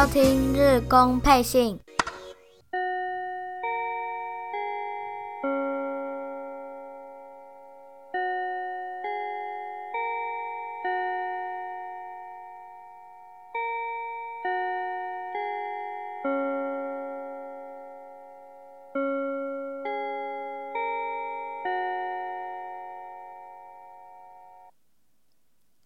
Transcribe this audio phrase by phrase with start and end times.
[0.00, 1.78] 收听日工配信。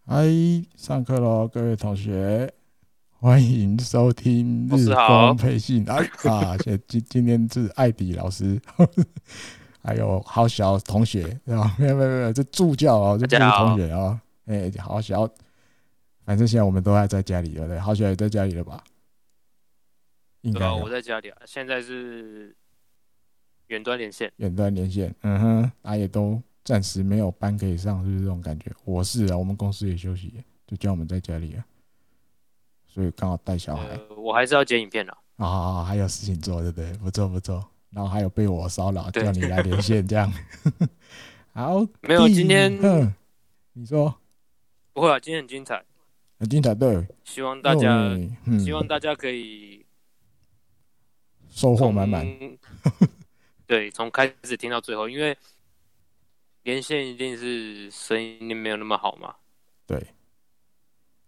[0.07, 0.29] 嗨，
[0.77, 2.54] 上课喽，各位同学，
[3.25, 6.55] 欢迎收听日光培训啊啊，
[6.87, 8.61] 今今天是艾迪老师，
[9.83, 11.41] 还有好小同学？
[11.47, 14.21] 没有没有没有，这助教哦，这同学哦。
[14.45, 15.27] 哎，好小，
[16.27, 17.79] 反正现在我们都还在家里，对不对？
[17.79, 18.85] 好小也在家里了吧？
[20.43, 22.55] 应该我在家里啊，现在是
[23.69, 26.39] 远端连线，远端连线，嗯哼，大家也都。
[26.63, 28.71] 暂时没有班可以上，是不是这种感觉？
[28.85, 31.65] 我是啊，我们公司也休息，就叫我们在家里啊，
[32.95, 33.89] 所以刚好带小孩。
[33.89, 36.93] 呃、我还是要剪影片了啊、哦，还有事情做，对不对？
[36.99, 37.69] 不错不错。
[37.91, 40.33] 然后还有被我骚扰，叫你来连线这样。
[41.53, 42.73] 好，没有今天，
[43.73, 44.15] 你说
[44.93, 45.19] 不会啊？
[45.19, 45.85] 今天很精彩，
[46.39, 47.05] 很精彩，对。
[47.25, 47.91] 希望大家，
[48.45, 49.85] 嗯、希望大家可以
[51.51, 52.25] 收获满满。
[53.67, 55.37] 对，从开始听到最后，因为。
[56.65, 59.35] 连线一定是声音没有那么好嘛？
[59.87, 60.03] 对，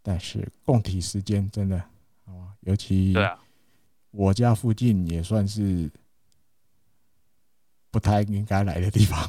[0.09, 1.83] 但是共体时间真的，
[2.61, 3.13] 尤其
[4.13, 5.91] 我家附近也算是
[7.91, 9.29] 不太应该来的地方，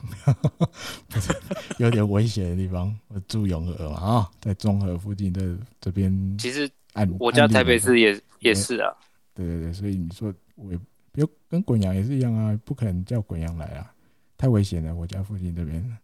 [1.79, 2.95] 有点危险的地方。
[3.07, 6.37] 我住永和嘛，啊，在中和附近的这边。
[6.37, 6.69] 其实，
[7.17, 8.95] 我家台北市也也是啊。
[9.33, 10.69] 对对对，所以你说我，
[11.11, 13.91] 比如跟滚阳也是一样啊，不可能叫滚阳来啊。
[14.37, 15.97] 太危险了，我家附近这边，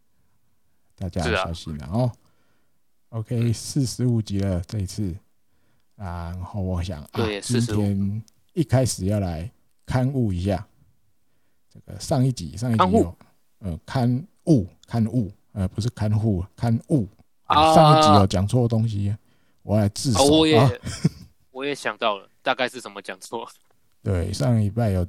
[0.96, 2.12] 大家小心了哦。
[3.14, 5.16] OK，四十五集了这一次，
[5.96, 9.48] 然后我想啊，今天一开始要来
[9.86, 10.68] 勘误一下
[11.70, 13.16] 这个上一集，上一集有
[13.60, 17.08] 呃勘误勘误呃不是看护勘误，
[17.48, 19.16] 上一集有讲错东西，
[19.62, 20.26] 我来自首啊。
[20.26, 20.82] 我也
[21.52, 23.48] 我也想到了，大概是什么讲错？
[24.02, 25.08] 对，上礼拜有。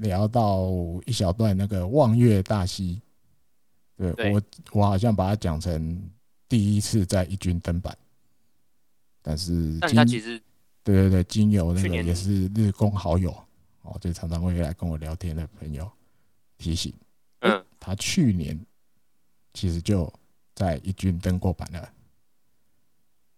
[0.00, 0.66] 聊到
[1.06, 3.00] 一小段那个望月大溪，
[3.96, 4.42] 对，对我
[4.72, 6.02] 我好像把它讲成
[6.48, 7.96] 第一次在一军登板，
[9.22, 10.40] 但是但他其实
[10.82, 13.30] 对对对，经由那个也是日工好友
[13.82, 15.90] 哦，就常常会来跟我聊天的朋友
[16.58, 16.92] 提醒，
[17.40, 18.58] 嗯，他去年
[19.54, 20.12] 其实就
[20.54, 21.92] 在一军登过板了，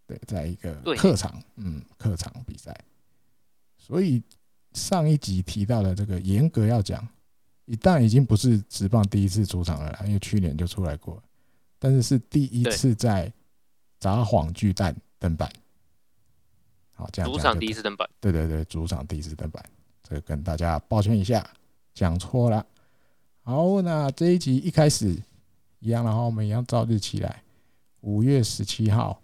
[0.07, 2.79] 对，在一个客场，嗯，客场比赛，
[3.77, 4.23] 所以。
[4.75, 7.09] 上一集提到的这个，严格要讲，
[7.65, 11.21] 一旦已经不是职棒第一次出场了，因为去年就出来过，
[11.79, 13.33] 但是是第一次在
[14.01, 15.51] 札幌巨蛋登板。
[16.95, 18.09] 好，这样主场第一次登板。
[18.21, 19.65] 对对对，主场第一次登板，
[20.03, 21.49] 这个跟大家抱歉一下，
[21.95, 22.67] 讲错了。
[23.43, 25.17] 好，那这一集一开始
[25.81, 27.43] 一样，然后我们一样照日期来，
[28.01, 29.23] 五月十七号，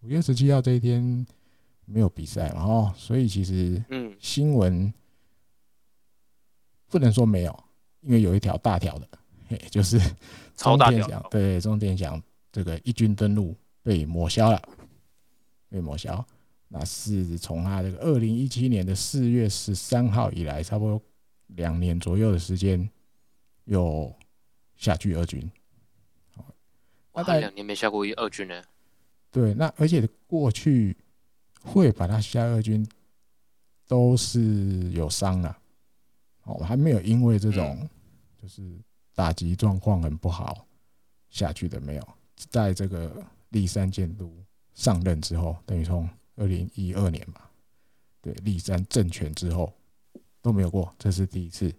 [0.00, 1.26] 五月十七号这一天。
[1.84, 2.62] 没有比赛嘛？
[2.62, 4.90] 哦，所以其实，嗯，新闻
[6.88, 7.64] 不能说没有，
[8.02, 9.08] 因为有一条大条的，
[9.48, 10.00] 嘿，就是
[10.56, 14.62] 中电响，对，中电响这个一军登陆被抹消了，
[15.68, 16.24] 被抹消，
[16.68, 21.02] 那是从他这个二零一七年的四月十三号以来，差不多
[21.48, 22.88] 两年左右的时间，
[23.64, 24.14] 又
[24.76, 25.50] 下去二军。
[27.12, 28.62] 大概两年没下过一二军呢。
[29.30, 30.96] 对，那而且过去。
[31.64, 32.84] 会把他下二军，
[33.86, 35.58] 都是有伤了，
[36.42, 37.88] 哦，还没有因为这种
[38.36, 38.60] 就是
[39.14, 40.66] 打击状况很不好
[41.30, 44.32] 下去的没有，在这个立山监督
[44.74, 47.40] 上任之后，等于从二零一二年嘛，
[48.20, 49.72] 对立山政权之后
[50.40, 51.72] 都没有过，这是第一次。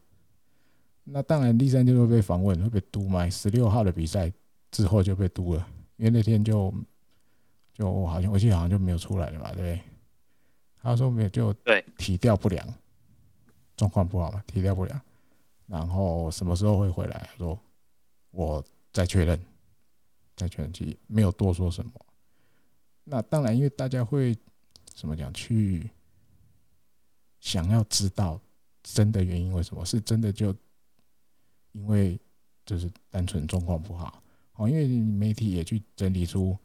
[1.03, 3.29] 那当然立山监督被访问会被督吗？
[3.29, 4.31] 十六号的比赛
[4.71, 5.67] 之后就被督了，
[5.97, 6.73] 因为那天就。
[7.75, 9.81] 就好像我记得好像就没有出来了嘛，对不对？
[10.79, 12.63] 他说没有，就对体调不良，
[13.75, 15.01] 状况不好嘛，体调不良。
[15.65, 17.29] 然后什么时候会回来？
[17.31, 17.59] 他说
[18.31, 19.39] 我再确认，
[20.35, 21.91] 再确认，其没有多说什么。
[23.03, 24.37] 那当然，因为大家会
[24.93, 25.89] 怎么讲，去
[27.39, 28.39] 想要知道
[28.81, 30.55] 真的原因，为什么是真的就
[31.71, 32.19] 因为
[32.65, 34.23] 就是单纯状况不好
[34.55, 36.57] 哦，因为媒体也去整理出。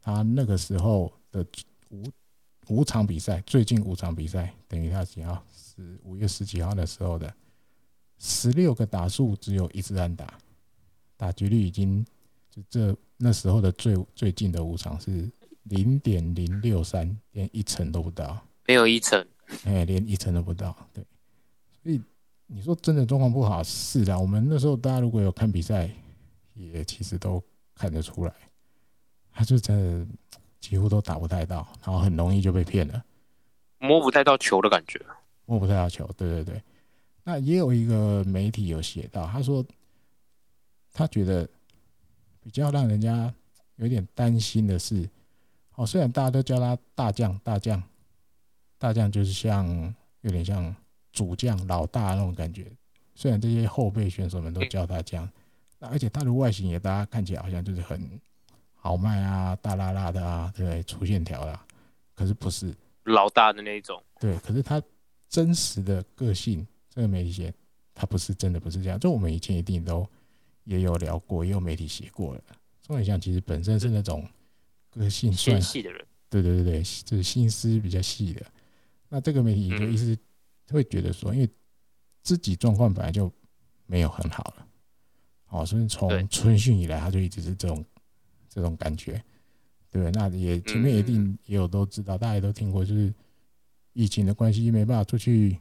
[0.00, 1.46] 他那个时候的
[1.90, 2.02] 五
[2.68, 5.44] 五场比赛，最近五场比赛等于他几号？
[5.52, 7.32] 是五月十几号的时候的
[8.24, 10.38] 十六个打数，只有一次安打，
[11.16, 12.06] 打局率已经
[12.48, 15.28] 就这那时候的最最近的五场是
[15.64, 19.26] 零点零六三，连一成都不到，没有一成，
[19.64, 20.72] 哎，连一成都不到。
[20.92, 21.04] 对，
[21.82, 22.00] 所以
[22.46, 24.16] 你说真的状况不好，是的。
[24.16, 25.90] 我们那时候大家如果有看比赛，
[26.54, 27.42] 也其实都
[27.74, 28.32] 看得出来，
[29.32, 30.06] 他就真的
[30.60, 33.04] 几乎都打不太到，然后很容易就被骗了，
[33.78, 35.04] 摸不太到球的感觉，
[35.44, 36.08] 摸不太到球。
[36.16, 36.62] 对对对，
[37.24, 39.64] 那也有一个媒体有写到，他说
[40.92, 41.48] 他觉得
[42.40, 43.32] 比较让人家
[43.76, 45.08] 有点担心的是，
[45.76, 47.82] 哦，虽然大家都叫他大将，大将，
[48.78, 50.74] 大将就是像有点像
[51.12, 52.66] 主将、老大那种感觉。
[53.14, 55.30] 虽然这些后辈选手们都叫他这样，
[55.78, 58.20] 那而且他的外形也大家看起来好像就是很
[58.74, 60.82] 豪迈啊、大剌剌的啊，对不对？
[60.82, 61.64] 粗线条啦，
[62.14, 62.74] 可是不是
[63.04, 64.02] 老大的那一种。
[64.18, 64.82] 对，可是他
[65.28, 67.52] 真实的个性，这个媒体写
[67.94, 69.00] 他不是真的不是这样。
[69.00, 70.06] 就我们以前一定都
[70.64, 72.42] 也有聊过，也有媒体写过了。
[72.82, 74.28] 钟伟翔其实本身是那种。
[74.94, 78.44] 个性算细的人，对对对对，就是心思比较细的。
[79.08, 80.14] 那这个媒体就一直
[80.68, 81.48] 会觉得说，因为
[82.22, 83.32] 自己状况本来就
[83.86, 84.68] 没有很好了，
[85.48, 87.82] 哦，所以从春训以来他就一直是这种
[88.50, 89.24] 这种感觉，
[89.90, 93.10] 对，那也前面一定也有都知道，大家也都听过，就是
[93.94, 95.56] 疫情的关系没办法出去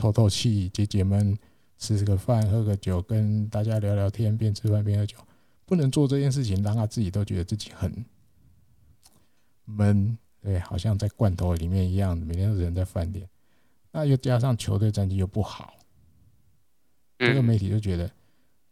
[0.00, 1.38] 透透气、解解闷，
[1.76, 5.18] 吃个饭、喝个酒，跟大家聊聊天，边吃饭边喝酒，
[5.66, 8.02] 不能做这件事情，让他自己都觉得自己很。
[9.66, 13.28] 闷，对，好像在罐头里面一样，每天都人在饭店，
[13.92, 15.74] 那又加上球队战绩又不好，
[17.18, 18.10] 这个媒体就觉得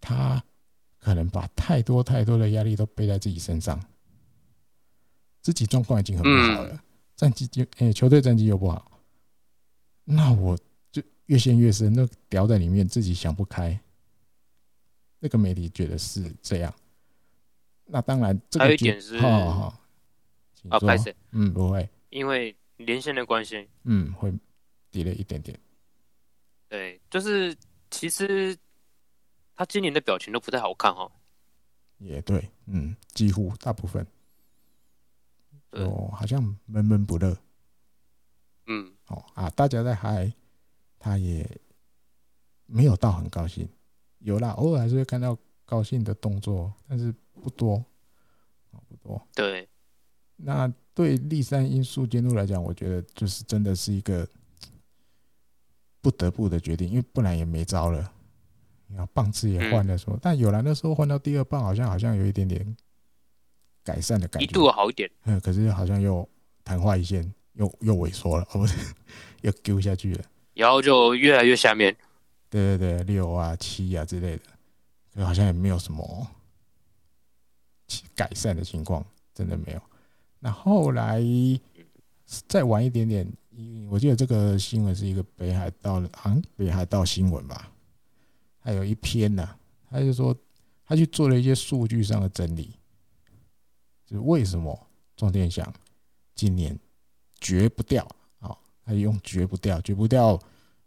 [0.00, 0.42] 他
[0.98, 3.78] 可能把太多太多的压力都背在自己身上，
[5.42, 6.82] 自己状况已经很不好了，
[7.14, 8.90] 战绩就诶，球队战绩又不好，
[10.04, 10.64] 那我就
[11.28, 13.80] 越陷越深，那掉在里面自己想不开，
[15.20, 16.74] 那个媒体觉得是这样，
[17.86, 19.80] 那当然这个还有一点是，好好。
[20.68, 24.30] 啊，不是，嗯，不会，因为连线的关系，嗯，会
[24.90, 25.58] 低了一点点。
[26.68, 27.56] 对，就是
[27.90, 28.58] 其实
[29.54, 31.10] 他今年的表情都不太好看哈。
[31.98, 34.04] 也对，嗯，几乎大部分，
[35.70, 37.38] 哦，好像闷闷不乐。
[38.66, 40.30] 嗯，哦啊，大家在嗨，
[40.98, 41.48] 他也
[42.66, 43.68] 没有到很高兴，
[44.18, 47.84] 有啦，偶尔还是会看到高兴的动作，但是不多，
[48.88, 49.20] 不多。
[49.34, 49.68] 对。
[50.40, 54.28] 那对立三因素监督来讲，我觉得就是真的是一个
[56.00, 58.12] 不得不的决定，因为不然也没招了。
[58.88, 62.76] 然后棒次也换了，说，但有来的时候换到第二棒，好像好像有一点点
[63.82, 65.10] 改善的感觉，一度好一点。
[65.24, 66.26] 嗯，可是好像又
[66.64, 68.94] 昙花一现，又又萎缩了，哦不是，
[69.42, 70.24] 又丢下去了。
[70.58, 71.96] 然后就越来越下面。
[72.50, 74.42] 对对对，六啊七啊之类的，
[75.14, 76.26] 就好像也没有什么
[78.14, 79.80] 改善的情况，真的没有。
[80.40, 81.22] 那后来
[82.48, 83.26] 再晚一点点，
[83.88, 87.70] 我记得这个新闻是一个北海道的，好像北海道新闻吧，
[88.58, 89.48] 还有一篇呢，
[89.88, 90.36] 他就说
[90.84, 92.74] 他去做了一些数据上的整理，
[94.06, 95.72] 就是为什么钟天祥
[96.34, 96.78] 今年
[97.40, 98.08] 绝不掉
[98.88, 98.90] 啊？
[98.90, 100.40] 他用绝不掉，绝不掉。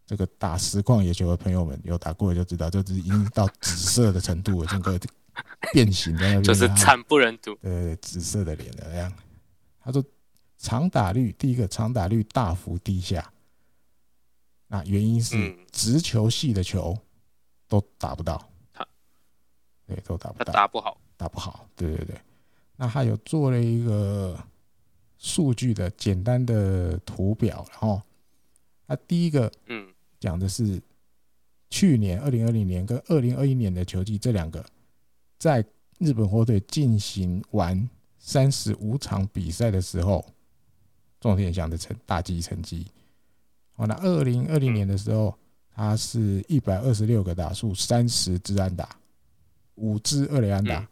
[0.08, 5.00] 这个打实况野球的朋友们有打过的就知道，这是已经到紫色的程度了，整个
[5.72, 9.14] 变形在那边，就是惨不忍睹，对，紫色的脸的那样。
[9.80, 10.04] 他说
[10.58, 13.32] ：“长打率，第一个长打率大幅低下，
[14.68, 16.98] 那原因是直球系的球
[17.70, 18.50] 都打不到，
[19.88, 22.20] 对，都打不到，打不好，打不好，对对对。
[22.76, 24.38] 那他有做了一个
[25.22, 28.02] 数据的简单的图表，然后
[28.88, 29.88] 那第一个，嗯，
[30.20, 30.82] 讲的是
[31.70, 34.66] 去年二零二零年跟二零二一年的球季这两个
[35.38, 35.64] 在
[36.00, 37.90] 日本火腿进行完。”
[38.24, 40.24] 三十五场比赛的时候，
[41.20, 42.86] 钟天祥的成打击成绩。
[43.78, 45.36] 哦，那二零二零年的时候，
[45.74, 48.96] 他是一百二十六个打数，三十支安打，
[49.74, 50.88] 五支二垒安打，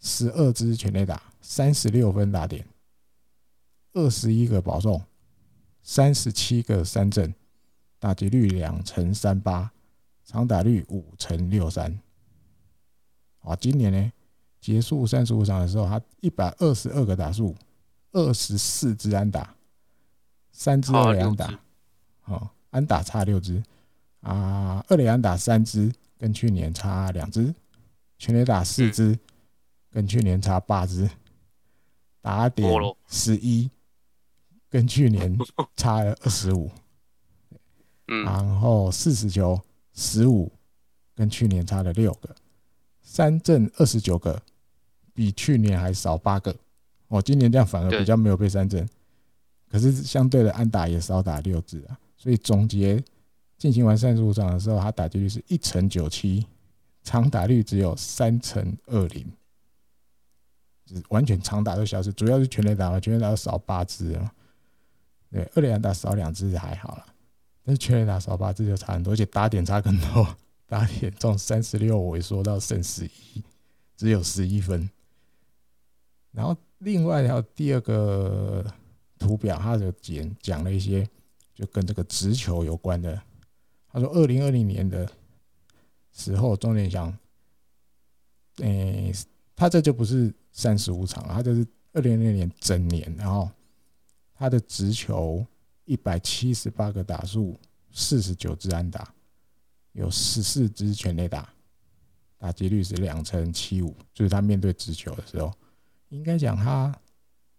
[0.00, 2.66] 十二支全垒打，三十六分打点，
[3.96, 5.02] 二十一个保送，
[5.82, 7.34] 三十七个三振，
[7.98, 9.72] 打击率两成三八，
[10.22, 11.98] 长打率五成六三。
[13.40, 14.12] 啊，今年呢？
[14.60, 17.56] 结束三十五场的时候，他一百二十二个打数，
[18.12, 19.54] 二十四支安打，
[20.52, 21.58] 三支二垒安打，
[22.26, 23.62] 哦，安打差六支。
[24.20, 27.54] 啊，二垒安打三支，跟去年差两支，
[28.18, 29.18] 全垒打四支，
[29.88, 31.08] 跟去年差八支，
[32.20, 32.68] 打点
[33.06, 33.70] 十一，
[34.76, 35.34] 跟去年
[35.74, 36.70] 差了二十五，
[38.04, 39.58] 然后四十球
[39.94, 40.52] 十五，
[41.14, 42.36] 跟去年差了六个，
[43.00, 44.42] 三振二十九个。
[45.14, 46.54] 比去年还少八个，
[47.08, 48.86] 哦，今年这样反而比较没有被三振，
[49.66, 53.02] 可是相对的安打也少打六支啊，所以总结
[53.56, 56.44] 进行完三十五场的时候，他打击率是一成九七，
[57.02, 59.24] 长打率只有三成二零，
[60.84, 64.34] 就是完全长打都消失，主要是全垒打嘛，全垒打少八支啊，
[65.30, 67.06] 对，二连打少两支还好了，
[67.62, 73.42] 但是全垒打少八只就差很多，而且打点差更多， 打点从三十六萎缩到剩十一，
[73.96, 74.88] 只有十一分。
[76.32, 78.64] 然后另外还有第二个
[79.18, 81.08] 图表，他就讲讲了一些
[81.54, 83.20] 就跟这个直球有关的。
[83.88, 85.10] 他说，二零二零年的
[86.12, 87.16] 时候，钟联翔，
[88.58, 89.10] 诶，
[89.54, 93.50] 他这就不是三十五场了，他这是二零二零年整年，然后
[94.38, 95.44] 他的直球
[95.84, 97.58] 一百七十八个打数，
[97.90, 99.12] 四十九支安打，
[99.92, 101.48] 有十四支全垒打，
[102.36, 105.52] 打击率是两成七五，就是他面对直球的时候。
[106.10, 106.94] 应该讲他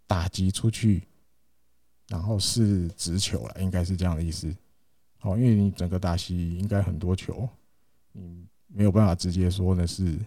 [0.06, 1.06] 打击出去，
[2.08, 4.48] 然后是直球了，应该是这样的意思。
[5.22, 7.50] 哦，因为你整个打席应该很多球，
[8.14, 10.18] 你没有办法直接说呢是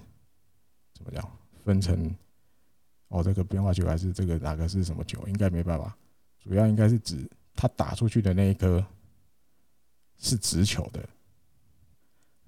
[0.93, 2.15] 怎么讲分成
[3.09, 5.97] 哦，这个变化球还是这个哪个是什么球，应该没办法。
[6.41, 8.85] 主要应该是指他打出去的那一颗
[10.19, 11.09] 是直球的，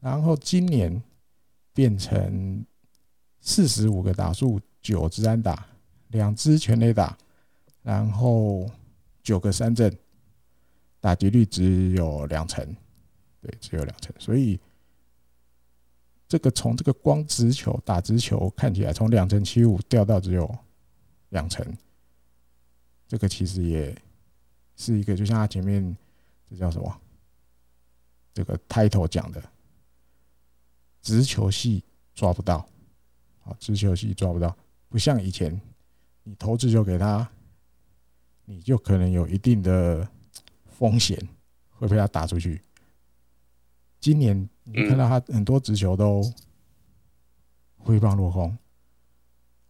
[0.01, 1.03] 然后今年
[1.73, 2.65] 变成
[3.41, 4.61] 四十五个打数。
[4.83, 5.65] 九支安打，
[6.09, 7.17] 两支全垒打，
[7.83, 8.69] 然后
[9.23, 9.97] 九个三振，
[10.99, 12.67] 打击率只有两成，
[13.41, 14.13] 对，只有两成。
[14.19, 14.59] 所以
[16.27, 20.53] 这个从这个光直球打直球看起来，从两成七五掉到只有
[21.29, 21.65] 两成，
[23.13, 23.95] 这个其实也
[24.75, 25.95] 是一个，就像他前面
[26.49, 27.01] 这叫什么？
[28.33, 29.45] 这个 title 讲的，
[31.03, 32.67] 直球系抓不到，
[33.43, 34.57] 好，直球系抓不到。
[34.89, 35.61] 不像以前，
[36.23, 37.31] 你投直球给他，
[38.47, 40.09] 你就可能有一定的
[40.65, 41.19] 风险
[41.69, 42.63] 会被他打出去。
[44.01, 46.23] 今年你看到他很多直球都
[47.77, 48.57] 挥棒落空，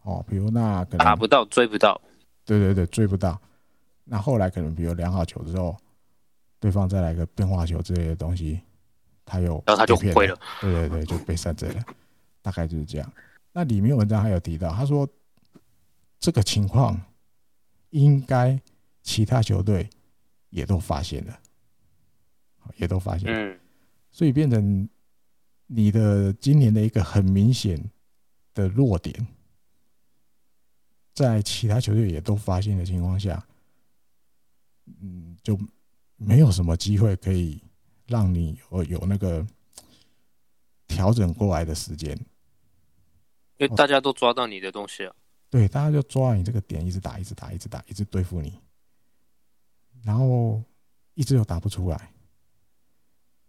[0.03, 1.99] 哦，比如那可能打不到，追不到，
[2.45, 3.39] 对对对，追不到。
[4.03, 5.77] 那后来可能比如两好球之后，
[6.59, 8.59] 对方再来个变化球之类的东西，
[9.25, 11.83] 他又然后他就亏了，对对对，就被三振了，
[12.41, 13.13] 大概就是这样。
[13.51, 15.07] 那里面文章还有提到，他说
[16.19, 16.99] 这个情况
[17.91, 18.59] 应该
[19.01, 19.89] 其他球队
[20.49, 21.39] 也都发现了，
[22.77, 23.57] 也都发现了，
[24.11, 24.89] 所以变成
[25.67, 27.81] 你的今年的一个很明显
[28.53, 29.27] 的弱点，
[31.13, 33.45] 在其他球队也都发现的情况下，
[35.01, 35.57] 嗯，就
[36.17, 37.61] 没有什么机会可以
[38.07, 39.45] 让你有有那个
[40.87, 42.17] 调整过来的时间。
[43.57, 45.15] 因为大家都抓到你的东西啊，
[45.49, 48.59] 对，大家就抓你这个点，一直打，一直打，一直打，一直对付你，
[50.01, 50.61] 然后
[51.13, 52.11] 一直又打不出来，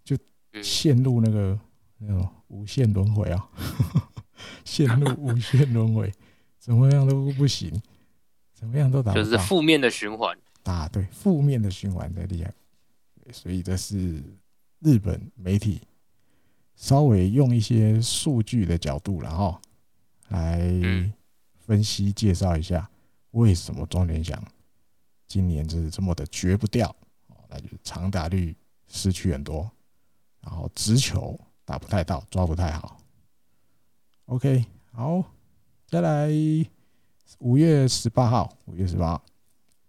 [0.04, 0.16] 就
[0.62, 1.59] 陷入那个
[1.97, 3.49] 那种无限轮回啊，
[4.64, 6.12] 陷入无限轮回，
[6.64, 7.71] 怎么样都不行，
[8.54, 12.54] 怎么样都打不，就是负面的循环，啊对负面的循环的厉害，
[13.33, 14.23] 所以这是
[14.78, 15.83] 日本媒体
[16.75, 19.61] 稍微用一些数据的角度，然后。
[20.28, 20.59] 来
[21.59, 22.90] 分析介绍一下
[23.33, 24.42] 为什么中联翔
[25.28, 26.97] 今年就是这么的绝不掉，
[27.49, 28.56] 那就是长打率
[28.88, 29.71] 失去很多，
[30.40, 32.99] 然后直球打不太到，抓不太好。
[34.25, 35.23] OK，好，
[35.94, 36.28] 再来
[37.38, 39.24] 五月十八号，五月十八号，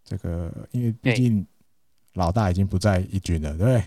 [0.04, 1.44] 这个因为毕竟
[2.14, 3.84] 老大已经不在一军了，对不对？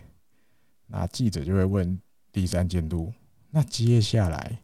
[0.88, 1.96] 那记者就会问
[2.32, 3.12] 第三监督，
[3.50, 4.58] 那接下来。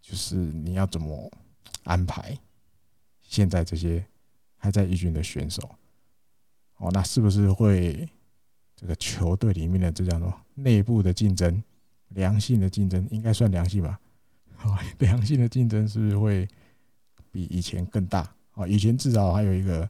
[0.00, 1.28] 就是你要怎么
[1.82, 2.38] 安排
[3.22, 4.06] 现在这些
[4.56, 5.60] 还在一军的选手？
[6.76, 8.08] 哦，那是不是会
[8.76, 11.60] 这个球队里面的这叫做内部的竞争，
[12.10, 13.98] 良性的竞争应该算良性吧？
[14.62, 16.48] 哦， 良性的竞争是不是会
[17.30, 18.20] 比以前更大？
[18.52, 19.88] 啊，以前至少还有一个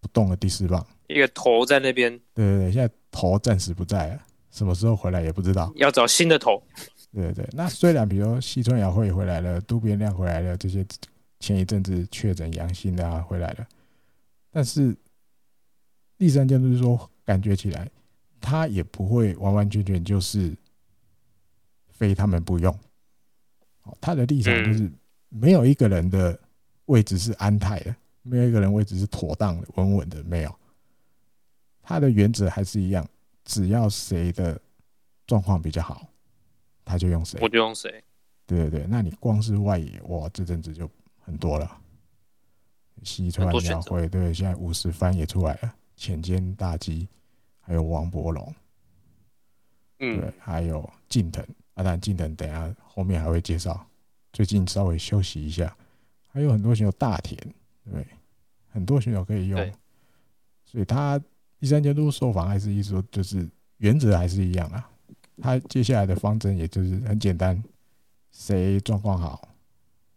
[0.00, 2.10] 不动的第四棒，一个头在那边。
[2.32, 5.72] 对对对，现在头暂时不在了，什么时候回来也不知道。
[5.76, 6.62] 要找新的头。
[7.12, 10.84] 对对，那虽然比如说西村雅惠回来了，渡边亮回来了，这些
[11.40, 13.66] 前一阵子确诊阳性的啊回来了，
[14.50, 14.96] 但是
[16.18, 17.90] 第三件就是说，感觉起来
[18.40, 20.52] 他也不会完完全全就是
[21.88, 22.76] 非他们不用。
[24.00, 24.90] 他的立场就是
[25.28, 26.38] 没有一个人的
[26.86, 30.54] 位置是安泰的，没有一个人位置是妥当的、稳稳的，没有。
[31.82, 33.06] 他的原则还是一样，
[33.44, 34.60] 只要谁的
[35.26, 36.06] 状况比较好。
[36.84, 38.02] 他就用谁，我就用谁。
[38.46, 41.80] 对对对，那你光是外野，哇，这阵子就很多了。
[43.02, 47.08] 西川遥辉，对，现在五十番也出来了，浅间大基，
[47.60, 48.54] 还有王柏龙，
[49.98, 51.42] 嗯，对，还有近藤，
[51.74, 53.86] 啊，但近藤等下后面还会介绍。
[54.32, 55.74] 最近稍微休息一下，
[56.34, 57.40] 还有很多选手大田，
[57.84, 58.04] 对，
[58.72, 59.72] 很多选手可以用，
[60.64, 61.16] 所以他
[61.60, 64.90] 第三监督受访还是一说，就是原则还是一样啊。
[65.40, 67.62] 他接下来的方针也就是很简单，
[68.32, 69.48] 谁状况好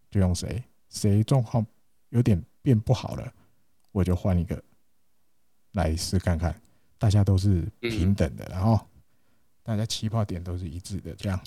[0.10, 1.64] 就用谁，谁状况
[2.10, 3.32] 有点变不好了，
[3.92, 4.60] 我就换一个
[5.74, 6.60] 来试看看。
[7.00, 8.80] 大家都是平等的，然后
[9.62, 11.40] 大家起跑点都是一致的，这样。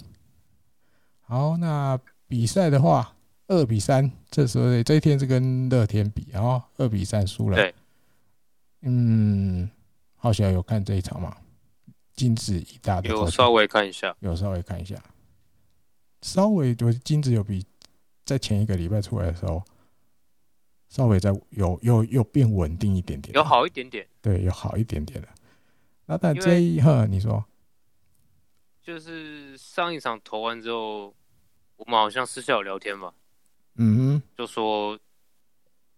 [1.22, 3.12] 好，那比赛的话，
[3.50, 7.56] 二比三，这时候这一天是跟乐天比，然后二比三输了。
[7.56, 7.74] 对，
[8.82, 9.68] 嗯，
[10.14, 11.36] 好像有看这一场吗？
[12.14, 14.94] 金子一大的，有稍微看一下，有稍微看一下，
[16.22, 17.66] 稍微就是金子有比
[18.24, 19.60] 在前一个礼拜出来的时候，
[20.88, 25.28] 稍微在有又又变稳定一点点，有好一点点，对，有好一点点的。
[26.06, 27.44] 那但这一刻，你说，
[28.80, 31.12] 就是上一场投完之后，
[31.76, 33.12] 我们好像私下有聊天吧？
[33.82, 34.98] 嗯哼，就说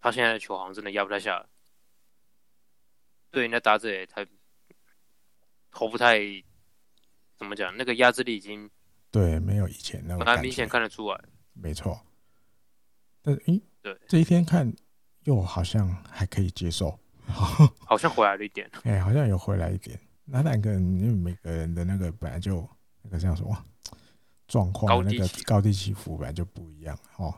[0.00, 1.46] 他现在的球好像真的压不太下来，
[3.32, 4.24] 对，那打者也太
[5.72, 6.20] 投不太，
[7.36, 7.76] 怎么讲？
[7.76, 8.70] 那个压制力已经
[9.10, 11.20] 对，没有以前那么，蛮明显看得出来。
[11.54, 12.00] 没错，
[13.20, 14.72] 但是诶，对，这一天看
[15.24, 16.96] 又好像还可以接受。
[17.26, 19.98] 好像回来了一点，哎、欸，好像有回来一点。
[20.24, 22.68] 那两个人，因为每个人的那个本来就
[23.02, 23.56] 那个叫什么，
[24.46, 27.34] 状况那个高低起伏本来就不一样哦。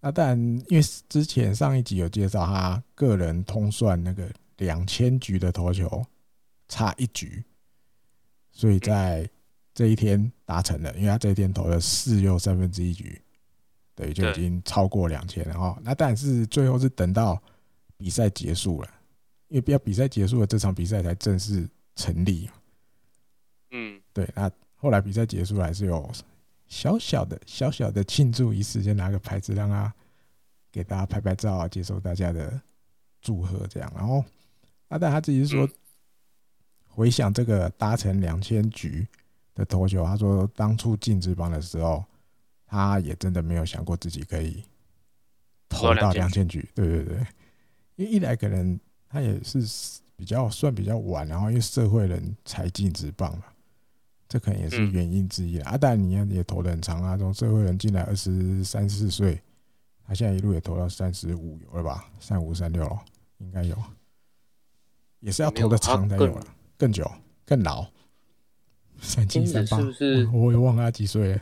[0.00, 0.38] 那当然，
[0.68, 6.04] 因为之前上一集有介绍他个人通算那个两千局的投球
[6.68, 7.44] 差一局，
[8.50, 9.28] 所以在
[9.74, 13.20] 这一天达成了，因为他这一天投了四又三分之一局，
[13.94, 15.78] 对，就已经超过两千了哦。
[15.82, 17.42] 那但是最后是等到
[17.96, 18.88] 比赛结束了。
[19.48, 22.48] 因为比较比赛结束了，这场比赛才正式成立。
[23.72, 24.30] 嗯，对。
[24.32, 26.08] 那后来比赛结束了，还是有
[26.70, 29.92] 小小的小小的庆祝仪式，先拿个牌子让他
[30.72, 32.58] 给大家拍拍照啊，接受大家的
[33.20, 33.92] 祝贺这样。
[33.94, 34.24] 然后，
[34.88, 35.68] 阿但他自己说，
[36.88, 39.06] 回想这个达成两千局
[39.54, 42.02] 的投球，他说当初进职棒的时候，
[42.64, 44.64] 他也真的没有想过自己可以
[45.68, 46.66] 投到两千局。
[46.74, 47.26] 对对对，
[47.96, 48.80] 因为一来可能。
[49.12, 49.58] 他也是
[50.14, 53.44] 比较算比较晚，然后因为社会人才进职棒嘛，
[54.30, 55.76] 这可能也是原因之一啊。
[55.76, 59.42] 当然，你看也投的很长啊，从社会人进来二十三四岁，
[60.06, 62.08] 他现在一路也投到三十五有了吧？
[62.20, 62.98] 三五三六
[63.38, 63.76] 应该有，
[65.18, 66.46] 也是要投的长才有了，
[66.78, 67.10] 更久
[67.44, 67.84] 更老，
[69.00, 69.78] 三七三八，
[70.32, 71.40] 我也忘了他几岁了，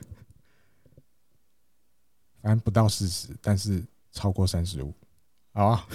[2.41, 4.95] 反正不到四十，但是超过三十五，
[5.53, 5.87] 好啊。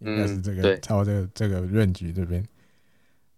[0.00, 2.46] 应该是这个，超这个这个润局这边，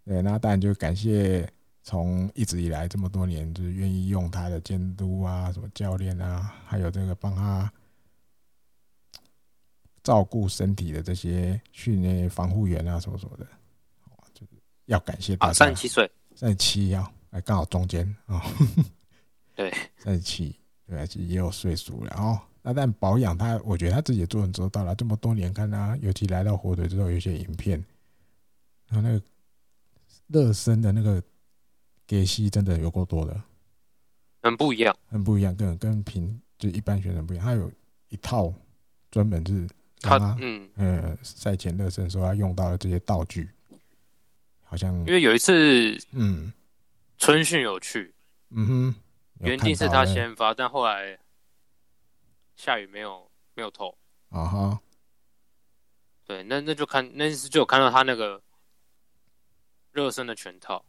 [0.04, 1.48] 对，那当然就感谢
[1.88, 7.72] 从一直以来这么多年，就是愿意用他的监督啊，什么教练啊，还有这个帮他
[10.02, 13.46] 照顾身体的这些训练防护员啊，什么什么的，
[14.34, 14.52] 就是
[14.84, 15.52] 要感谢大家。
[15.54, 18.44] 三十七岁，三十七要，哎，刚好中间啊，
[19.56, 20.54] 对， 三十七，
[20.86, 22.38] 对，其实也有岁数了哦。
[22.60, 24.94] 那但保养他，我觉得他自己也做很周到了。
[24.94, 27.82] 这么多年看他，尤其来到火腿之后，有些影片，
[28.88, 29.24] 然后那个
[30.26, 31.22] 热身的那个
[32.08, 33.40] 给息真的有够多的，
[34.42, 37.44] 很不一样，很不一样，跟跟平就一般选手不一样。
[37.44, 37.70] 他有
[38.08, 38.52] 一套
[39.10, 39.68] 专门是
[40.00, 40.68] 他，他嗯。
[40.74, 43.48] 呃赛前热身时候他用到的这些道具，
[44.64, 46.52] 好像因为有一次嗯。
[47.18, 48.14] 春训有去，
[48.50, 48.94] 嗯哼，
[49.40, 51.18] 原定是他先发，但后来。
[52.56, 53.96] 下雨没有没有投。
[54.30, 54.80] 啊哈，
[56.24, 58.42] 对，那那就看那次就有看到他那个
[59.92, 60.84] 热身的全套，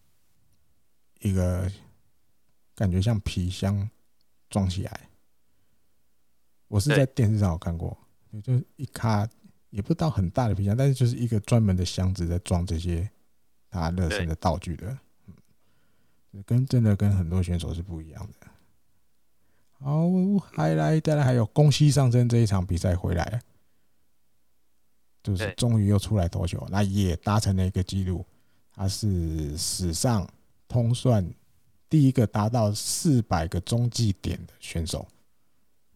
[1.20, 1.72] 一个
[2.76, 3.90] 感觉像皮箱
[4.50, 5.10] 装起来，
[6.68, 7.98] 我是在电视上有看过，
[8.44, 9.28] 就是一卡
[9.70, 13.10] 也不到很大的皮箱，但是就是一个专门的箱子在装这些
[13.70, 14.98] 他热身的道具的，
[16.32, 18.48] 嗯，跟真的跟很多选手是不一样的。
[19.82, 20.10] 好，
[20.52, 23.24] 还来再来，还有宫西上升这一场比赛回来。
[23.26, 23.40] 了，
[25.22, 28.26] 就是终于又出来投球，那也达成了一个记录，
[28.74, 30.28] 他是史上
[30.70, 31.30] 通算
[31.90, 35.06] 第一个达到四百个中继点的选手。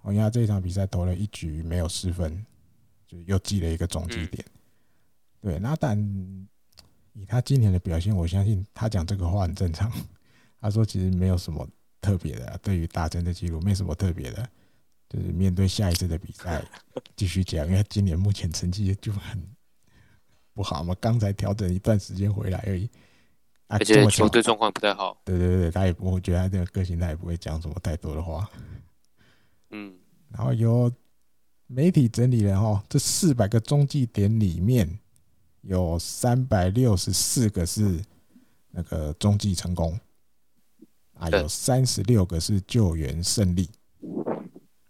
[0.07, 2.45] 因为他这一场比赛投了一局没有失分，
[3.07, 4.45] 就又记了一个中继点。
[5.39, 5.97] 对，那但
[7.13, 9.89] 以他今年的表现，我相信他讲这个话很正常。
[10.59, 11.65] 他说其实没有什么。
[12.03, 14.49] 特别的，对于打针的记录没什么特别的，
[15.07, 16.61] 就是面对下一次的比赛
[17.15, 19.41] 继续讲，因为今年目前成绩就很
[20.53, 22.91] 不好嘛，刚才调整一段时间回来而已，啊，
[23.67, 25.21] 而且球队状况不太好。
[25.25, 28.49] 对对对，他也不会觉得他这个个性，他也不会讲什么太多的话。
[29.71, 29.95] 嗯，
[30.29, 30.91] 然后由
[31.67, 34.99] 媒体整理了哈，这四百个中继点里面
[35.61, 37.99] 有三百六十四个是
[38.69, 39.99] 那个中继成功，
[41.15, 43.69] 啊，有三十六个是救援胜利。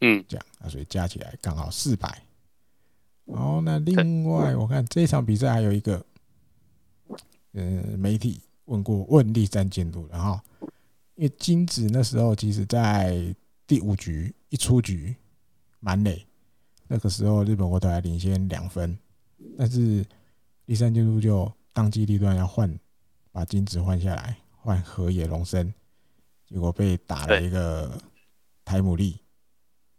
[0.02, 2.22] 嗯，这样啊，所以加起来刚好四百。
[3.34, 6.06] 好，那另外我看这场比赛还有一个，
[7.54, 7.62] 呃，
[7.98, 10.40] 媒体问过问立山监督，然后
[11.16, 15.16] 因为金子那时候其实在第五局一出局
[15.80, 16.26] 满垒，
[16.88, 18.98] 那个时候日本国队还领先两分，
[19.58, 20.06] 但是
[20.66, 22.80] 立山监督就当机立断要换，
[23.32, 25.74] 把金子换下来，换河野龙生，
[26.48, 28.02] 结果被打了一个
[28.64, 29.20] 台姆利。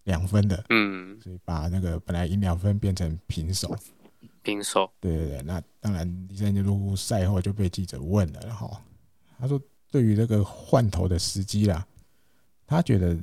[0.04, 3.74] 两分的，嗯，所以把那个本来赢两分变成平手，
[4.44, 5.42] 平手，对对对。
[5.42, 8.76] 那当然，第三节入赛后就被记者问了，然后
[9.38, 11.84] 他说，对于这个换头的时机啦，
[12.66, 13.18] 他觉得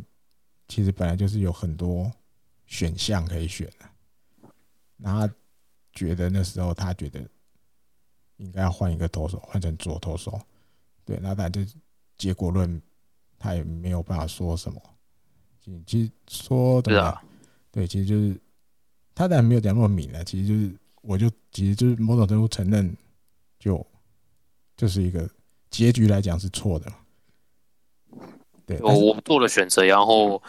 [0.67, 2.11] 其实本来就是有很多
[2.65, 4.49] 选项可以选的，
[4.97, 5.33] 然后他
[5.93, 7.21] 觉得那时候他觉得
[8.37, 10.41] 应该要换一个投手，换成左投手，
[11.05, 11.61] 对，那但就
[12.17, 12.81] 结果论，
[13.37, 14.81] 他也没有办法说什么。
[15.85, 17.23] 其实说的啊，
[17.71, 18.35] 对，其实就是
[19.13, 20.23] 他当然没有讲那么明了。
[20.23, 22.95] 其实就是，我就其实就是某种程度承认，
[23.59, 23.85] 就
[24.77, 25.29] 就是一个
[25.69, 26.91] 结局来讲是错的。
[28.65, 30.41] 对，我我做了选择，然后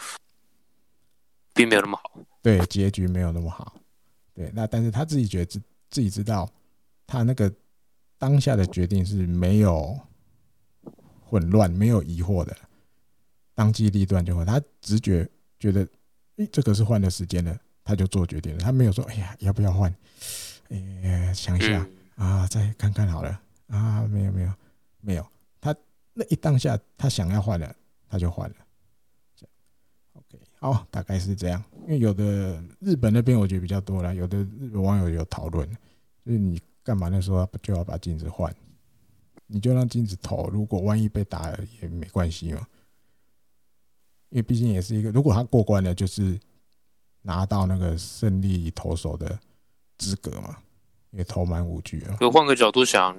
[1.53, 2.19] 并没有那么好。
[2.41, 3.75] 对，结局没有那么好。
[4.33, 6.49] 对，那但是他自己觉得自自己知道，
[7.05, 7.51] 他那个
[8.17, 9.99] 当下的决定是没有
[11.21, 12.55] 混乱、没有疑惑的。
[13.55, 15.87] 当机立断就会，他直觉觉得，
[16.37, 18.59] 诶，这个是换了时间了，他就做决定了。
[18.59, 19.93] 他没有说，哎呀，要不要换？
[20.69, 24.53] 哎，想一下啊，再看看好了啊，没有没有
[25.01, 25.27] 没有，
[25.61, 25.75] 他
[26.13, 27.75] 那一当下他想要换了，
[28.07, 28.55] 他就换了。
[30.13, 31.63] OK，好，大概是这样。
[31.83, 35.67] 因为有的日本那边我觉得比较多了，有的日本网友有讨论，
[36.25, 38.53] 就是你干嘛那时候就要把镜子换？
[39.45, 42.65] 你就让镜子投，如果万一被打了也没关系嘛。
[44.29, 46.39] 因为毕竟也是一个，如果他过关了，就是
[47.23, 49.39] 拿到那个胜利投手的
[49.97, 50.57] 资格嘛，
[51.09, 52.17] 因为投满五局啊。
[52.19, 53.17] 就换个角度想，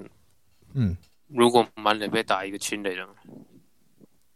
[0.74, 3.08] 嗯，如果满垒被打一个清垒了，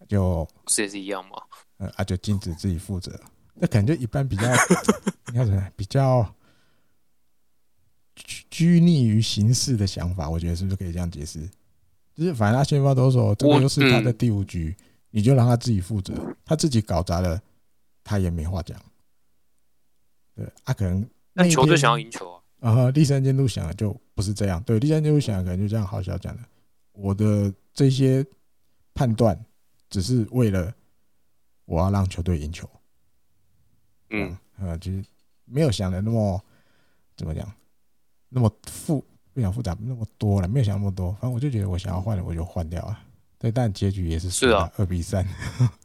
[0.09, 1.37] 就不是也是一样吗？
[1.78, 3.18] 嗯，啊，就禁止自己负责。
[3.54, 4.42] 那可能就一般比较，
[5.26, 5.72] 你看什么？
[5.76, 6.35] 比较
[8.50, 11.48] 拘泥于形式的想法，我觉得是不是可以这样解释？
[12.14, 14.76] 就是反正他先发投手，这个又是他的第五局。
[15.11, 17.40] 你就让他自己负责，他自己搞砸了，
[18.04, 18.78] 他也没话讲。
[20.38, 21.01] 对，他、啊、可能
[21.33, 22.70] 那，那球队想要赢球啊。
[22.70, 24.62] 啊，第三监督想的就不是这样。
[24.62, 26.42] 对，第三监督想的可能就这样，好小讲的。
[26.92, 28.24] 我的这些
[28.94, 29.37] 判断
[29.90, 30.72] 只是为了
[31.64, 32.70] 我要让球队赢球。
[34.11, 35.05] 嗯，呃、嗯，其实
[35.44, 36.40] 没有想的那么
[37.16, 37.53] 怎么讲，
[38.29, 41.11] 那么复不想复杂那么多了，没有想那么多。
[41.14, 43.01] 反正我就觉得我想要换的，我就换掉了。
[43.38, 45.27] 对，但结局也是输了二比三，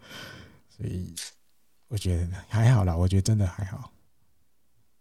[0.70, 1.13] 所以
[1.88, 2.96] 我觉得还好啦。
[2.96, 3.92] 我觉得真的还好，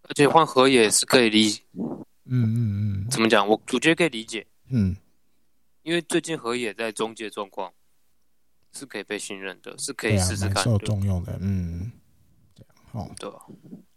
[0.03, 1.63] 而且换河野是可以理解。
[1.75, 1.85] 嗯
[2.27, 2.57] 嗯
[3.05, 3.47] 嗯，怎么讲？
[3.47, 4.47] 我我觉得可以理解。
[4.69, 4.97] 嗯，
[5.83, 7.73] 因为最近河野在中介状况
[8.73, 11.39] 是可以被信任的，是可以试试看，受重用的。
[11.41, 11.93] 嗯，
[12.55, 13.15] 这样好。
[13.19, 13.31] 对。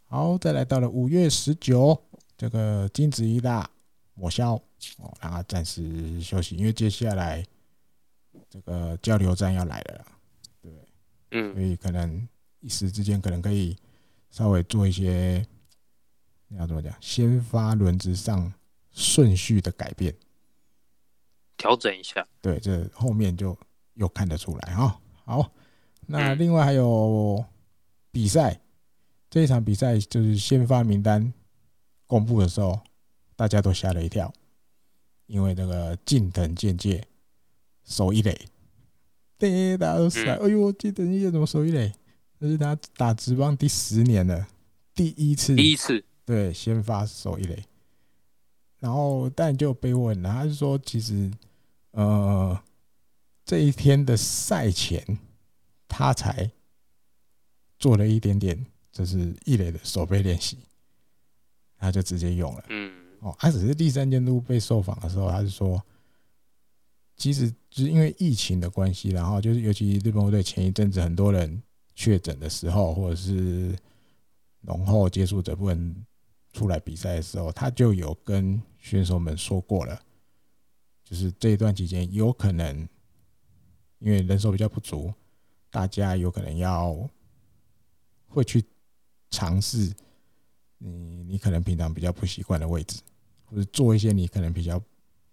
[0.08, 2.02] 好，再来到了五月十九，
[2.38, 3.70] 这个金子一大
[4.13, 4.54] 抹消
[4.98, 7.46] 哦，让他暂时休息，因为接下来。
[8.50, 10.06] 这个交流站要来了，
[10.62, 10.72] 对，
[11.32, 12.26] 嗯，所以可能
[12.60, 13.76] 一时之间可能可以
[14.30, 15.55] 稍微做一些，你
[16.49, 16.93] 要怎么讲？
[16.99, 18.53] 先发轮值上
[18.91, 20.15] 顺序的改变，
[21.58, 22.27] 调整一下。
[22.41, 23.58] 对，这后面就
[23.93, 24.99] 又看得出来哈。
[25.25, 25.51] 好，
[26.08, 27.43] 那另外还有
[28.12, 28.62] 比赛，
[29.29, 31.34] 这一场比赛就是先发名单
[32.05, 32.79] 公布的时候，
[33.36, 34.34] 大家都吓了一跳，
[35.25, 37.05] 因为那个近藤健介。
[37.88, 38.36] 守一垒，
[39.38, 41.93] 对，大家都是哎呦，近藤健介怎么守一垒？
[42.39, 44.47] 这是他打职棒第十年了，
[44.95, 47.64] 第一次，第一次，对，先发守一垒。
[48.80, 51.32] 然后，但就被问了，他是说，其实，
[51.92, 52.60] 呃，
[53.46, 55.18] 这一天的赛前，
[55.88, 56.52] 他才
[57.80, 60.58] 做了一点点，就是一垒的守备练习，
[61.78, 62.66] 他就直接用了。
[62.70, 65.82] 嗯，哦，他只是第三监督被受访的时候，他是说。
[67.18, 71.64] 其实就是因为疫情的关系，然后就是尤其日本队前一阵子很多人
[71.96, 73.74] 确诊的时候，或者是
[74.60, 75.96] 浓厚接触者不能
[76.56, 80.02] 出来比赛的时候，他就有跟选手们说过了，
[81.04, 82.88] 就是这一段期间有可能
[84.00, 85.13] 因为人手比较不足，
[85.70, 86.98] 大家有可能要
[88.28, 88.63] 会去
[89.30, 89.94] 尝试
[90.78, 93.02] 你你可能平常比较不习惯的位置，
[93.44, 94.82] 或者做一些你可能比较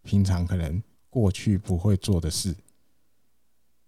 [0.02, 2.52] 平常可能过去不会做的事。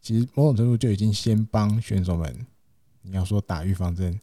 [0.01, 2.47] 其实某种程度就已经先帮选手们，
[3.03, 4.21] 你要说打预防针，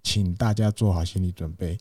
[0.00, 1.76] 请大家做好心理准备。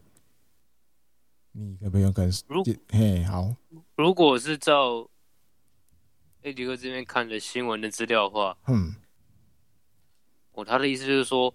[1.53, 3.53] 你可不可以跟如嘿好，
[3.97, 5.09] 如果是照
[6.43, 8.95] AD 哥这边看的新闻的资料的话，嗯，
[10.53, 11.53] 我他的意思就是说，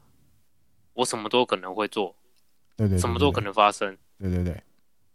[0.92, 2.14] 我什么都可能会做，
[2.76, 4.62] 对对，对，对，什么都可能发生，对对对，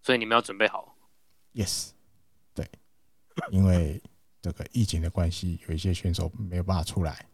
[0.02, 0.98] 所以你们要准备好。
[1.54, 1.92] Yes，
[2.56, 2.68] 对，
[3.52, 4.02] 因为
[4.42, 7.28] 这个疫情的关系，有一些选手没有办法出来，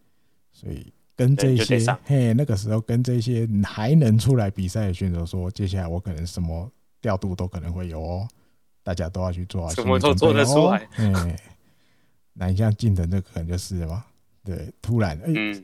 [0.52, 6.70] 所以跟这些嘿那个时候跟这些还能出来比赛的选手说，接下来我可能什么。
[7.02, 8.28] 调度都可能会有哦，
[8.84, 9.70] 大家都要去做。
[9.74, 10.88] 什么都做得出来。
[10.98, 11.38] 嗯，
[12.34, 14.06] 那你像近藤这个可能就是嘛，
[14.44, 15.64] 对，突然，哎、欸，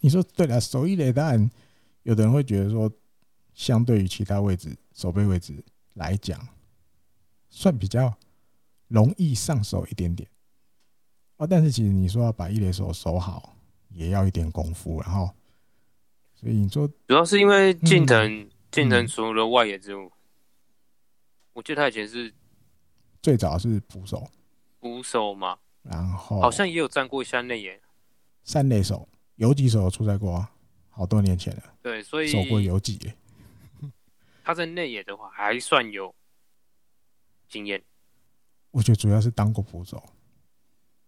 [0.00, 1.50] 你说对了，手一垒当然，
[2.02, 2.90] 有的人会觉得说，
[3.54, 5.62] 相对于其他位置，守备位置
[5.94, 6.38] 来讲，
[7.48, 8.14] 算比较
[8.88, 10.28] 容易上手一点点。
[11.36, 13.56] 哦，但是其实你说要把一垒手守好，
[13.90, 15.30] 也要一点功夫，然后，
[16.34, 20.08] 所以你说，主要是因为近藤，近藤除了外野之外。
[21.58, 22.32] 我记得他以前是
[23.20, 24.30] 最早是捕手，
[24.78, 27.82] 捕手嘛，然后好像也有站过一下内野，
[28.44, 30.52] 三垒手，游击手有出赛过啊，
[30.88, 31.62] 好多年前了。
[31.82, 33.12] 对，所以守过游击。
[34.44, 36.14] 他在内野的话还算有
[37.48, 37.82] 经验。
[38.70, 40.00] 我觉得主要是当过捕手。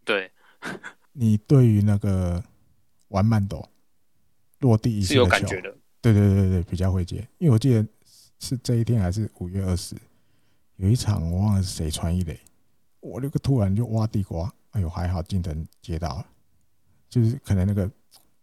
[0.04, 0.32] 对，
[1.12, 2.42] 你对于那个
[3.10, 3.64] 玩慢斗
[4.58, 5.72] 落地一是有感觉的。
[6.02, 7.86] 对对对对，比较会接，因为我记得
[8.40, 9.94] 是这一天还是五月二十。
[10.80, 12.40] 有一场我忘了是谁传一垒，
[13.00, 16.26] 我那个突然就挖地瓜，哎呦还好近藤接到了，
[17.06, 17.88] 就是可能那个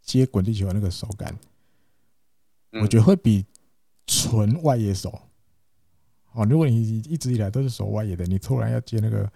[0.04, 1.36] 接滚地球的那个手感，
[2.74, 3.44] 我觉得会比
[4.06, 5.20] 纯外野手，
[6.34, 9.28] 哦，如果你一直以来都是守外野的，你突然要接那个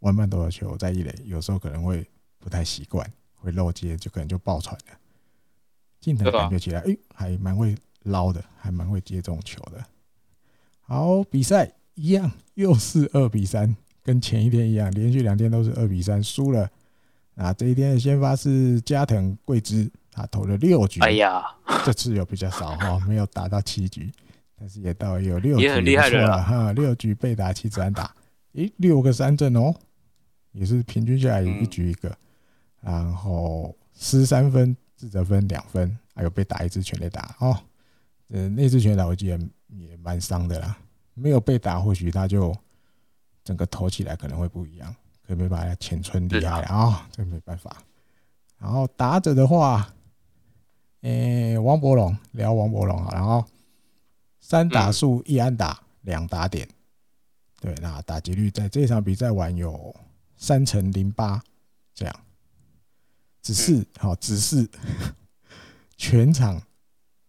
[0.00, 4.98] 弯半投的球在一垒，有时候可能会不太习惯，会漏接，就可能就爆传了。
[5.98, 9.84] 近藤感觉起来，哎，还蛮会捞的，还蛮会接这种球的。
[10.82, 11.74] 好，比赛。
[11.98, 16.70] 一样，又是二比三，跟前一天一样，连续两天都是二比三输了。
[17.34, 21.44] 啊，这一天的先发是加藤贵之，他投了六局，哎呀，
[21.84, 24.10] 这次有比较少哈， 没有打到七局，
[24.58, 28.12] 但是也到有六局，也很厉害了哈，六局被打七支安打，
[28.54, 29.72] 诶，六个三振哦，
[30.52, 32.16] 也是平均下来一局一个，
[32.80, 37.56] 然后失三分，自责分两分，还有被打一支全垒打哦，
[38.30, 40.76] 呃，那支全垒打我记得也蛮伤的啦。
[41.18, 42.56] 没有被打，或许他就
[43.44, 44.94] 整个投起来可能会不一样，
[45.26, 47.76] 可没把他前村厉害啊，这没办法。
[48.58, 49.94] 然后打者的话，
[51.02, 53.44] 诶，王柏融聊王柏融啊，然后
[54.40, 56.68] 三打数一安打两打点，
[57.60, 59.94] 对，那打击率在这场比赛完有
[60.36, 61.42] 三成零八
[61.94, 62.20] 这样，
[63.42, 64.68] 只是好，只是
[65.96, 66.60] 全场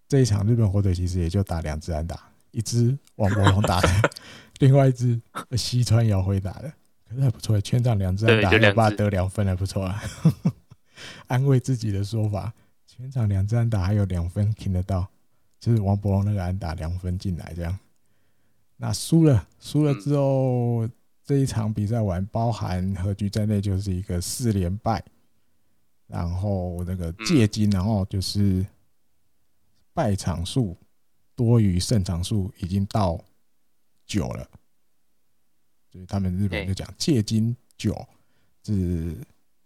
[0.08, 2.29] 这一场日本火腿其实也就打两支安打。
[2.52, 3.90] 一只王柏融打的，
[4.60, 5.22] 另外一只
[5.58, 6.74] 西川遥辉打的，
[7.08, 10.02] 可是还不错，全场两支安打，要把得两分还不错啊。
[11.28, 12.54] 安慰自己的说法，
[12.86, 15.08] 全场两支安打还有两分听得到，
[15.60, 17.78] 就是王柏融那个安打两分进来这样。
[18.78, 20.88] 那输了，输了之后
[21.24, 25.04] 这一场比赛完，包含和局在内，就是一个四连败，
[26.08, 28.66] 然后那个借金，然后就是
[29.94, 30.76] 败场数。
[31.39, 33.17] 多于胜场数已经到
[34.06, 34.45] 九了，
[35.89, 37.95] 所以他们日本就讲借金九
[38.65, 39.15] 是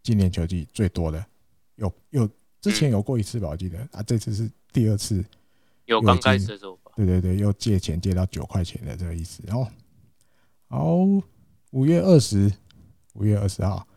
[0.03, 1.25] 今年球季最多的，
[1.77, 2.29] 有有
[2.62, 3.79] 之前有过一次吧，我记得。
[3.91, 5.25] 啊，这次是第二次，
[5.86, 9.41] 有刚开始的时候，对对对，又借钱借到九块钱的这个意思。
[9.47, 9.67] 然后，
[10.67, 10.95] 好，
[11.71, 12.53] 五月二十，
[13.13, 13.88] 五月二十号。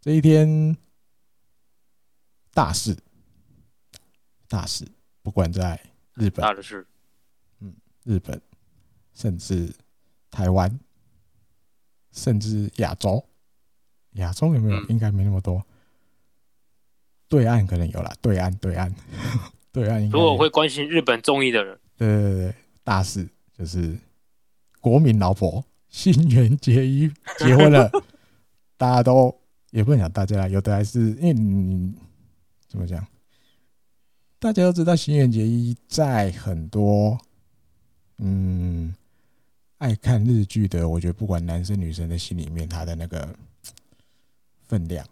[0.00, 0.74] 这一天
[2.54, 2.96] 大事，
[4.48, 4.88] 大事，
[5.20, 5.78] 不管在
[6.14, 6.86] 日本，大的事。
[8.08, 8.40] 日本，
[9.12, 9.70] 甚至
[10.30, 10.80] 台湾，
[12.10, 13.22] 甚至亚洲，
[14.12, 14.82] 亚洲有没有？
[14.86, 15.62] 应该没那么多。
[17.28, 18.90] 对岸可能有啦，对岸，对岸，
[19.70, 20.08] 对岸。
[20.08, 23.94] 如果会关心日本综艺的人，对对对，大事就是
[24.80, 27.90] 国民老婆新垣结衣 结婚了，
[28.78, 29.38] 大家都
[29.70, 31.92] 也不能讲大家，有的还是因为你
[32.66, 33.06] 怎么讲？
[34.38, 37.20] 大家都知道新垣结衣在很多。
[38.18, 38.94] 嗯，
[39.78, 43.36] 爱看日剧的，我觉得不管男生女生的心里面，他的那个
[44.66, 45.06] 分量。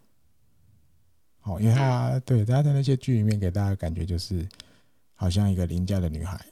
[1.40, 4.46] 好，因为他对他在那些剧里面给大家感觉就是
[5.14, 6.44] 好像一个邻家的女孩，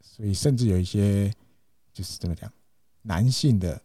[0.00, 1.30] 所以甚至有一些
[1.92, 2.50] 就是怎么讲，
[3.02, 3.78] 男性的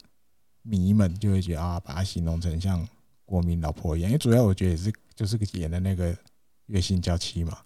[0.61, 2.87] 迷们就会觉得啊，把他形容成像
[3.25, 6.17] 国民老婆一样，因为主要我觉得也是就是演的那个
[6.67, 7.61] 月薪娇妻嘛，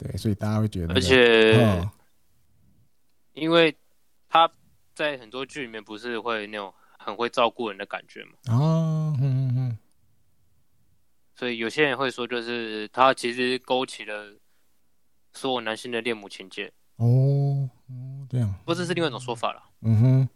[0.00, 1.90] 对，所以大家会觉得、那个，而且、哦、
[3.34, 3.76] 因为
[4.28, 4.50] 他
[4.94, 6.72] 在很多剧里面不是会那种。
[7.02, 8.32] 很会照顾人的感觉嘛？
[8.54, 9.78] 哦，嗯嗯嗯。
[11.34, 14.36] 所以有些人会说，就是他其实勾起了
[15.32, 16.70] 所有男性的恋母情结。
[16.96, 18.54] 哦，哦，这样。
[18.66, 19.62] 不，这是另外一种说法了。
[19.80, 20.28] 嗯哼，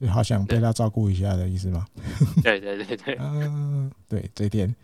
[0.00, 1.86] 就好想被他照顾一下的意思吗？
[2.42, 3.16] 对对对对。
[3.20, 4.74] 嗯，对，这一点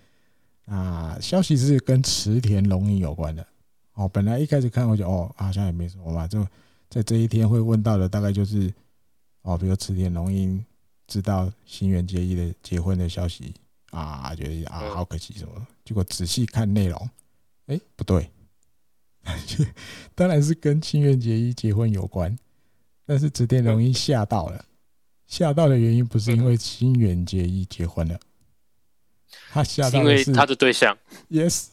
[0.67, 3.45] 啊，消息是跟池田龙一有关的。
[3.99, 6.47] 哦，本来一开始看我就哦，好像也没什么吧，就
[6.89, 8.73] 在这一天会问到的，大概就是
[9.43, 10.65] 哦，比如池田龙英。
[11.11, 13.55] 知道新垣结衣的结婚的消息
[13.93, 15.67] 啊，觉得啊好可惜什么？
[15.83, 17.01] 结果仔细看内容，
[17.65, 18.31] 哎、欸，不对，
[20.15, 22.39] 当然是跟新垣结衣结婚有关。
[23.07, 24.63] 但是池田龙一吓到了，
[25.27, 28.21] 吓到的原因不是因为新垣结衣结婚了，
[29.51, 30.95] 他吓到的是，是因为他的对象。
[31.31, 31.69] Yes，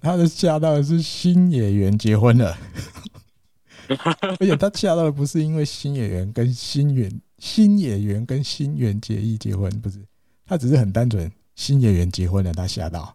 [0.00, 2.56] 他的吓到的是新演员结婚了，
[4.38, 7.20] 而且他吓到的不是因为新演员跟新垣。
[7.38, 10.02] 新演员跟新垣结衣结婚不是，
[10.46, 13.14] 他只是很单纯，新演员结婚了，他吓到。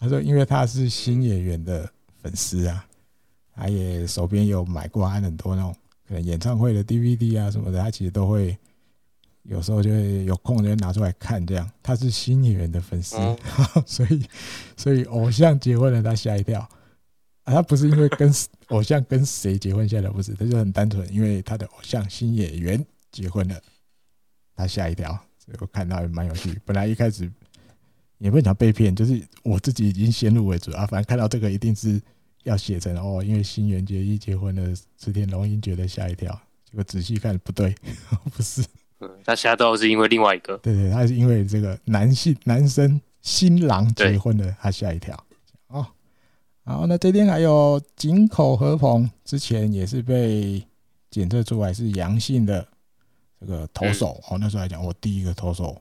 [0.00, 1.86] 他说，因为他是新演员的
[2.22, 2.86] 粉丝啊，
[3.54, 5.76] 他也手边有买过他很多那种
[6.08, 8.56] 可能演唱会的 DVD 啊什么的，他其实都会
[9.44, 11.70] 有时候就会有空就会拿出来看这样。
[11.82, 13.16] 他是新演员的粉丝，
[13.86, 14.26] 所以
[14.76, 16.60] 所以偶像结婚了，他吓一跳
[17.44, 17.54] 啊。
[17.54, 18.32] 他不是因为跟
[18.68, 22.84] 偶像跟谁结婚吓的，不是，他就很单纯，因为他的偶像新演员。
[23.12, 23.62] 结婚了，
[24.56, 26.60] 他吓一跳，所以我看到也蛮有趣。
[26.64, 27.30] 本来一开始
[28.18, 30.84] 也不想被骗，就是我自己已经先入为主啊。
[30.84, 32.02] 反正看到这个一定是
[32.42, 36.36] 要写成哦，因为新垣结衣结婚了，池田龙英觉得吓一跳。
[36.68, 37.72] 结果仔细看不对，
[38.34, 38.64] 不是，
[39.24, 45.14] 他吓到是因为另外一个，对对，他是因为这个男性男生新郎结婚了，他吓一跳。
[45.68, 45.86] 哦，
[46.64, 50.64] 然后呢，这边还有井口和鹏，之前也是被
[51.10, 52.66] 检测出来是阳性的。
[53.40, 55.78] 这个投手哦，那时候来讲，我第一个投手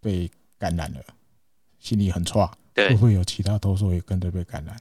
[0.00, 1.00] 被感染了，
[1.80, 4.76] 心里很差，会不会有其他投手也跟着被感染？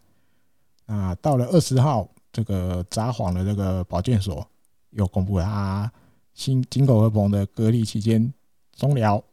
[0.86, 4.48] 那到了二十号，这个札幌的这个保健所
[4.91, 5.91] 又公布了他
[6.34, 8.34] 新金口和鹏的隔离期间
[8.76, 9.24] 终了，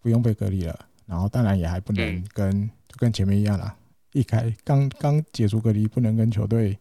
[0.00, 0.86] 不用被隔离了。
[1.06, 3.76] 然后当然也还不能跟就跟前面一样啦，
[4.12, 6.78] 一开刚刚解除隔离，不能跟球队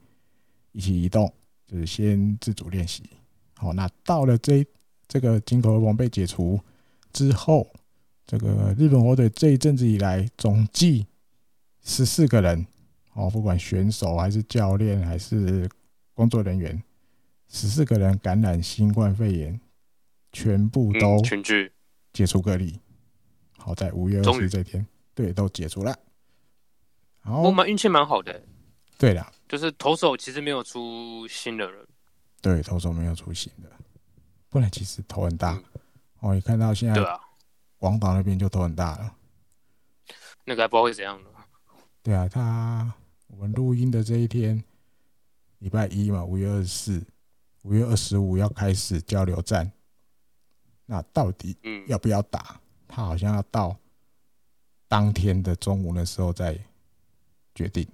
[0.71, 1.31] 一起移动，
[1.67, 3.03] 就是先自主练习。
[3.55, 4.65] 好，那到了这
[5.07, 6.59] 这个金口和朋被解除
[7.11, 7.69] 之后，
[8.25, 11.05] 这个日本火腿这一阵子以来总计
[11.83, 12.65] 十四个人，
[13.13, 15.69] 哦，不管选手还是教练还是
[16.13, 16.81] 工作人员，
[17.53, 19.61] 十四个人感染新冠肺炎，
[20.31, 21.71] 全部都全聚
[22.11, 22.77] 解除隔离。
[23.55, 25.95] 好在五月二十这天，对，都解除了。
[27.21, 28.43] 然后我们运气蛮好的。
[28.97, 31.87] 对的，就是投手其实没有出新的人。
[32.41, 33.71] 对，投手没有出新的，
[34.49, 35.61] 不然其实头很大。
[36.21, 37.19] 我一看到现在，对啊
[37.77, 39.15] 广岛那边就头很大了。
[40.43, 41.29] 那个还不知道会怎样呢？
[42.01, 42.91] 对啊，他
[43.27, 44.61] 我们录音的这一天，
[45.59, 47.05] 礼拜一嘛，五月二十四，
[47.63, 49.69] 五月二十五要开始交流战。
[50.85, 52.61] 那到底要不要打？
[52.87, 53.75] 他好像要到
[54.87, 56.57] 当天的中午的时候再
[57.55, 57.87] 决定。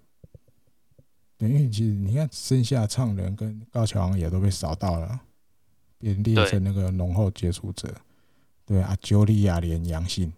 [1.38, 5.22] 因为其实你看，剩下唱人跟高桥昂也都被扫到了，
[5.98, 7.88] 变列成那个浓厚接触者。
[8.66, 10.34] 对，对啊，九里亚连阳性。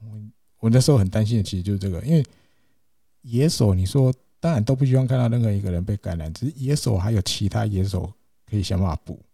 [0.00, 0.20] 我
[0.58, 2.22] 我那时候很担心的，其实就是这个，因为
[3.22, 8.12] 野手你说当然都不希望看到任何一个人被感染，只是野手还有其他野手
[8.50, 9.24] 可以想办法补。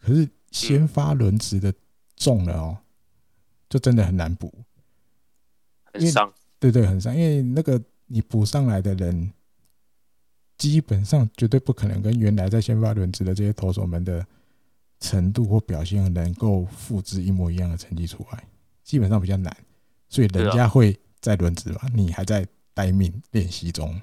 [0.00, 1.72] 可是先发轮值的
[2.16, 2.76] 中了哦，
[3.68, 4.52] 就真的很难补，
[5.84, 6.32] 很伤。
[6.58, 9.32] 对对，很伤，因为那个你补上来的人。
[10.58, 14.24] 基本上绝对不可能跟原来在先发轮值的这些投手们的
[15.00, 18.46] 程度或表现能够复制一模一样的成绩出来，
[18.84, 19.56] 基本上比较难，
[20.08, 24.00] 所以人家会在轮值嘛，你还在待命练习中。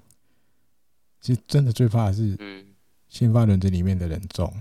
[1.21, 2.35] 其实真的最怕的是，
[3.09, 4.51] 先发轮子里面的人中。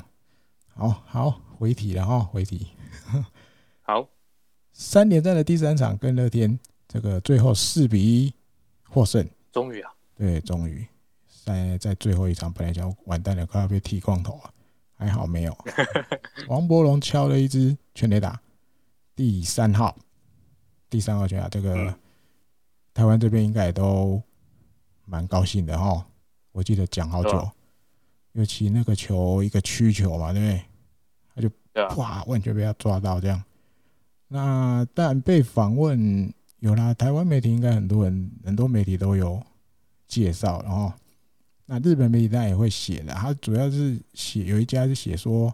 [0.75, 2.69] 好好回题了哈，回题。
[3.83, 4.09] 好，
[4.73, 8.35] 三连战的第三场跟乐天，这个最后四比一
[8.89, 10.87] 获胜，终于啊，对，终于。
[11.45, 14.53] 在在最后一场，本来想完蛋了，快要被剃光头了！
[14.95, 15.57] 还好没有。
[16.47, 18.39] 王柏融敲了一支全垒打，
[19.17, 19.97] 第三号，
[20.91, 21.95] 第三号全垒打，这个、嗯、
[22.93, 24.23] 台湾这边应该也都
[25.07, 26.07] 蛮高兴的哈。
[26.53, 27.51] 我记得讲好久，
[28.39, 30.63] 尤其那个球一个曲球嘛，对不对？
[31.35, 33.43] 他就哇，完全被他抓到这样。
[34.29, 39.45] 那但被访问有啦，台湾媒体应该很多人，很多媒体都有
[40.07, 40.93] 介绍，然后
[41.67, 45.53] 那日本媒体当然也会写的，他主要是写有一家是写说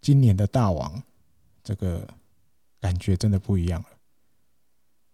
[0.00, 1.02] 今年的大王
[1.64, 2.06] 这个
[2.80, 3.88] 感觉真的不一样了，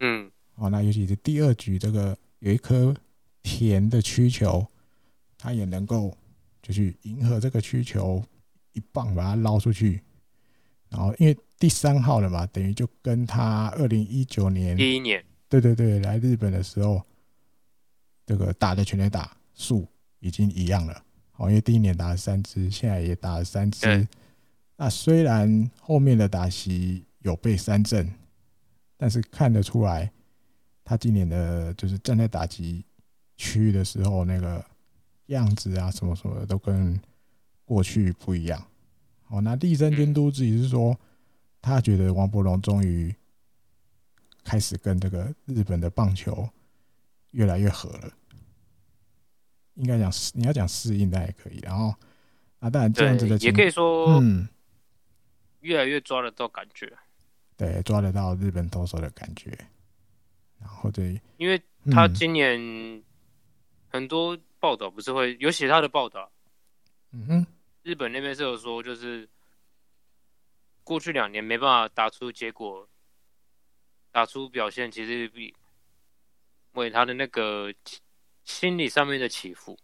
[0.01, 2.95] 嗯，哦，那尤其是第二局这个有一颗
[3.43, 4.67] 甜的曲球，
[5.39, 6.15] 他也能够
[6.69, 8.23] 就去迎合这个需求，
[8.75, 10.01] 一棒把它捞出去，
[10.89, 11.37] 然后因为。
[11.61, 17.03] 第三号了嘛，等于就跟他二零一九年第一年，对对对，来日本的时候，
[18.25, 19.85] 这个打的全垒打数
[20.21, 21.05] 已经一样了。
[21.35, 24.07] 哦，因为第一年打了三支，现在也打了三支。
[24.77, 28.09] 那虽然后面的打席有被三振，
[28.97, 30.09] 但是看得出来，
[30.85, 32.85] 他今年的就是站在打击
[33.37, 34.65] 区域的时候那个
[35.29, 37.01] 样子啊，什么什么的都跟
[37.65, 38.63] 过去不一样。
[39.29, 40.99] 哦，那立山监督自己是说。
[41.61, 43.13] 他觉得王柏融终于
[44.45, 46.49] 开始跟这个日本的棒球
[47.33, 48.13] 越来越合了，
[49.75, 51.59] 应该讲适，你要讲适应那也可以。
[51.61, 51.93] 然后
[52.61, 54.49] 啊，当然这样子的也可以说，嗯，
[55.61, 56.91] 越来越抓得到感觉，
[57.57, 59.51] 对，抓得到日本投手的感觉。
[60.61, 61.61] 然后对，因为
[61.91, 63.03] 他今年
[63.89, 66.31] 很多报道不是会有写他的报道，
[67.13, 67.47] 嗯哼，
[67.83, 69.29] 日本那边是有说就是。
[70.85, 72.89] 过去两年没办法打出结果，
[74.11, 75.55] 打出表现，其实比
[76.73, 77.71] 为他的那个
[78.43, 79.79] 心理上面的起伏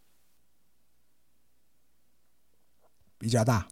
[3.19, 3.69] 比较大。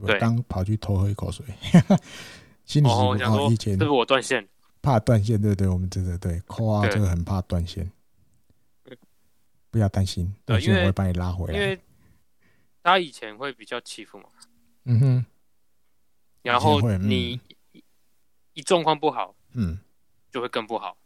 [0.00, 1.46] 我，刚跑去偷喝一口水，
[2.66, 3.00] 心理起伏。
[3.00, 4.48] 哦，以前是不是我断线？
[4.82, 7.88] 怕断线，对对，我们真的对，扣啊，这个很怕断线。
[9.70, 11.54] 不要担心，断线我会把你拉回来。
[11.54, 11.78] 因为
[12.82, 14.28] 他以前会比较欺负嘛。
[14.84, 15.26] 嗯哼。
[16.42, 17.40] 然后你
[18.54, 19.78] 一状况不好，嗯，
[20.30, 20.96] 就会更不好。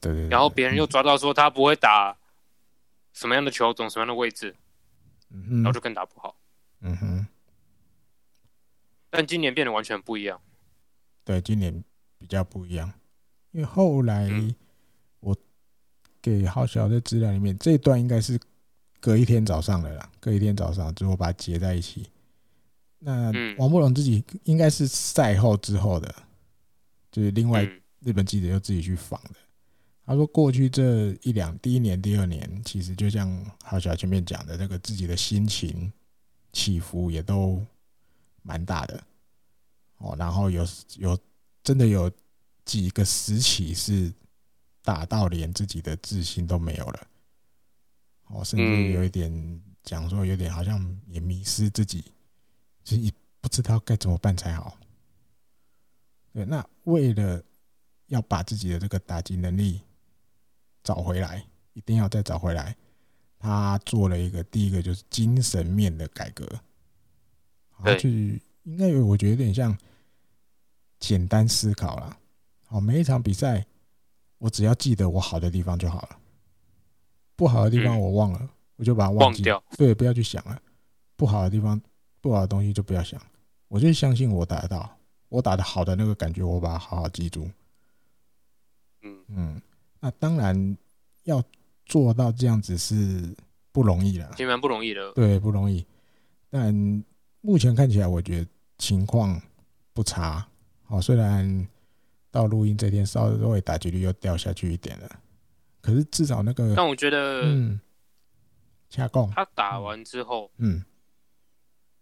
[0.00, 0.28] 对对。
[0.28, 2.16] 然后别人又抓到说他不会打
[3.12, 4.54] 什么样的球种，什么样的位置，
[5.30, 6.36] 嗯，然后就更打不好。
[6.80, 7.26] 嗯哼。
[9.10, 10.40] 但今年变得完全不一样。
[11.24, 11.82] 对，今年
[12.18, 12.92] 比较不一样，
[13.50, 14.54] 因为后来我
[16.26, 18.36] 给好小的资料里面，这一段应该是
[18.98, 22.10] 隔一天早上的啦，隔一天早上之后把它结在一起。
[22.98, 26.12] 那王柏融自己应该是赛后之后的，
[27.12, 27.62] 就是另外
[28.00, 29.36] 日本记者又自己去访的。
[30.04, 35.92] 他说，过去这一两第一年、第二年，其实就像好小前面讲的那个自己的心情
[36.52, 37.64] 起伏也都
[38.42, 39.00] 蛮大的
[39.98, 40.16] 哦。
[40.18, 40.66] 然后有
[40.98, 41.16] 有
[41.62, 42.10] 真的有
[42.64, 44.12] 几个时期是
[44.86, 47.06] 打到连自己的自信都没有了，
[48.28, 52.04] 哦，甚至有一点讲说有点好像也迷失自己。
[52.84, 54.78] 其实不知道该怎么办才好。
[56.32, 57.42] 对，那为了
[58.06, 59.80] 要把自己的这个打击能力
[60.84, 62.76] 找回来，一定要再找回来。
[63.40, 66.48] 他做了一个第一个就是精神面的改革，
[67.76, 69.76] 他去应该有我觉得有点像
[71.00, 72.16] 简单思考了。
[72.66, 73.66] 好，每一场比赛，
[74.38, 76.18] 我只要记得我好的地方就好了，
[77.34, 79.62] 不好的地方我忘了，我就把它忘记掉。
[79.76, 80.60] 对，不要去想了，
[81.16, 81.80] 不好的地方。
[82.18, 83.20] 不好的东西就不要想，
[83.68, 87.48] 我就相信我打得到，我打的好的那个感觉，我把它好好记住。
[89.02, 89.62] 嗯嗯，
[90.00, 90.76] 那当然
[91.22, 91.40] 要
[91.84, 93.32] 做到这样子是
[93.70, 95.12] 不容易的，其实蛮不容易的。
[95.12, 95.86] 对，不容易。
[96.50, 96.74] 但
[97.42, 99.40] 目前看起来，我觉得情况
[99.92, 100.44] 不差。
[100.82, 101.68] 好，虽然
[102.36, 105.20] 到录音这天稍微打击率又掉下去一点了，
[105.80, 106.74] 可是至少那个……
[106.76, 107.80] 但我觉得，嗯，
[108.90, 109.30] 恰共。
[109.30, 110.84] 他打完之后，嗯。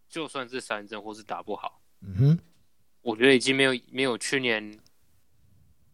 [0.07, 2.39] 就算是三针或是打不好，嗯哼，
[3.01, 4.79] 我觉得已经没有没有去年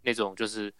[0.02, 0.70] 那种就是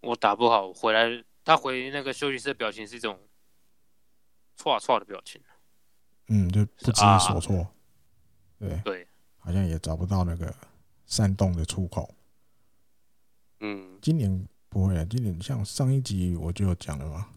[0.00, 3.18] 我打不好回来，他回那个休息室的表情是一种
[4.54, 5.42] 错错的表情，
[6.28, 7.70] 嗯，就不知所措，啊、
[8.60, 8.80] 对。
[8.84, 9.08] 对，
[9.38, 10.54] 好像也找不到那个
[11.10, 12.14] 煽动的出口，
[13.58, 17.28] 嗯，今年不会啊，今年像上一集我就讲了嘛。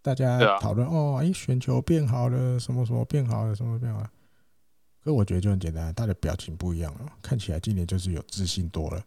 [0.00, 4.10] 大家讨论哦，哎，选球变好了，什么什么变好了，什么变好了。
[5.04, 9.04] 可我觉得就很简单，他的表情不一样了，看起来今年就是有自信多了。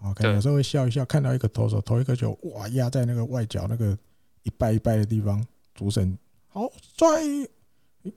[0.00, 3.96] OK，有时候会笑一笑，看到一个投手投一个球，哇，压在那个外角那个
[4.42, 6.16] 一掰一掰的地方，主审
[6.48, 8.12] 好帅，因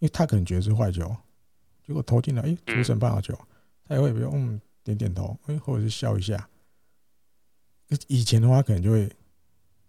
[0.00, 1.16] 为他可能觉得是坏球，
[1.86, 3.38] 结果投进来，哎，主审判好球，
[3.90, 6.48] 他也会不用嗯点点头，哎，或者是笑一下。
[8.06, 9.10] 以前的话，可能就会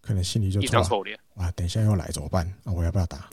[0.02, 2.52] 可能心里就一张臭脸，哇，等一下又来怎么办？
[2.64, 3.30] 啊，我要不要打？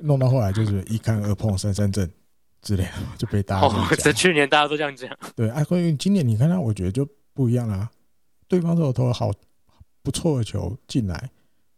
[0.00, 2.10] 弄到后来就是一看二碰三三振
[2.62, 5.16] 之类的，就被大家这去年大家都这样讲。
[5.36, 7.88] 对，哎，关于今年你看他，我觉得就不一样了。
[8.48, 9.30] 对方这投了好
[10.02, 11.30] 不错的球进来，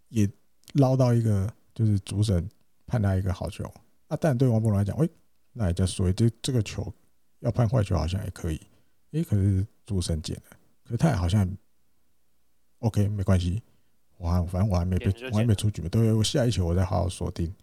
[0.08, 0.26] 也
[0.72, 2.48] 捞到一个，就是主审
[2.86, 3.70] 判他一个好球
[4.08, 4.16] 啊。
[4.18, 5.06] 但对王博龙来讲，喂，
[5.52, 6.90] 那也就所谓这这个球
[7.45, 8.61] 要判坏球好像也可以。
[9.12, 11.49] 哎，可是主审捡了，可是他也好像
[12.80, 13.62] OK 没关系。
[14.16, 17.55] 我还反正我还没被我还没出局嘛，对，我下一球我再好好锁定。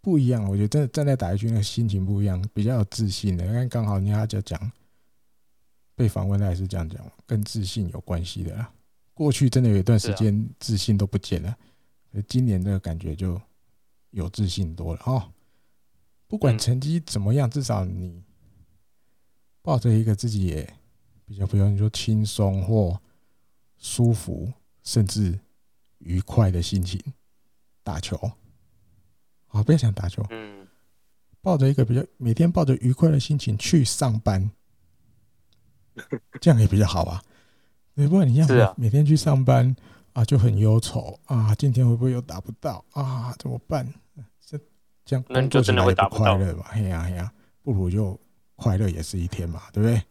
[0.00, 3.46] 不一样，我觉得真的站在打一局那个心情不一样，比较有自信的。
[3.46, 4.70] 因为刚好你他就讲
[5.94, 8.70] 被访问，他也是这样讲，跟自信有关系的啦。
[9.14, 11.56] 过去真的有一段时间自信都不见了，
[12.28, 13.40] 今年这个感觉就
[14.10, 15.32] 有自信多了哦。
[16.28, 18.22] 不管成绩怎么样，至少你
[19.62, 20.74] 抱着一个自己也
[21.24, 23.00] 比较不用说轻松或
[23.78, 24.52] 舒服，
[24.84, 25.40] 甚至
[25.98, 27.00] 愉快的心情
[27.82, 28.16] 打球。
[29.48, 30.22] 啊，不要想打球。
[30.28, 30.68] 嗯，
[31.40, 34.50] 抱着一个比较每天抱着愉快的心情去上班，
[36.42, 37.24] 这样也比较好啊。
[37.94, 39.74] 对，不管你这样每天去上班
[40.12, 41.54] 啊，就很忧愁啊。
[41.54, 43.34] 今天会不会又打不到啊？
[43.38, 43.90] 怎么办？
[45.08, 46.70] 这这样工作起来也不快乐吧？
[46.70, 47.32] 嘿呀嘿呀，
[47.62, 48.20] 不如就
[48.56, 50.02] 快乐也是一天嘛，对不对？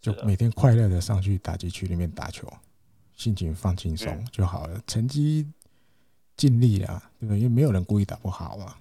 [0.00, 2.46] 就每天快乐的上去打击区里面打球，
[3.14, 4.80] 心情放轻松就好了。
[4.86, 5.50] 成绩。
[6.36, 7.38] 尽力了，对不对？
[7.38, 8.74] 因为没有人故意打不好嘛。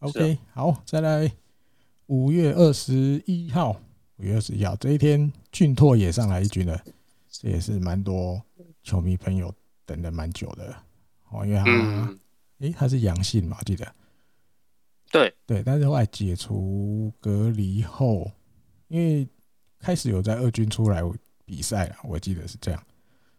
[0.00, 1.32] OK，好，再来
[2.06, 3.80] 五月二十一号，
[4.16, 6.76] 五月二十一号这一天，俊拓也上来一军了，
[7.30, 8.42] 这也是蛮多
[8.82, 9.54] 球迷朋友
[9.86, 10.74] 等的蛮久的
[11.30, 12.18] 哦，因为他，
[12.62, 13.94] 诶、欸，他是阳性嘛，我记得，
[15.12, 18.28] 对对，但是后来解除隔离后，
[18.88, 19.28] 因为
[19.78, 21.02] 开始有在二军出来
[21.44, 22.82] 比赛了，我记得是这样，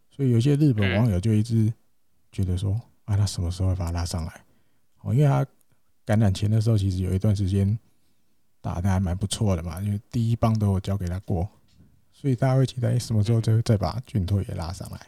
[0.09, 1.74] 所以有些日本网友就一直。
[2.36, 2.74] 觉得说
[3.05, 4.45] 啊，他什么时候会把他拉上来？
[5.01, 5.45] 哦，因为他
[6.03, 7.78] 感染前的时候，其实有一段时间
[8.59, 11.47] 打的还蛮不错的嘛，因为第一棒都有交给他过，
[12.11, 14.99] 所以大家会期待什么时候再再把俊拓也拉上来。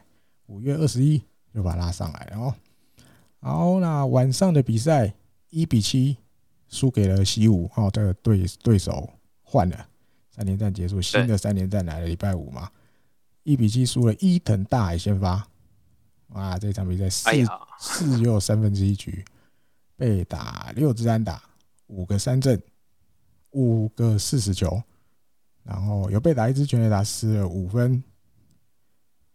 [0.45, 1.19] 五月二十一
[1.51, 2.53] 就把他拉上来了哦。
[3.45, 5.13] 好，那晚上的比赛
[5.51, 6.17] 一比七
[6.67, 9.07] 输给了西武哦，这个对对手
[9.43, 9.87] 换了，
[10.31, 12.71] 三连战结束，新的三连战来了，礼拜五嘛，
[13.43, 15.47] 一比七输了，伊藤大海先发。
[16.29, 16.57] 哇！
[16.57, 17.29] 这场比赛四
[17.77, 19.23] 四又三分之一局
[19.95, 21.39] 被打六支安打，
[21.85, 22.59] 五个三振，
[23.51, 24.81] 五个四十球，
[25.61, 28.03] 然后有被打一支全垒打，失了五分。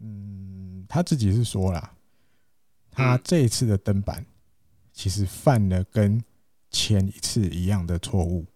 [0.01, 1.93] 嗯，他自己是说了，
[2.91, 4.25] 他这一次的登板
[4.93, 6.23] 其实犯了跟
[6.71, 8.47] 前一次一样的错误。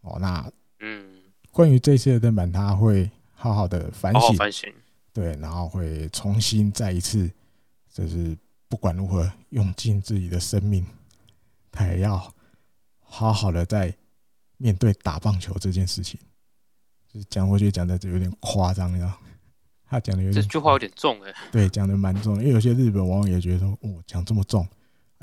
[0.00, 0.50] 哦，那
[0.80, 4.36] 嗯，关于这次的登板，他会好好的反省。
[4.36, 4.72] 反省
[5.12, 7.30] 对，然后会重新再一次，
[7.92, 8.36] 就是
[8.68, 10.84] 不管如何用尽自己的生命，
[11.70, 12.18] 他也要
[12.98, 13.96] 好好的在
[14.56, 16.18] 面对打棒球这件事情。
[17.06, 19.18] 就是讲，我觉得讲的就有点夸张，你知道？
[19.86, 21.34] 他讲的有点这句话有点重哎。
[21.52, 24.66] 对，讲的蛮重的，因为有些日本网友也觉得说，哦，讲这么重，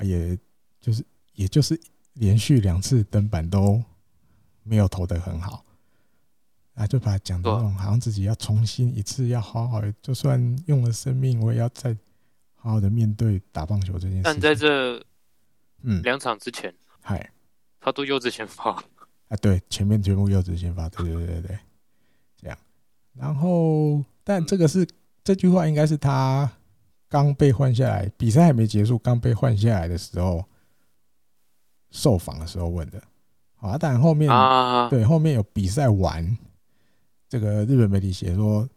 [0.00, 0.38] 也
[0.80, 1.04] 就是
[1.34, 1.78] 也就是
[2.14, 3.82] 连续两次登板都
[4.62, 5.64] 没有投得很好。
[6.74, 11.94] 啊，就把他讲的那种，好像自己要重新一次，要好好的，就算用了生命，我也要再
[12.54, 14.22] 好好的面对打棒球这件事。
[14.24, 14.98] 但在这
[15.82, 17.30] 嗯两场之前，嗨、嗯，
[17.78, 18.70] 他都优质先发
[19.28, 21.58] 啊，对，前面全部优质先发，对对对对对，
[22.40, 22.58] 这样。
[23.12, 24.86] 然后，但这个是
[25.24, 26.50] 这句话应该是他
[27.08, 30.44] 刚被换下来，比赛还没结束，刚被换下来的时候
[31.90, 33.02] 受访的时候问的。
[33.56, 34.28] 啊，但后面
[34.90, 36.36] 对后面有比赛完。
[37.28, 38.68] 这个日本媒体写说，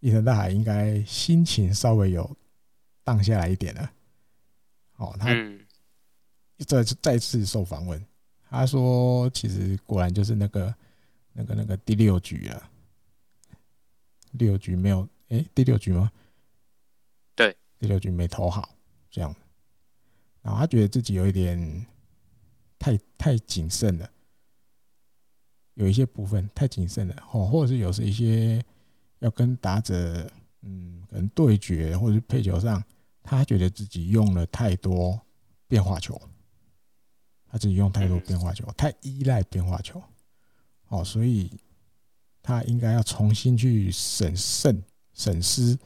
[0.00, 2.36] 伊藤大海应该心情稍微有
[3.04, 3.90] 荡下来一点了。
[4.96, 5.26] 哦，他
[6.64, 8.02] 再再次受访问，
[8.48, 10.74] 他说：“其实果然就是那个
[11.34, 12.70] 那个那个第六局了，
[14.36, 16.10] 六局没有，哎，第六局吗？
[17.34, 18.70] 对，第六局没投好，
[19.10, 19.34] 这样。
[20.42, 21.86] 然后他觉得自己有一点
[22.78, 24.10] 太太谨慎了。”
[25.76, 28.64] 有一些部分太谨慎了，哦，或者是有时一些
[29.18, 30.26] 要跟打者，
[30.62, 32.82] 嗯，可能对决或者是配球上，
[33.22, 35.20] 他觉得自己用了太多
[35.68, 36.18] 变化球，
[37.46, 40.02] 他自己用太多变化球，太依赖变化球，
[40.88, 41.52] 哦，所以
[42.46, 44.80] 他应该要重新去审慎
[45.14, 45.76] 审视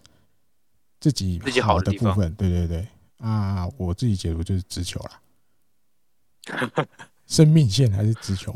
[1.01, 2.87] 自己自己好的部分，对对对，
[3.17, 6.87] 啊，我自己解读就是直球啦，
[7.27, 8.55] 生命线还是直球？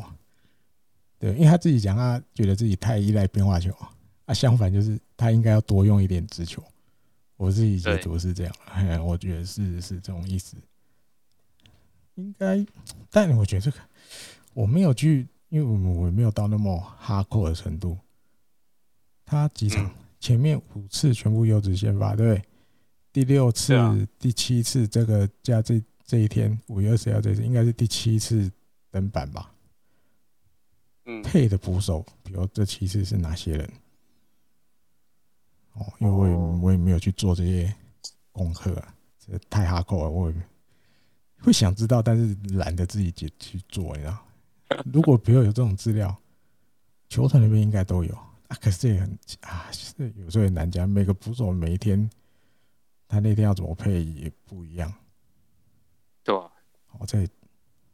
[1.18, 3.74] 对，因为他自己讲，他觉得自己太依赖变化球
[4.26, 6.62] 啊，相反就是他应该要多用一点直球。
[7.36, 8.54] 我自己解读是这样，
[9.06, 10.56] 我觉得是是这种意思。
[12.16, 12.64] 应该，
[13.10, 13.78] 但我觉得这个
[14.52, 17.96] 我没有去，因为我们我没有到那么哈扣的程度。
[19.24, 19.88] 他几场
[20.18, 22.42] 前面五次全部优质先发，对，
[23.12, 23.72] 第六次、
[24.18, 28.50] 第七次这个加这这一天五月二十号这次应该是第七次
[28.90, 29.48] 登板吧？
[31.04, 33.72] 嗯，配的捕手，比如这七次是哪些人？
[35.74, 36.34] 哦，因为我也
[36.64, 37.72] 我也没有去做这些
[38.32, 38.92] 功课啊，
[39.24, 40.36] 这太哈扣了，我也
[41.38, 44.18] 会想知道，但是懒得自己去去做，你知道？
[44.92, 46.16] 如果比如有这种资料，
[47.08, 48.14] 球团那边应该都有
[48.48, 48.56] 啊。
[48.60, 50.88] 可是这也很啊，是有时候也难讲。
[50.88, 52.08] 每个捕手每一天，
[53.06, 54.92] 他那天要怎么配也不一样。
[56.22, 56.50] 对啊，
[56.86, 57.28] 好，这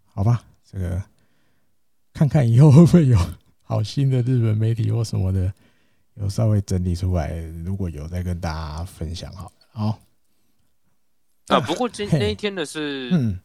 [0.04, 1.02] 好吧，这个
[2.12, 3.18] 看看以后会不会有
[3.62, 5.52] 好新的日本媒体或什么的，
[6.14, 9.52] 有稍微整理出来，如果有再跟大家分享好。
[9.72, 10.00] 好。
[11.48, 13.40] 啊，不过今那一天的是嗯，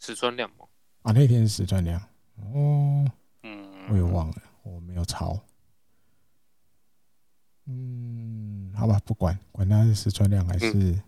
[0.00, 0.66] 石川亮吗？
[1.02, 2.02] 啊，那天是石川亮。
[2.36, 3.04] 哦，
[3.42, 5.38] 嗯，我也忘了，我没有抄。
[7.66, 11.02] 嗯，好吧，不管管他是石川亮还是，诶、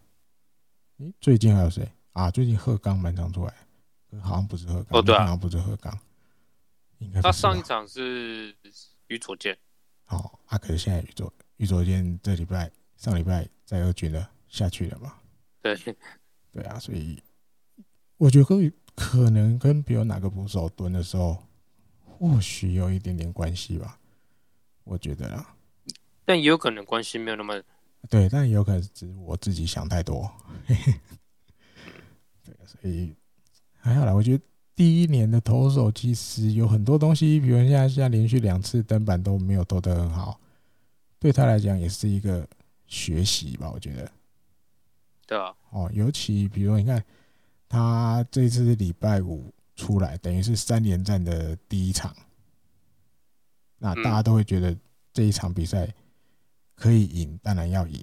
[0.99, 2.31] 嗯，最近还有谁啊？
[2.31, 3.55] 最近鹤冈蛮常出来，
[4.23, 5.99] 好像不是鹤冈，哦对啊，好像不是鹤冈，
[6.99, 8.57] 应该他上一场是
[9.09, 9.59] 宇佐健。
[10.07, 15.15] 哦，啊，可是现在宇佐宇佐健这礼拜上礼拜在二军了，下去了嘛？
[15.61, 15.77] 对，
[16.53, 17.23] 对啊，所以
[18.17, 18.45] 我觉得
[18.97, 21.45] 可能跟比如哪个捕手蹲的时候，
[22.03, 24.01] 或许有一点点关系吧，
[24.85, 25.55] 我觉得啦。
[26.25, 27.63] 但也有可能关系没有那么
[28.09, 30.33] 对，但也有可能只是我自己想太多。
[30.67, 33.15] 对，所以
[33.79, 34.15] 还好啦。
[34.15, 34.43] 我觉得
[34.75, 40.41] 第一年的投手其实有很多东西，比如现在现在连续两次登板都没有投得很好，
[41.19, 42.49] 对他来讲也是一个
[42.87, 43.71] 学习吧。
[43.71, 44.11] 我觉得，
[45.27, 45.55] 对啊。
[45.69, 47.05] 哦，尤其比如你看。
[47.69, 52.15] 他这次是礼拜五出来，等于是三连战的第一场。
[53.79, 54.77] 那大家都会觉得
[55.13, 55.93] 这一场比赛
[56.75, 58.03] 可以赢，当然要赢，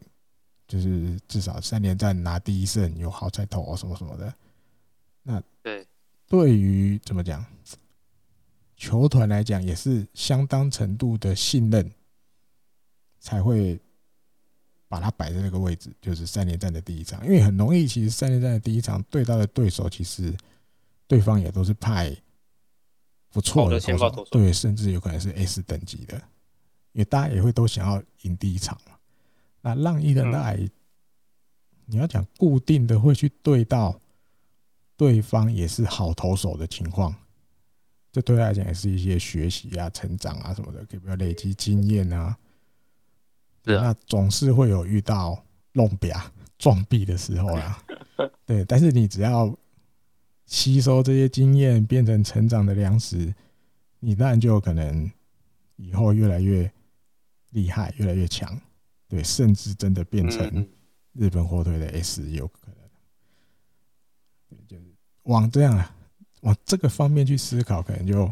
[0.68, 4.34] 就是至少三连战拿第一胜，有好彩头啊什么什么的。
[5.24, 5.88] 那对，
[6.28, 7.46] 对于怎么讲，
[8.76, 11.92] 球团来讲也是相当程度的信任，
[13.20, 13.80] 才会。
[14.94, 20.32] 把它摆在那个位置，就是三连战的第一场，因为很容易，其实三连战的第一场对到的对手，其实
[21.08, 22.16] 对方也都是派
[23.32, 26.16] 不错的投手，对，甚至有可能是 S 等级的，
[26.92, 28.96] 因为大家也会都想要赢第一场嘛。
[29.62, 30.60] 那让一人来，
[31.88, 34.00] 你要讲固定的会去对到
[34.96, 37.16] 对方也是好投手的情况，
[38.12, 42.38] 这对他来讲也是一些学习啊、成长啊什么的，可以不要累积经验啊。
[43.66, 46.22] 是啊，那总是会有遇到弄瘪
[46.58, 47.82] 撞壁的时候啦。
[48.46, 49.56] 对，但是你只要
[50.46, 53.34] 吸收这些经验，变成成长的粮食，
[54.00, 55.10] 你当然就有可能
[55.78, 56.72] 以后越来越
[57.52, 58.60] 厉害，越来越强。
[59.08, 60.68] 对，甚至真的变成
[61.14, 62.76] 日本火腿的 S 有可能。
[64.50, 64.94] 对，就是
[65.24, 65.96] 往这样啊，
[66.42, 68.32] 往这个方面去思考，可能就。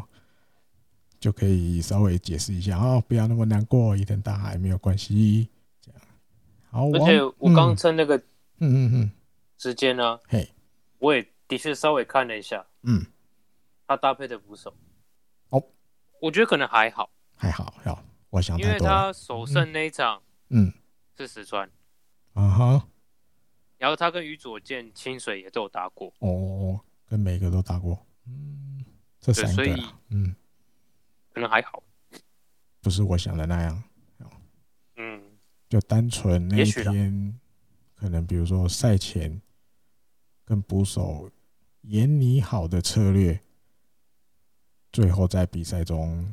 [1.22, 5.48] 就可以稍微解释一下哦，不要那么难过，伊藤大海没有关系。
[5.80, 6.00] 这样，
[6.68, 6.88] 好。
[6.88, 8.20] 而且我刚趁那个嗯
[8.58, 9.10] 嗯嗯。
[9.56, 10.48] 时间呢，嘿，
[10.98, 13.06] 我也的确稍微看了一下，嗯，
[13.86, 14.74] 他搭配的捕手，
[15.50, 15.62] 哦，
[16.20, 20.72] 我觉得可能还好，还好，好，我想因为他首胜那一场，嗯，
[21.16, 21.70] 是石川，
[22.32, 22.88] 啊哈，
[23.78, 28.84] 然后他跟宇佐健、清水也都有搭过，哦，跟每个都搭过，嗯，
[29.20, 30.34] 这三个，嗯。
[31.32, 31.82] 可能还好，
[32.80, 33.82] 不是我想的那样。
[34.96, 35.22] 嗯，
[35.68, 37.40] 就单纯那一天，
[37.94, 39.40] 可能比如说赛前
[40.44, 41.30] 跟捕手
[41.82, 43.40] 演拟好的策略，
[44.92, 46.32] 最后在比赛中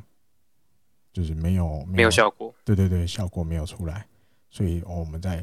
[1.12, 2.54] 就是没有没有，没有效果。
[2.64, 4.06] 对对对，效果没有出来，
[4.50, 5.38] 所以我们在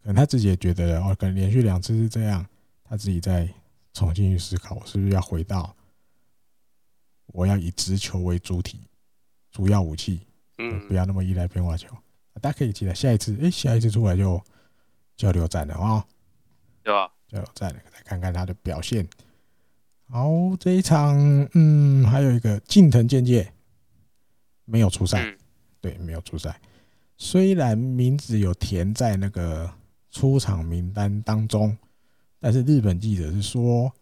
[0.00, 2.44] 可能他自己也觉得哦，可能连续两次是这样，
[2.82, 3.46] 他自己在
[3.92, 5.76] 重新去思考，我是不是要回到。
[7.28, 8.80] 我要以直球为主体，
[9.50, 10.20] 主要武器，
[10.58, 11.88] 嗯，不要那么依赖变化球。
[12.40, 14.40] 大家可以期待下一次，哎，下一次出来就
[15.16, 16.06] 交流战了啊，
[16.82, 17.10] 对吧？
[17.28, 19.08] 交流战了，来看看他的表现。
[20.08, 21.16] 好，这一场，
[21.54, 23.52] 嗯，还有一个近藤健介
[24.64, 25.36] 没有出赛，
[25.80, 26.60] 对，没有出赛。
[27.16, 29.70] 虽然名字有填在那个
[30.10, 31.76] 出场名单当中，
[32.38, 33.92] 但是日本记者是说，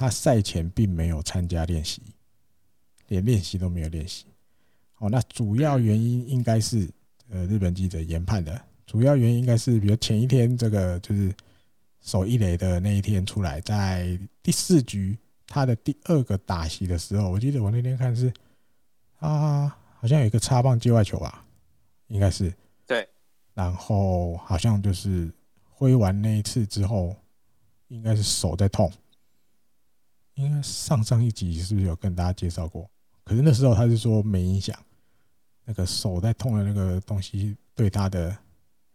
[0.00, 2.00] 他赛前并没有参加练习，
[3.08, 4.24] 连练习都没有练习。
[4.96, 6.88] 哦，那主要原因应该是
[7.28, 11.30] 呃，日本记者研判的，主要原因应该是，比如前一天这个就是
[12.00, 15.14] 守一垒的那一天出来，在第四局
[15.46, 18.32] 他的第二个打席的时候，我记得我那天看是
[19.18, 21.44] 啊，好像有一个插棒界外球吧，
[22.06, 22.50] 应该是
[22.86, 23.06] 对，
[23.52, 25.30] 然后好像就是。
[25.72, 27.16] 挥完那一次之后，
[27.88, 28.92] 应该是手在痛。
[30.40, 32.88] 应该上上一集是不是有跟大家介绍过？
[33.24, 34.76] 可是那时候他是说没影响，
[35.64, 38.36] 那个手在痛的那个东西对他的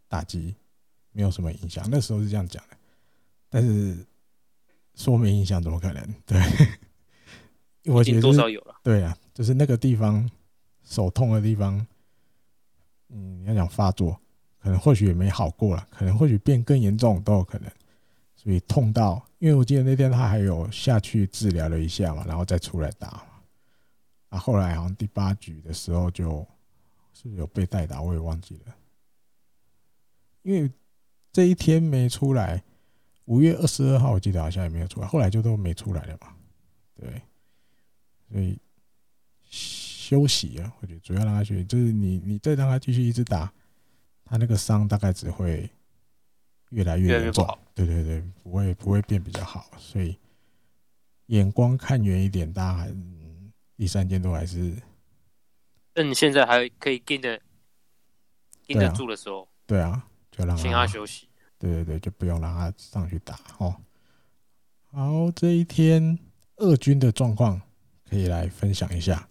[0.08, 0.54] 打击
[1.12, 1.86] 没有什么影响。
[1.90, 2.76] 那时候是这样讲的，
[3.48, 3.96] 但是
[4.94, 6.14] 说没影响怎么可能？
[6.26, 6.42] 对，
[7.86, 8.74] 我觉得多少有了。
[8.82, 10.28] 对啊，就是那个地方
[10.82, 11.86] 手痛的地方，
[13.08, 14.18] 嗯，你要讲发作。
[14.58, 17.70] 可能或许也没好过了，可能或许变更严重都有可能，
[18.46, 23.20] 所以痛到，因为我记得那天他还有下去治疗了一下嘛，然后再出来打，
[24.28, 26.48] 啊，后来好像第八局的时候就是不
[27.12, 28.76] 是有被代打，我也忘记了，
[30.42, 30.70] 因为
[31.32, 32.62] 这一天没出来，
[33.24, 36.32] 五月二十二号我记得好像也没有出来，后来就都没出来了嘛，
[36.94, 37.20] 对，
[38.30, 38.56] 所以
[39.42, 43.52] 休息啊，我觉得主要让他休息，就是你你再让他继续一直打。
[44.24, 45.68] 他那个伤大概只会
[46.76, 50.14] 越来越严重，对对对，不会不会变比较好，所以
[51.28, 52.94] 眼光看远一点，大家还
[53.78, 54.76] 第三件都还是，
[55.94, 57.40] 趁现在还可以盯得
[58.66, 61.26] 盯得住的时候，对啊，就让他请他休息，
[61.58, 63.74] 对对对，就不用让他上去打哦。
[64.92, 66.18] 好，这一天
[66.56, 67.58] 二军的状况
[68.06, 69.26] 可以来分享一下，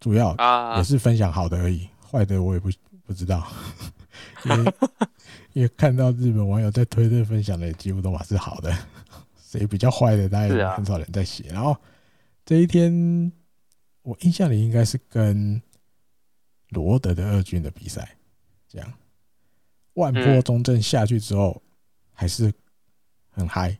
[0.00, 0.36] 主要
[0.76, 2.68] 也是分享好的而已，坏的我也不
[3.04, 3.46] 不知道。
[4.44, 4.74] 因为
[5.52, 8.72] 因为看到日本网友在推特分享的，几乎都还是好的，
[9.36, 11.44] 谁比较坏的，大家也很少人在写。
[11.48, 11.76] 然后
[12.44, 13.32] 这一天，
[14.02, 15.60] 我印象里应该是跟
[16.68, 18.16] 罗德的二军的比赛，
[18.68, 18.92] 这样
[19.94, 21.60] 万波中正下去之后
[22.12, 22.52] 还是
[23.30, 23.76] 很嗨，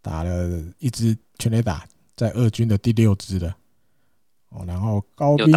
[0.00, 3.54] 打了一支全垒打，在二军的第六支的
[4.48, 5.52] 哦，然后高滨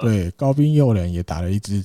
[0.00, 1.84] 对高兵诱人也打了一支。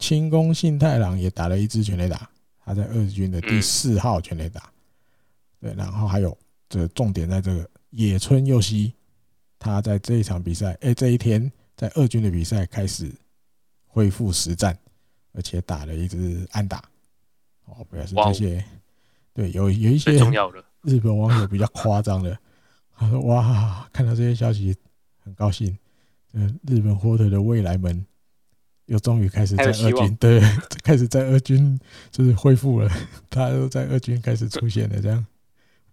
[0.00, 2.28] 清宫信太郎也打了一支全垒打，
[2.64, 4.72] 他在二军的第四号全垒打。
[5.60, 6.36] 对，然后还有
[6.70, 8.94] 这个重点在这个野村佑希，
[9.58, 13.12] 他在这一场比赛，哎，这一天在二军的比赛开始
[13.86, 14.76] 恢复实战，
[15.32, 16.82] 而且打了一支安打。
[17.66, 18.64] 哦，不要是这些，
[19.34, 20.12] 对，有有一些
[20.82, 22.36] 日本网友比较夸张的，
[22.96, 24.74] 他说：“哇，看到这些消息
[25.22, 25.76] 很高兴，
[26.32, 28.04] 嗯，日本火腿的未来们。”
[28.90, 30.40] 又终于 开始在二军，对，
[30.82, 31.78] 开始在二军
[32.10, 32.90] 就是恢复了，
[33.30, 35.24] 他都在二军开始出现了，这样。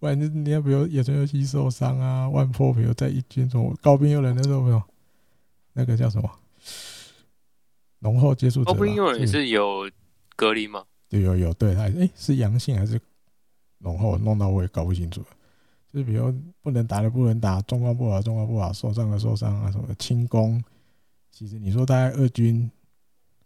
[0.00, 4.82] 不然你你要比如野村佑希受伤啊，万波比如在一军中，高滨祐人的时候没有，
[5.74, 6.28] 那个叫什么？
[8.00, 8.72] 浓厚接触者。
[8.72, 9.88] 高滨祐人是有
[10.34, 10.84] 隔离吗？
[11.08, 13.00] 对，有有，对他哎、欸、是阳性还是
[13.78, 14.18] 浓厚？
[14.18, 15.26] 弄到我也搞不清楚了。
[15.92, 19.94] 就是比如不能打的不能打，状况不好状况不好，受伤的受伤啊什么的。
[19.94, 20.62] 清宫，
[21.30, 22.68] 其实你说大概二军。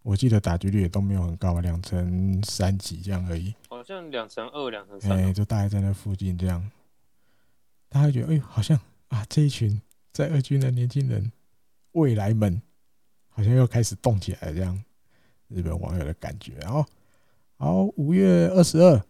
[0.03, 3.55] 我记得打击率也都没有很高，两成三几这样而已。
[3.69, 5.13] 好像两成二、两成三。
[5.13, 6.71] 哎，就大概在那附近这样。
[7.89, 8.77] 大家觉得，哎，好像
[9.09, 9.81] 啊，这一群
[10.13, 11.31] 在二军的年轻人，
[11.93, 12.61] 未来们，
[13.29, 14.83] 好像又开始动起来了这样。
[15.47, 16.55] 日本网友的感觉。
[16.61, 16.85] 然后，
[17.57, 19.01] 好，五月二十二，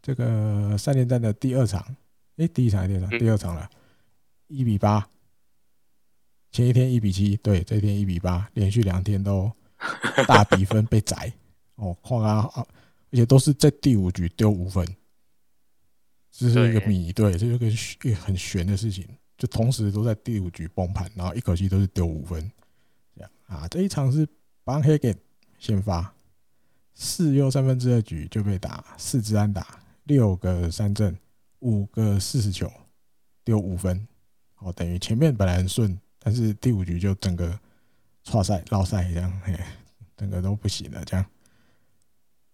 [0.00, 1.96] 这个三连战的第二场，
[2.36, 3.18] 哎，第一场还是第二场？
[3.18, 3.68] 第二场了，
[4.46, 5.08] 一比八。
[6.52, 9.50] 前一天一比七，对，这一天一比八，连续两天都。
[10.28, 11.32] 大比分被宰。
[11.76, 12.50] 哦，况啊，
[13.10, 14.86] 而且都是在第五局丢五分，
[16.30, 17.56] 这是一个谜，对，这是
[17.96, 19.08] 个很悬的事情，
[19.38, 22.52] 就同时都在第五局崩盘，然后一口气都是丢五分，
[23.16, 24.28] 这样啊，这一场是
[24.62, 25.16] 邦黑给
[25.58, 26.14] 先发，
[26.92, 31.18] 四又三分之二局就被打四支安打，六个三振，
[31.60, 32.70] 五个四十球，
[33.42, 34.06] 丢五分，
[34.58, 37.58] 哦，等于前面本来很顺，但是第五局就整个。
[38.22, 39.58] 挫赛、绕赛这样，嘿，
[40.16, 41.24] 整个都不行了，这样，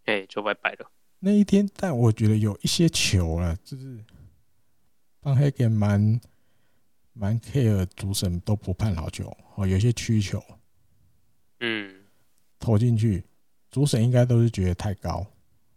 [0.04, 0.90] 哎，就拜拜了。
[1.18, 4.04] 那一天，但我觉得有一些球了，就是
[5.20, 6.20] 邦黑给蛮
[7.12, 10.42] 蛮 care 主审都不判好球哦，有些曲球，
[11.60, 12.02] 嗯，
[12.58, 13.24] 投进去，
[13.70, 15.26] 主审应该都是觉得太高。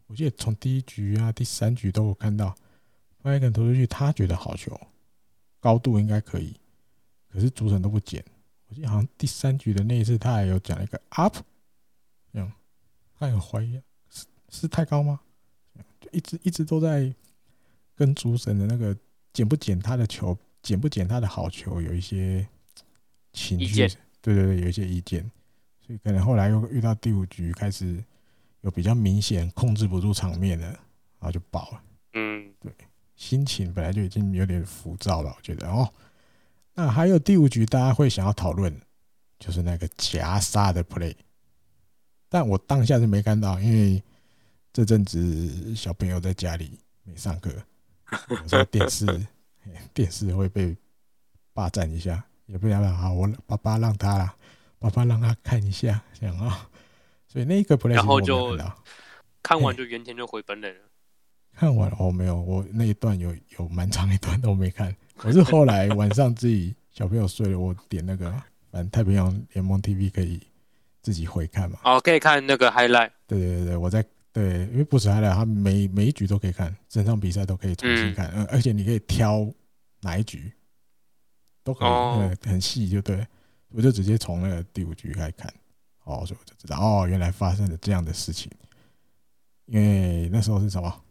[0.08, 2.48] 我记得从第一局啊、第三局都有看到
[3.22, 4.80] 邦黑给投出去，他觉得好球，
[5.60, 6.56] 高度应该可以，
[7.32, 8.24] 可是主审都不捡。
[8.70, 11.36] 我记得好像第三局的那一次，他还有讲一个 up，
[12.32, 12.52] 这样，
[13.18, 15.20] 他很怀疑是是太高吗？
[16.00, 17.12] 就一直一直都在
[17.96, 18.96] 跟主审的那个
[19.34, 22.48] 捡不捡他的球，捡不捡他的好球有一些
[23.34, 23.88] 情绪，
[24.22, 25.30] 对对对，有一些意见，
[25.86, 28.04] 所以可能后来又遇到第五局开始
[28.62, 31.84] 有比较明显控制不住场面的，然后就爆了。
[32.14, 32.72] 嗯，对，
[33.16, 35.92] 心情本来就已经有点浮躁了，我觉得哦。
[36.74, 38.74] 那还有第五局大家会想要讨论，
[39.38, 41.16] 就是那个夹杀的 play，
[42.30, 44.02] 但我当下是没看到，因为
[44.72, 47.52] 这阵子小朋友在家里没上课，
[48.30, 49.06] 有时候电视
[49.94, 50.76] 电视会被
[51.54, 54.36] 霸占一下，也不要好，我爸爸让他啦，
[54.78, 56.70] 爸爸让他看一下，这样啊，
[57.28, 58.58] 所以那个 play 然后就
[59.44, 60.82] 看完就原田就回本垒了，
[61.54, 64.96] 看完哦没有，我那一段有有蛮长一段都没看，
[65.26, 68.32] 我是后来晚上自己小朋友睡了，我点那个
[68.72, 70.42] 反正太平洋联盟 TV 可以
[71.02, 74.06] 自己回看嘛，哦可以看那个 highlight，对对对，我在。
[74.32, 79.52] 对，因为不止 highlight，，他每每一局都可以看，整场比赛都可以重新看，嗯，而且你可以挑
[80.02, 80.54] 哪一局
[81.64, 83.26] 都可以，哦、很细，就对。
[83.70, 85.52] 我就直接从那个第五局开始看，
[86.04, 88.52] 哦，所以我就知道，哦，原来发生了这样的事情。
[89.66, 91.04] 因为那时候是什么？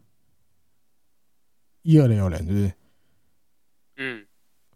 [1.82, 2.72] 一二垒有人，就是？
[3.98, 4.26] 嗯，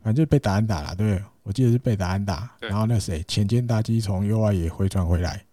[0.03, 5.45] 反正就被打安打了，对，我记得是被打安打，然后那谁浅间大基从右外野回传回来，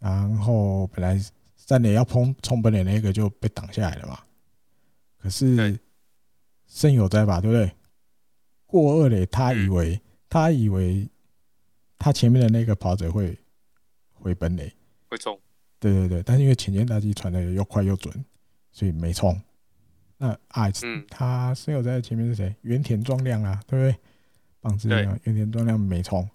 [0.00, 1.22] 然后本来。
[1.58, 4.20] 三垒要碰冲本垒那个就被挡下来了嘛？
[5.18, 5.76] 可是
[6.68, 7.72] 胜有哉吧，对不对？
[8.66, 11.08] 过二垒，他以为他以为
[11.98, 13.36] 他前面的那个跑者会
[14.12, 14.72] 回本垒，
[15.08, 15.36] 会冲。
[15.80, 18.14] 对对对，但是因为浅间大基传的又快又准，
[18.70, 19.36] 所以没冲。
[20.18, 20.70] 那啊，
[21.10, 22.54] 他森友哉的前面是谁？
[22.62, 24.00] 原田壮亮啊，对不对？
[24.60, 26.28] 棒子原田壮亮没冲。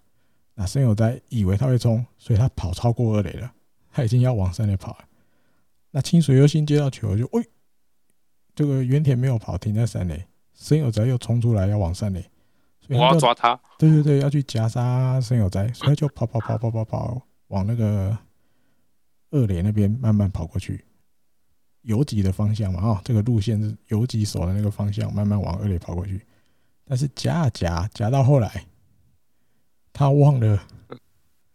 [0.54, 3.52] 那森友哉以为他会冲，所以他跑超过二垒了，
[3.90, 5.04] 他已经要往三垒跑了。
[5.90, 7.44] 那清水优心接到球就，喂，
[8.54, 12.24] 这个原田没有跑，停在三垒，森友哉又冲出来要往三垒，
[12.88, 18.16] 我要抓他，对对对，要去夹杀森友哉，所以就跑跑跑跑跑跑往那个
[19.30, 20.84] 二垒那边慢慢跑过去，
[21.82, 26.20] 游击的方向嘛，啊，这个路线是游击手的那个方向，慢慢往二垒跑过去，
[26.84, 28.66] 但是夹啊夹夹到后来，
[29.92, 30.62] 他忘了，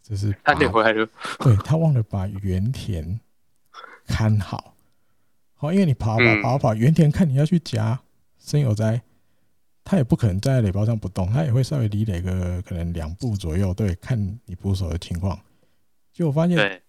[0.01, 1.07] 就是他点回来了，
[1.39, 3.19] 对他忘了把原田。
[4.09, 4.73] 看好，
[5.53, 7.99] 好，因为你跑跑跑跑，原田看你要去夹
[8.37, 9.01] 森友哉，
[9.83, 15.37] 他也不可能站在垒包上不动，他也会稍微离垒个可能两步左右，对，看你捕手的情况。
[16.13, 16.81] 就我发现，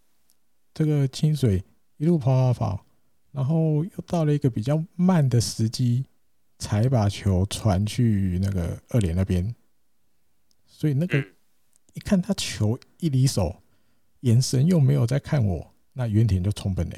[0.72, 1.60] 这个清水
[1.96, 2.86] 一路跑跑跑，
[3.32, 6.04] 然后又到了一个比较慢的时机，
[6.58, 9.54] 才把球传去那个二连那边。
[10.66, 11.18] 所以那个
[11.92, 13.62] 一看他球一离手，
[14.20, 15.74] 眼神又没有在看我。
[15.94, 16.96] 那原田就冲本垒，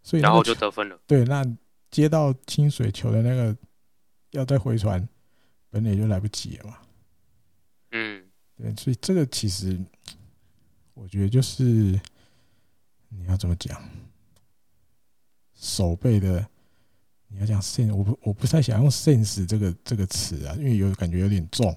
[0.00, 0.96] 所以然后就得分了。
[1.08, 1.44] 对，那
[1.90, 3.56] 接到清水球的那个
[4.30, 5.08] 要再回传，
[5.68, 6.78] 本垒就来不及了嘛。
[7.90, 9.76] 嗯，对，所以这个其实
[10.94, 12.00] 我觉得就是
[13.08, 13.82] 你要怎么讲，
[15.62, 16.44] 守备的
[17.28, 21.74] 你要讲 sense，我不我不太想用 sense 这个这个词啊，因为有感觉有点重。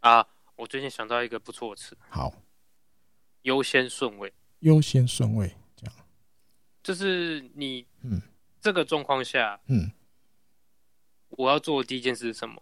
[0.00, 0.26] 啊。
[0.58, 2.34] 我最近想到一个不错的词，好，
[3.42, 4.34] 优先顺位。
[4.58, 5.94] 优先顺位，这样，
[6.82, 8.20] 就是你，嗯，
[8.60, 9.88] 这个状况下，嗯，
[11.28, 12.60] 我要做的第一件事是什么？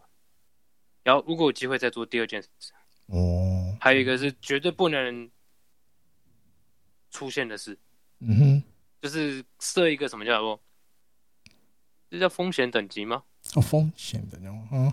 [1.04, 2.48] 然后，如果有机会再做第二件事，
[3.06, 5.30] 哦，还有一个是绝对不能
[7.10, 7.78] 出现的事，
[8.18, 8.62] 嗯哼，
[9.00, 10.60] 就是设一个什么叫做，
[12.16, 13.22] 这叫风险等级吗？
[13.54, 14.92] 哦，风险的，嗯，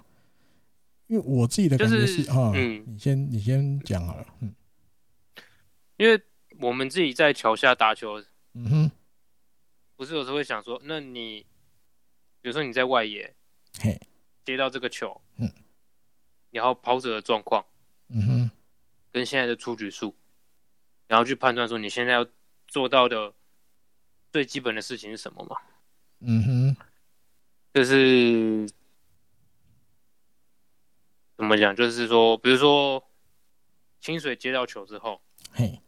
[1.07, 4.53] 因为我自己的感觉是，啊，嗯，你先，你先讲好了，嗯，
[5.97, 6.21] 因为。
[6.59, 8.91] 我们自己在桥下打球，嗯哼，
[9.95, 11.39] 不是有时候会想说，那你，
[12.41, 13.35] 比如说你在外野，
[13.79, 13.99] 嘿，
[14.45, 15.51] 接到这个球，嗯，
[16.51, 17.65] 然后跑者的状况，
[18.09, 18.51] 嗯哼，
[19.11, 20.15] 跟现在的出局数，
[21.07, 22.25] 然后去判断说你现在要
[22.67, 23.33] 做到的
[24.31, 25.57] 最基本的事情是什么嘛？
[26.19, 26.77] 嗯哼，
[27.73, 28.69] 就是
[31.35, 31.75] 怎么讲？
[31.75, 33.03] 就是说，比如说
[33.99, 35.21] 清水接到球之后，
[35.51, 35.81] 嘿。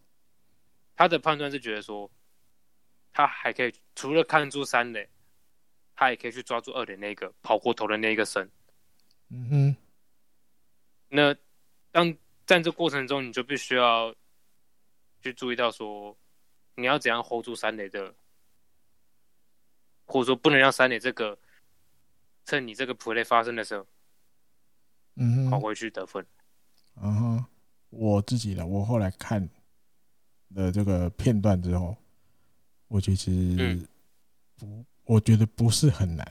[0.98, 2.10] 他的判断是觉得说，
[3.12, 5.10] 他还可以除了看住三垒，
[5.94, 8.50] 他也可以去抓住二垒那个跑过头的那一个身。
[9.30, 9.76] 嗯哼。
[11.10, 11.36] 那
[11.92, 14.16] 当在这过程中，你就必须要
[15.22, 16.18] 去注意到说，
[16.76, 18.16] 你要怎样 hold 住三垒的，
[20.06, 21.38] 或者说不能让三垒这个
[22.46, 23.86] 趁你这个 play 发生的时候，
[25.16, 26.26] 嗯哼，跑回去得分。
[27.02, 27.46] 嗯哼，
[27.90, 29.50] 我自己的，我后来看。
[30.54, 31.98] 的这个片段之后，
[32.88, 33.86] 我其实
[34.56, 36.26] 不我觉得不是很难。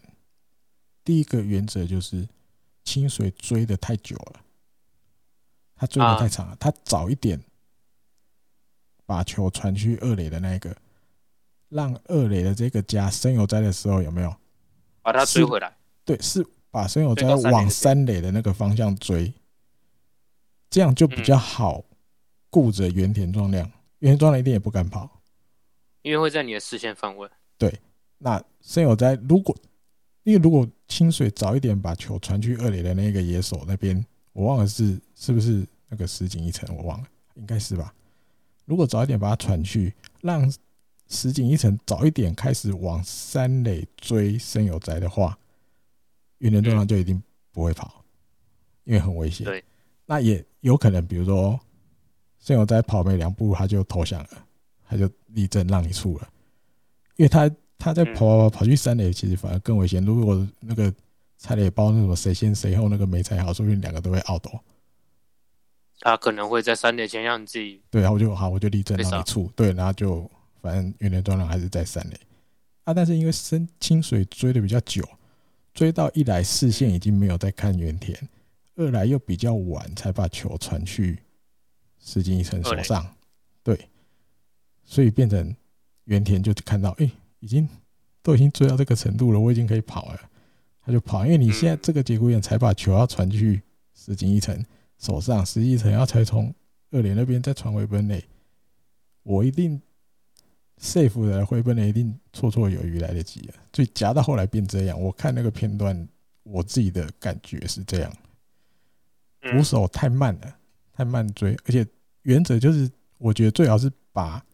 [1.02, 2.26] 第一个原则就是
[2.84, 4.40] 清水追的太久了，
[5.74, 7.38] 他追的太长了，他早一点
[9.04, 10.74] 把球传去二垒的那个，
[11.68, 14.34] 让二垒的这个家生有灾的时候有没有
[15.02, 15.76] 把他追回来？
[16.04, 19.32] 对，是把森友哉往三垒的那个方向追，
[20.70, 21.84] 这样就比较好
[22.50, 25.22] 顾着原田壮亮，原田壮亮一定也不敢跑，
[26.02, 27.28] 因为会在你的视线范围。
[27.56, 27.80] 对，
[28.18, 29.56] 那森友哉如果。
[30.26, 34.02] 因为如果清水早一点把球传去二垒的那个野手那边，
[34.32, 37.94] 我忘了是是不是那个石井一成，我忘了，应该是吧。
[38.64, 39.92] 如果早一点把它传去，
[40.22, 40.50] 让
[41.10, 45.38] 石井一成早一点开始往三垒追森友哉的话，
[46.44, 47.20] 原田壮亮就一定
[47.50, 48.04] 不会跑，
[48.84, 49.44] 因为很危险。
[49.44, 49.64] 对，
[50.06, 51.58] 那也有可能，比如说
[52.38, 54.46] 森友在跑没两步他就投降了，
[54.88, 56.28] 他就立正让你出了，
[57.16, 57.50] 因为他。
[57.76, 60.02] 他在跑跑去三垒，其实反而更危险。
[60.02, 60.94] 如果那个
[61.36, 64.46] 踩垒包那什么谁先谁后那个没踩好，说不定两个都会 out。
[66.00, 70.30] 他可能会在三垒前让你自己对，然后我就好，我就立正让你出对，然后就
[70.62, 72.18] 反正原田壮亮还是在三垒
[72.84, 72.94] 啊。
[72.94, 75.06] 但是因为深清水追的比较久，
[75.74, 78.16] 追到一来视线已经没有在看原田，
[78.76, 81.18] 二来又比较晚才把球传去
[81.98, 83.14] 石井一成手上，
[83.62, 83.90] 对，
[84.84, 85.54] 所以变成
[86.04, 87.04] 原田就看到哎。
[87.04, 87.68] 欸已经
[88.22, 90.30] 都已经追到这个程度了，我已经可以跑了，
[90.80, 91.26] 他就跑。
[91.26, 93.60] 因为你现在这个节骨眼才把球要传去
[93.92, 94.64] 石井一成
[94.96, 96.54] 手上，石井一成要才从
[96.90, 98.24] 二连那边再传回本垒，
[99.24, 99.78] 我一定
[100.80, 103.54] safe 的回本的，一定绰绰有余来得及啊。
[103.72, 106.08] 所以夹到后来变这样，我看那个片段，
[106.42, 108.12] 我自己的感觉是这样：
[109.40, 110.56] 扶手太慢了，
[110.92, 111.86] 太慢追，而且
[112.22, 114.44] 原则就是，我觉得最好是把。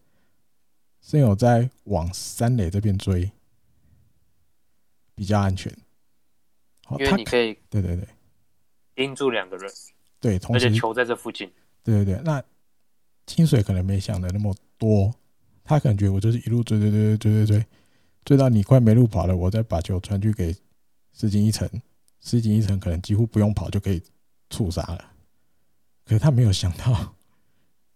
[1.03, 3.33] 森友在往三垒这边追，
[5.14, 5.73] 比较安全。
[6.91, 8.07] 因为你可以对对对
[8.95, 9.73] 盯住两个人，
[10.21, 11.51] 对，同时而且球在这附近。
[11.83, 12.45] 对对对，那
[13.27, 15.11] 清水可能没想的那么多，
[15.65, 17.67] 他感觉我就是一路追追追追追追追，
[18.25, 20.55] 追到你快没路跑了，我再把球传去给
[21.13, 21.69] 石井一成，
[22.21, 24.03] 石井一成可能几乎不用跑就可以
[24.49, 25.13] 触杀了。
[26.05, 27.15] 可是他没有想到。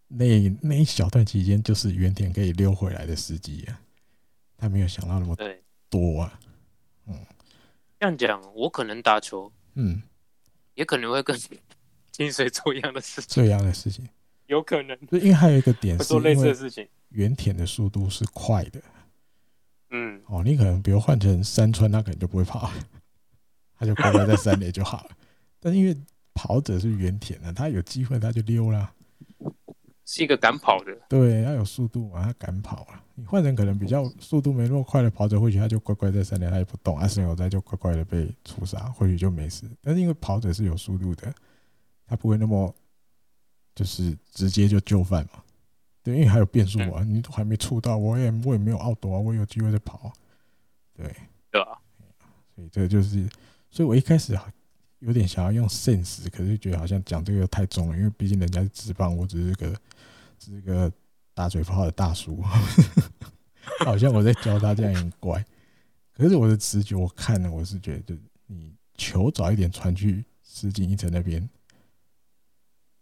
[0.07, 3.81] 那 那一小段期间，就是原田可以溜回来的时机啊，
[4.57, 5.37] 他没有想到那么
[5.91, 6.39] 多啊。
[7.07, 7.17] 嗯，
[7.99, 10.03] 这样讲，我可能打球，嗯，
[10.75, 11.37] 也可能会跟
[12.13, 14.09] 金水做一样的事情，做一样的事情，
[14.47, 14.97] 有可能。
[15.11, 18.81] 因为还有一个点是，做类似的事情，原田的速度是快的。
[19.91, 22.71] 嗯，哦，你可能比如换成山川，他可能就不会跑，
[23.79, 25.11] 他就乖乖在山里就好了。
[25.61, 25.97] 但是因为
[26.35, 28.93] 跑者是原田啊，他有机会他就溜啦。
[30.07, 33.03] 是一个敢跑的，对，要有速度嘛，他敢跑啊。
[33.15, 39.65] 你换成可能比较速度没那么快的跑者，或许他就乖乖在山里，他也不动，阿神有在就乖乖的被屠杀，或许就没事。
[39.81, 41.33] 但是因为跑者是有速度的，
[42.07, 42.75] 他不会那么
[43.75, 45.43] 就是直接就就范嘛。
[46.05, 50.13] 对，因为还有变数啊，你都还没触到，我也我也没有 out 啊，我也有机会再跑。
[50.95, 51.13] 对，
[51.51, 51.77] 对啊，
[52.55, 53.29] 所以这就是，
[53.71, 54.39] 所以我一开始
[55.01, 59.75] 有点想要用 sense，可是觉得好像讲这个又太重了，因为毕竟人家是职棒，我只是个
[60.39, 60.55] 只。
[60.55, 60.93] 是个
[61.37, 62.41] 打嘴炮的大叔，
[63.85, 65.45] 好像我在教他这样很怪。
[66.13, 71.49] 可是我的直觉，我看了，我是觉得，就你球早一点传去石井一成那边，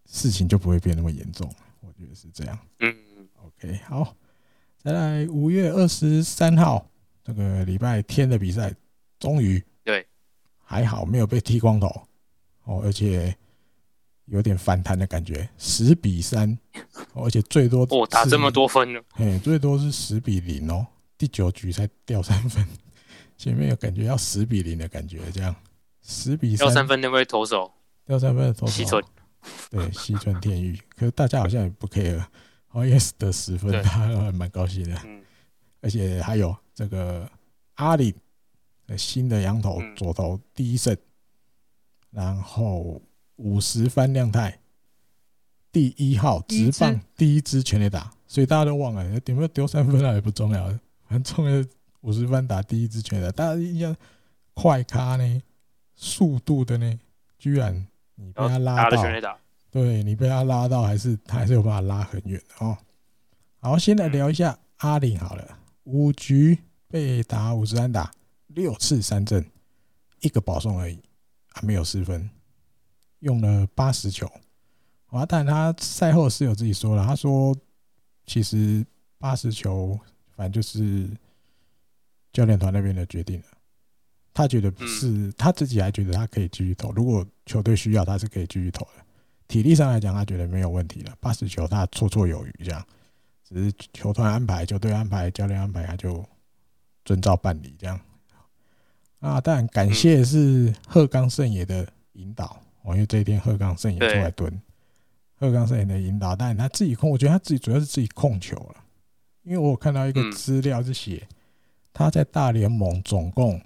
[0.06, 1.46] 事情就不会变那么严重。
[1.46, 1.54] 我
[2.02, 2.58] 觉得是这样。
[2.80, 2.94] 嗯
[3.36, 4.16] ，OK，好，
[4.78, 6.90] 再来五月二十三号
[7.22, 8.74] 这个礼拜天的比赛，
[9.20, 10.04] 终于对，
[10.64, 11.86] 还好没有被剃光头
[12.64, 13.34] 哦，而且。
[14.26, 16.56] 有点反弹的感觉，十比三，
[17.12, 20.86] 而且最多哦打这么多分了，哎，最多是十比零哦，
[21.18, 22.64] 第九局才掉三分，
[23.36, 25.54] 前面有感觉要十比零的感觉，这样
[26.02, 27.70] 十比三掉三分那位投手，
[28.06, 28.72] 掉三分的投手。
[28.72, 29.04] 西村，
[29.70, 32.24] 对 西村天玉，可是大家好像也不 care，
[32.66, 35.22] 好像是得十分，他 还蛮高兴的，嗯，
[35.80, 37.30] 而且还有这个
[37.74, 38.14] 阿里
[38.96, 40.96] 新的羊头左头第一胜，
[42.10, 43.00] 然后。
[43.36, 44.60] 五十番亮太，
[45.72, 51.64] 第一号直棒第一支全垒打，所以大家都忘了有没有丢三分啊，也不重要，很重要。
[52.02, 53.96] 五十番打第一支全垒打，大家印象
[54.54, 55.42] 快咖呢，
[55.96, 57.00] 速度的呢，
[57.36, 57.84] 居然
[58.22, 59.38] 你被他拉到，
[59.70, 62.76] 对你被他拉到，还是他还是有办法拉很远哦。
[63.58, 66.58] 好，先来聊一下阿林好了，五局
[66.88, 68.10] 被打五十三打，
[68.48, 69.44] 六次三振，
[70.20, 71.00] 一个保送而已，
[71.48, 72.30] 还没有失分。
[73.20, 74.30] 用了八十球，
[75.06, 77.56] 啊，但他赛后是有自己说了，他说
[78.26, 78.84] 其实
[79.18, 79.98] 八十球，
[80.36, 81.08] 反正就是
[82.32, 83.46] 教练团那边的决定了。
[84.34, 86.90] 他觉得不是，嗯、他自己还觉得他可以继续投。
[86.92, 89.04] 如果球队需要，他是可以继续投的。
[89.46, 91.14] 体力上来讲，他觉得没有问题了。
[91.20, 92.82] 八十球他绰绰有余，这样。
[93.46, 96.24] 只是球团安排、球队安排、教练安排，他就
[97.04, 98.00] 遵照办理这样。
[99.18, 104.62] 啊，但感谢是鹤冈胜也的引导哦，因为这一天鹤冈胜也出来蹲。
[105.34, 108.76] 鹤冈胜也的引导，但他自己控，我觉得他自己主要是自己控球了。
[109.42, 111.28] 因为我有看到一个资料是写
[111.92, 113.60] 他在大联盟总共。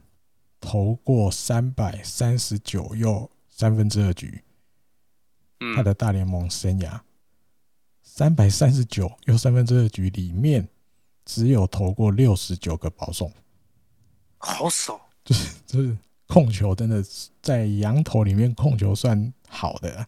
[0.66, 4.42] 投过三百三十九又三分之二局，
[5.76, 7.00] 他的大联盟生涯。
[8.02, 10.68] 三百三十九又三分之二局里面，
[11.24, 13.32] 只有投过六十九个保送，
[14.38, 15.96] 好少，就是就是
[16.26, 17.00] 控球真的
[17.40, 20.04] 在羊头里面控球算好的，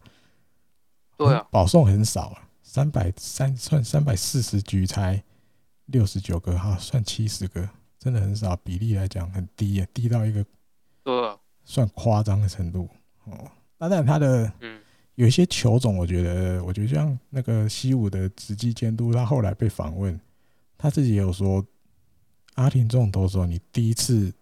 [1.15, 5.23] 对啊，保送很少啊，三百三算三百四十局才
[5.85, 7.69] 六十九个哈，算七十个。
[7.99, 10.45] 真的很少，比例来讲很低，低到一个
[11.65, 12.89] 算夸张的程度
[13.25, 13.51] 哦。
[13.77, 14.51] 当然，他的
[15.15, 20.17] 有一些球种，我觉得，我觉得像那个西武的直击监督，他后来被访问，
[20.77, 21.65] 他自己也有说，
[22.55, 24.33] 阿廷这种投手，你第一次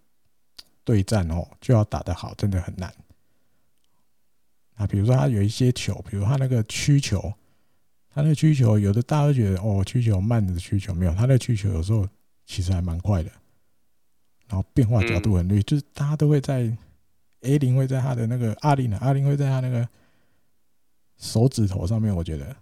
[0.84, 2.94] 对战哦，就要打得好，真的很难。
[4.76, 7.34] 啊，比如说他有一些球，比如他那个曲球，
[8.10, 12.08] 他那个曲球，有的大家都觉得哦，曲球慢的曲球没有，他那个曲球有时候
[12.46, 13.32] 其实还蛮快的。
[14.50, 16.72] 然后变化角度很锐，就是大家都会在
[17.42, 19.88] A 零会在他的那个阿林的阿林会在他那个
[21.18, 22.56] 手指头上面，我觉得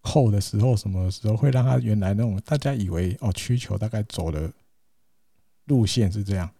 [0.00, 4.50] 扣的时候什么时候会让他原来那种大家以为哦曲球大概走的
[5.66, 6.50] 路线是这样，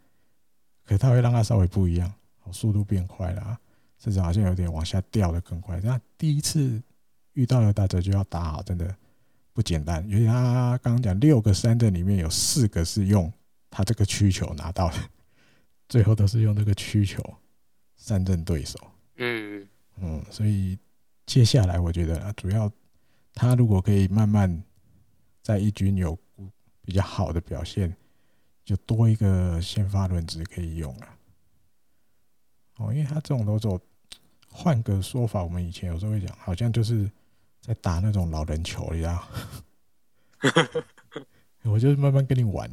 [0.85, 2.13] 可是他会让他稍微不一样，
[2.53, 3.59] 速度变快了，啊
[3.99, 5.81] 甚至好像有点往下掉的更快。
[5.81, 6.83] 那第一次
[7.33, 8.95] 遇到了打折就要打好，真的
[9.53, 10.07] 不简单。
[10.09, 13.33] 因为他刚刚讲六个三振里面有四个是用。
[13.73, 15.11] 他这个曲球拿到了，
[15.89, 17.23] 最后都是用这个曲球
[17.97, 18.79] 三振对手。
[19.17, 19.67] 嗯
[19.97, 20.79] 嗯，所以
[21.25, 22.71] 接下来我觉得主要
[23.33, 24.63] 他如果可以慢慢
[25.41, 26.19] 在一军有
[26.83, 27.97] 比较好的表现，
[28.63, 31.09] 就多一个先发轮值可以用了。
[32.77, 33.81] 哦，因为他这种都走，
[34.51, 37.11] 换个说法，我们以前有时候会讲，好像就是
[37.61, 39.23] 在打那种老人球一样。
[41.65, 42.69] 我就是慢慢跟你玩。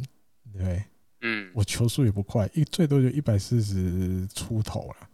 [0.54, 0.84] 对，
[1.22, 5.10] 嗯，我球速也不快，一最多就一百四十出头了。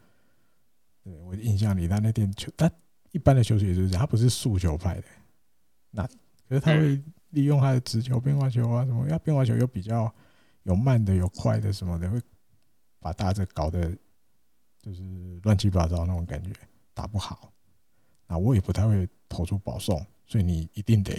[1.03, 2.71] 对，我印象里，他那天球，他
[3.11, 5.03] 一般的球速也就是这样，他不是速球派的。
[5.91, 6.05] 那
[6.47, 10.13] 可是他会利用他的直球、变化球啊什么，要变化球又比较
[10.63, 12.21] 有慢的、有快的什么的，会
[12.99, 13.95] 把大家这搞得
[14.79, 15.03] 就是
[15.43, 16.51] 乱七八糟那种感觉，
[16.93, 17.51] 打不好。
[18.27, 21.13] 那我也不太会投出保送，所以你一定得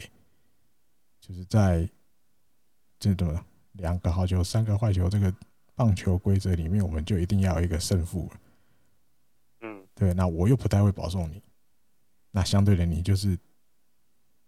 [1.21, 1.89] 就是在
[2.99, 3.37] 这种。
[3.79, 5.33] 两个好球，三个坏球，这个
[5.75, 8.31] 棒球规则里面，我们就一定要有一个胜负。
[9.61, 10.15] 嗯，对。
[10.15, 11.43] 那我又不太会保送你，
[12.31, 13.39] 那相对的，你就是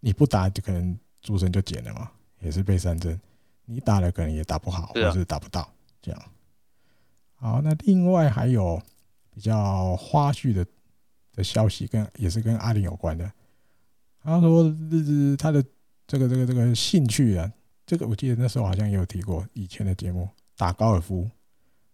[0.00, 2.10] 你不打，就可能主审就减了嘛，
[2.40, 3.20] 也是被三针。
[3.64, 5.70] 你打了，可能也打不好，或者是打不到。
[6.00, 6.22] 这样。
[7.34, 8.80] 好，那另外还有
[9.30, 10.66] 比较花絮的
[11.34, 13.30] 的消息，跟也是跟阿林有关的。
[14.20, 15.62] 他说，日他的
[16.06, 17.52] 这个这个这个兴趣啊。
[17.88, 20.28] 这个我记得那时候好像也有提过，以前的节目
[20.58, 21.26] 打高尔夫，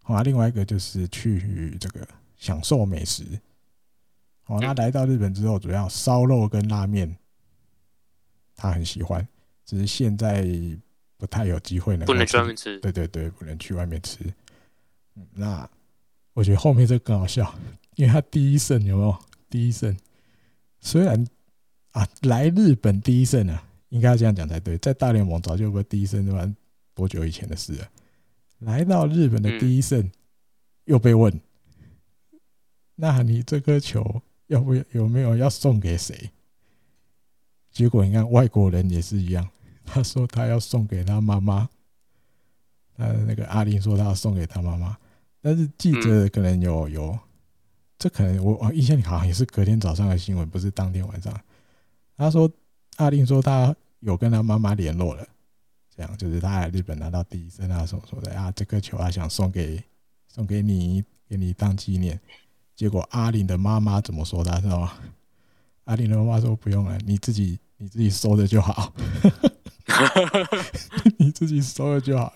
[0.03, 2.05] 好啊，另外一个就是去这个
[2.37, 3.25] 享受美食。
[4.47, 7.17] 哦，那来到日本之后，主要烧肉跟拉面，
[8.57, 9.25] 他很喜欢，
[9.65, 10.45] 只是现在
[11.17, 12.81] 不太有机会能不能去外面吃。
[12.81, 14.19] 对对对，不能去外面吃。
[15.33, 15.71] 那
[16.33, 17.55] 我觉得后面这个更好笑，
[17.95, 19.17] 因为他第一胜有没有？
[19.49, 19.97] 第一胜
[20.81, 21.25] 虽然
[21.93, 23.69] 啊，来日本第一胜啊。
[23.95, 26.53] 应该要这样讲才对，在大联盟早就不第一胜，对吧？
[26.95, 27.89] 多久以前的事了？
[28.59, 30.11] 来到日本的第一胜，
[30.87, 31.41] 又被问：
[32.97, 36.33] 那你这颗球要不要有没有要送给谁？
[37.71, 39.49] 结果你看外国人也是一样，
[39.85, 41.69] 他说他要送给他妈妈。
[42.97, 44.99] 他那个阿林说他要送给他妈妈，
[45.41, 47.17] 但是记者可能有有，
[47.97, 51.33] 这可能我我印象里好像也是隔天早上的新闻，不是当天晚上。
[52.17, 52.51] 他说
[52.97, 53.73] 阿令说他。
[54.05, 55.27] 有跟他妈妈联络了，
[55.97, 59.83] 这样就是他来日本拿到第一胜啊，什么什么的啊，这个球啊想送给
[60.29, 62.21] 送给你，给你当纪念。
[62.75, 64.61] 结果阿林的妈妈怎么说他？
[64.61, 64.93] 知道吗？
[65.85, 68.93] 阿林的妈妈说不用了，你自己你自己收着就好，
[71.17, 72.31] 你自己收着就好。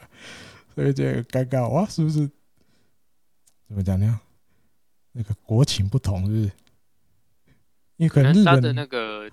[0.75, 2.31] 所以这个尴尬哇，是不是？
[3.69, 4.19] 怎么讲呢？
[5.13, 6.53] 那个国情不同是，是？
[7.97, 9.29] 因为可能日本的那个。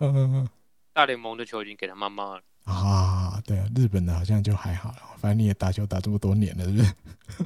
[0.96, 6.94] 大联盟的球已经给他妈妈了啊，对啊，日本的好像就还好，反正你也打球打这么多年了，是不是？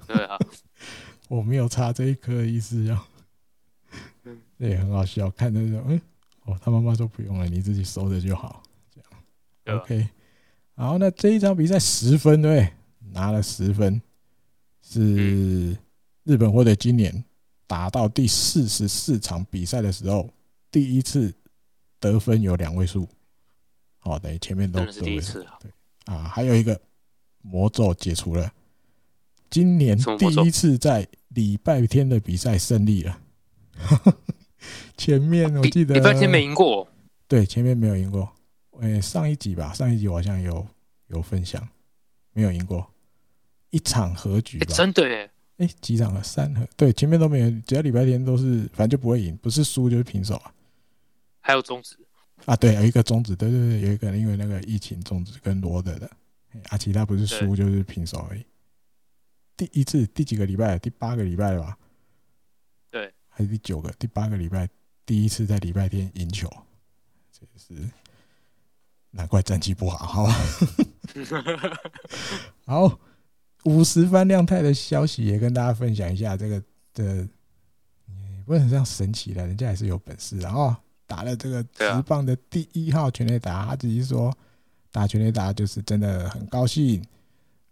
[0.06, 0.38] 对啊，
[1.28, 3.08] 我没有差这一颗的意思啊。
[4.26, 6.00] 嗯，对，很好笑，看那种，嗯，
[6.46, 8.62] 哦，他妈妈说不用了，你自己收着就好，
[8.94, 9.80] 这样。
[9.80, 10.08] OK，
[10.76, 12.72] 好，那这一场比赛十分对，
[13.14, 14.00] 拿了十分，
[14.84, 15.76] 是
[16.24, 17.26] 日本获得今年
[17.66, 20.32] 打到第四十四场比赛的时候
[20.70, 21.34] 第一次
[22.00, 23.10] 得分有两位数。
[24.00, 25.46] 好，等于前面都是第一次。
[25.60, 25.72] 对
[26.06, 26.80] 啊，还有一个
[27.42, 28.52] 魔咒解除了，
[29.50, 33.22] 今年第一次在礼拜天的比赛胜利了。
[34.98, 36.88] 前面我记得礼拜天没赢过，
[37.28, 38.30] 对，前面没有赢过。
[38.82, 40.66] 诶，上一集吧，上一集我好像有
[41.08, 41.66] 有分享，
[42.34, 42.90] 没有赢过
[43.70, 44.74] 一场和局吧？
[44.74, 45.30] 真的耶？
[45.58, 46.24] 诶，几场了？
[46.24, 46.66] 三和？
[46.76, 50.54] 对，前面都没有，只要礼拜天都是，反正就不会赢，不是输就是平手啊。
[51.42, 51.98] 还有中止。
[52.46, 56.10] 啊，对，有一个终止，对对对，有一个因为那个疫情终止跟罗德的，
[56.70, 58.44] 啊，其他不是输就是平手而已。
[59.56, 60.80] 第一次第几个礼拜？
[60.80, 61.78] 第八个礼拜了吧？
[62.90, 63.92] 对，还是第九个？
[64.00, 64.68] 第八个礼拜
[65.06, 66.50] 第一次在礼拜天赢球，
[67.32, 67.88] 这是
[69.12, 70.34] 难怪战绩不好，好吧？
[72.66, 73.00] 好，
[73.66, 76.60] 五十番亮太的消息也跟大家分享一下，这个
[76.94, 77.28] 的，
[78.46, 80.76] 不能这样神奇的，人家也是有本事，然后。
[81.10, 84.32] 打了这个直棒的第一号全垒打，他只是说
[84.92, 87.04] 打全垒打就是真的很高兴。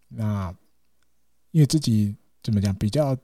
[0.07, 0.51] 那
[1.51, 3.15] 因为自己怎么讲，比较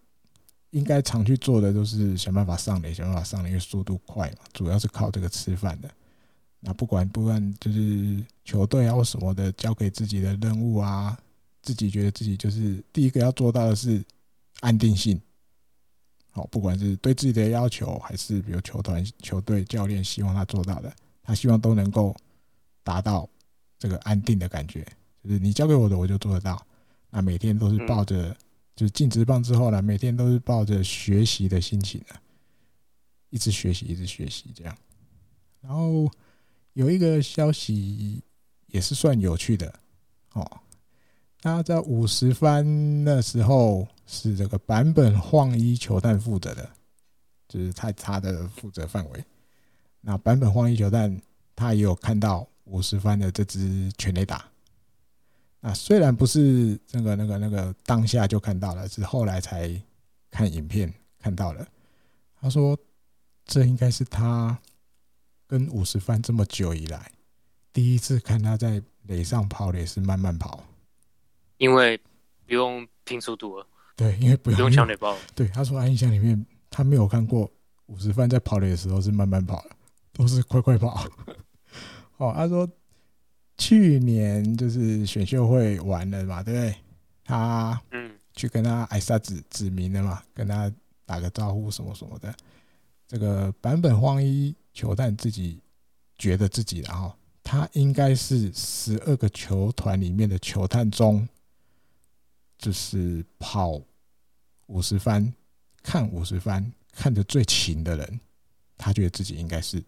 [0.69, 5.89] 应该常去做的都是想办法上垒，想办法上垒，因为速度快嘛，主要是靠这个吃饭的。
[6.59, 11.17] 那不管不管就是球队啊或什么的，交给自己的任务啊，
[11.63, 14.03] 自己觉得自己就是第一个要做到的是
[14.59, 15.19] 安定性。
[16.35, 20.91] 好，不管是对自己的要求，还是比如球团、球队、教练希望他做到的，
[21.21, 22.15] 他希望都能够
[22.83, 23.29] 达到
[23.77, 24.83] 这个安定的感觉。
[25.23, 26.59] 就是你交给我的，我就做得到。
[27.11, 28.35] 那每天都是抱着，
[28.75, 32.19] 就是进职棒之后呢，每天都是抱着学习的心情啊，
[33.29, 34.75] 一直学习，一直学习这样。
[35.61, 36.11] 然后
[36.73, 38.21] 有一个消息
[38.65, 39.71] 也是算有趣的
[40.33, 40.59] 哦。
[41.39, 42.65] 他在五十番
[43.05, 46.69] 的时候是这个版本晃一球探负责的，
[47.47, 49.25] 就是他他的负责范围。
[50.01, 51.21] 那版本晃一球探
[51.55, 54.45] 他也有看到五十番的这支全垒打。
[55.61, 59.81] 那虽然不是那个那个那个当下就看到了，是后来才
[60.29, 61.65] 看影片看到了。
[62.41, 62.77] 他说
[63.45, 64.59] 这应该是他
[65.47, 67.09] 跟五十番这么久以来
[67.71, 70.65] 第一次看他在垒上跑垒是慢慢跑。
[71.57, 71.97] 因为
[72.45, 75.15] 不用拼速度了，对，因为不用抢垒包。
[75.35, 77.49] 对，他说他印象里面他没有看过
[77.85, 79.63] 五十番在跑垒的时候是慢慢跑，
[80.11, 81.07] 都是快快跑。
[82.17, 82.67] 哦，他说
[83.57, 86.75] 去年就是选秀会完了嘛，对不对？
[87.23, 90.71] 他嗯，去跟他艾萨指指名了嘛，跟他
[91.05, 92.33] 打个招呼什么什么的。
[93.07, 95.59] 这个版本荒一球探自己
[96.17, 97.13] 觉得自己，然后
[97.43, 101.27] 他应该是十二个球团里面的球探中。
[102.63, 103.81] 就是跑
[104.67, 105.33] 五十番，
[105.83, 108.19] 看五十番看得最勤的人，
[108.77, 109.83] 他觉得自己应该是。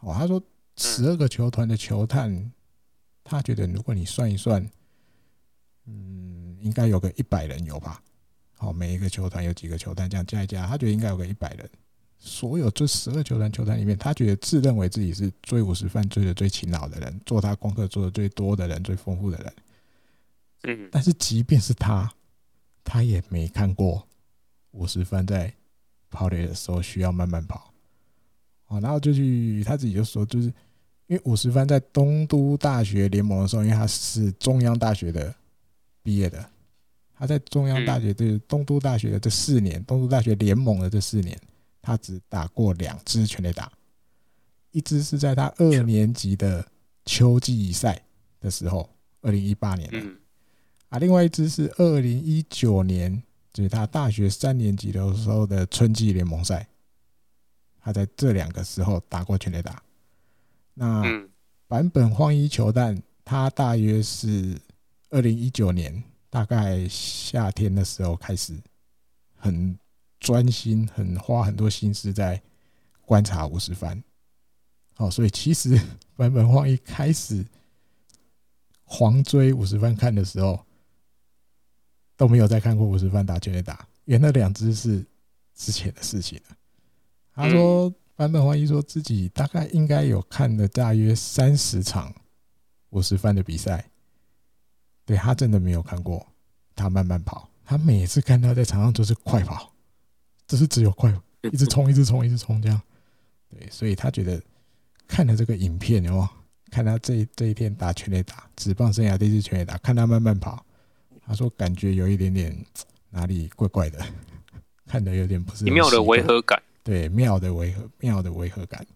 [0.00, 0.42] 哦，他说
[0.78, 2.50] 十二个球团的球探，
[3.22, 4.66] 他觉得如果你算一算，
[5.84, 8.02] 嗯，应该有个一百人有吧？
[8.56, 11.68] 好，每一个球团有几个球探，这样加一加，他觉得应该有个一百人。
[12.18, 19.52] 所有这十二球团球团里面，他觉得自认为自己是追五十番追的最勤劳的人，做他功课做的最多的人，最丰富的人。
[20.90, 22.10] 但是即便是他，
[22.82, 24.08] 他也没看过
[24.70, 25.52] 五十番在
[26.08, 27.72] 跑垒的时候需要慢慢跑。
[28.68, 30.46] 哦，然后就去他自己就说，就是
[31.06, 35.34] 因为五十番在东都大学联盟的时候，因为他是中央大学的
[36.02, 36.48] 毕业的，
[37.14, 41.38] 他在中央大学就是东都大学的这四年，东都大学联盟的这四年，
[41.82, 43.70] 他只打过两支全垒打，
[44.70, 46.66] 一支是在他二年级的
[47.04, 48.02] 秋季赛
[48.40, 48.88] 的时候，
[49.20, 50.23] 二零一八年的。
[50.94, 53.20] 啊，另外一支是二零一九年，
[53.52, 56.68] 就是他大学三年级的时候的春季联盟赛，
[57.80, 59.82] 他在这两个时候打过全垒打。
[60.72, 61.02] 那
[61.66, 64.56] 版本荒一球探，他大约是
[65.10, 66.00] 二零一九年
[66.30, 68.56] 大概夏天的时候开始，
[69.34, 69.76] 很
[70.20, 72.40] 专心，很花很多心思在
[73.04, 74.00] 观察五十番。
[74.94, 75.76] 好，所以其实
[76.14, 77.44] 版本晃一开始
[78.84, 80.64] 狂追五十番看的时候。
[82.16, 85.04] 都没有再看过五十番打全垒打，因为那两只是
[85.54, 86.40] 之前的事情。
[87.34, 92.14] 他说坂本晃一说自己大概应该有看了大约三十场
[92.90, 93.84] 五十番的比赛，
[95.04, 96.26] 对，他真的没有看过。
[96.76, 99.72] 他慢慢跑，他每次看他在场上都是快跑，
[100.48, 101.12] 就是只有快，
[101.42, 102.80] 一直冲，一直冲，一直冲这样。
[103.48, 104.42] 对，所以他觉得
[105.06, 106.28] 看了这个影片哦，
[106.68, 110.63] 看他这这一天打全垒打，只棒生涯第一次全垒打，看他慢慢跑，
[111.26, 112.56] 他说感觉有一点点
[113.10, 114.04] 哪里怪怪的，
[114.86, 118.86] 看的有点不是妙的违和感，对，妙的违和妙的违和感，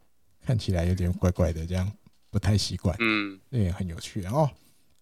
[0.44, 1.90] 看起来有点怪怪的，这样
[2.30, 4.50] 不太习惯，嗯，那也很有趣哦。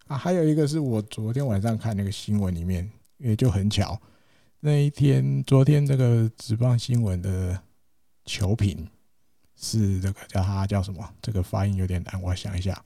[0.07, 4.01] 啊，还有一个是我昨天晚上看那个新闻里面，因为就很巧，
[4.61, 7.61] 那一天昨天这个职棒新闻的
[8.25, 8.89] 球评。
[9.59, 11.15] 是这个叫他叫什么？
[11.23, 12.85] 这个发音有点难，我想一下。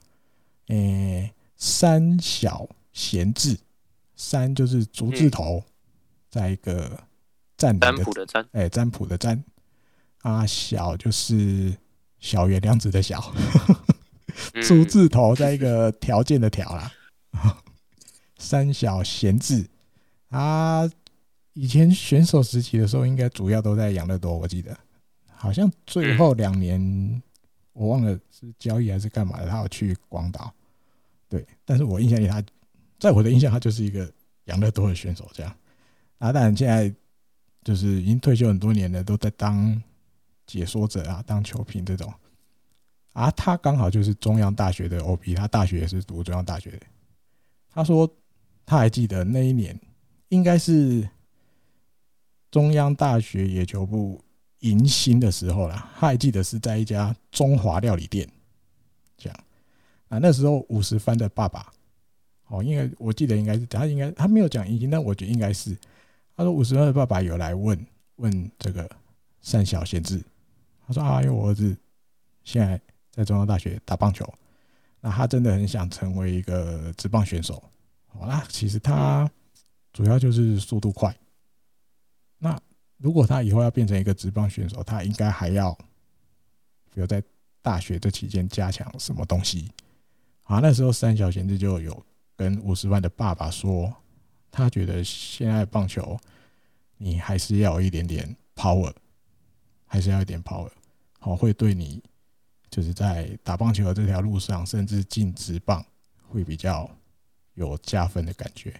[0.67, 3.57] 诶、欸，山小贤治，
[4.21, 5.63] 山就是竹字头，
[6.29, 7.01] 在一个
[7.57, 9.43] 占卜的占，哎，占卜的占。
[10.19, 11.75] 啊，小就是
[12.19, 13.33] 小原良子的小，
[14.61, 16.91] 竹字头在一个条件的条啦。
[18.37, 19.67] 三小闲置
[20.29, 20.87] 啊
[21.53, 24.77] 以前选手时期的时候，应该主要都在养乐多，我记得。
[25.33, 27.19] 好像最后两年，
[27.73, 30.53] 我忘了是交易还是干嘛的，他要去广岛，
[31.27, 31.43] 对。
[31.65, 32.43] 但是我印象里，他
[33.01, 34.09] 在我的印象，他就是一个
[34.45, 35.51] 养乐多的选手这样。
[36.19, 36.93] 啊，当然现在
[37.63, 39.81] 就是已经退休很多年了，都在当
[40.45, 42.13] 解说者啊，当球评这种。
[43.13, 46.81] 啊，他刚好就是中央大学的 OB，他大学也是读中央大学的。
[47.71, 48.07] 他说
[48.65, 49.77] 他还记得那一年，
[50.29, 51.09] 应该是
[52.51, 54.23] 中央大学野球部。
[54.61, 58.29] 迎新的时候啦，他还记得是在一家中华料理店，
[59.17, 59.43] 这样
[60.07, 60.19] 啊。
[60.19, 61.73] 那时候五十番的爸爸，
[62.51, 65.75] 哦，因为我记得应该是他应该他没有讲已经，但我觉得应该是
[66.35, 67.85] 他说五十番的爸爸有来问
[68.17, 68.89] 问这个
[69.41, 70.21] 山小贤治，
[70.85, 71.75] 他说啊，因为我儿子
[72.43, 72.79] 现在
[73.11, 74.31] 在中央大学打棒球，
[74.99, 77.63] 那他真的很想成为一个职棒选手。
[78.13, 79.29] 哦，那其实他
[79.93, 81.15] 主要就是速度快，
[82.37, 82.59] 那。
[83.03, 85.73] 如果他以后要变成一个职棒选手，他应该还要，
[86.93, 87.19] 比如在
[87.59, 89.71] 大学这期间加强什么东西？
[90.43, 92.05] 啊，那时候三小贤治就有
[92.41, 93.93] 跟五十万的爸爸说，
[94.49, 96.19] 他觉得现在棒球
[96.97, 98.91] 你还是要有一点点 power，
[99.85, 100.67] 还是要一点 power，
[101.19, 102.01] 好，会对你
[102.67, 105.85] 就是在打棒球的这条路上，甚至进职棒
[106.29, 106.89] 会比较
[107.53, 108.73] 有加分的感觉。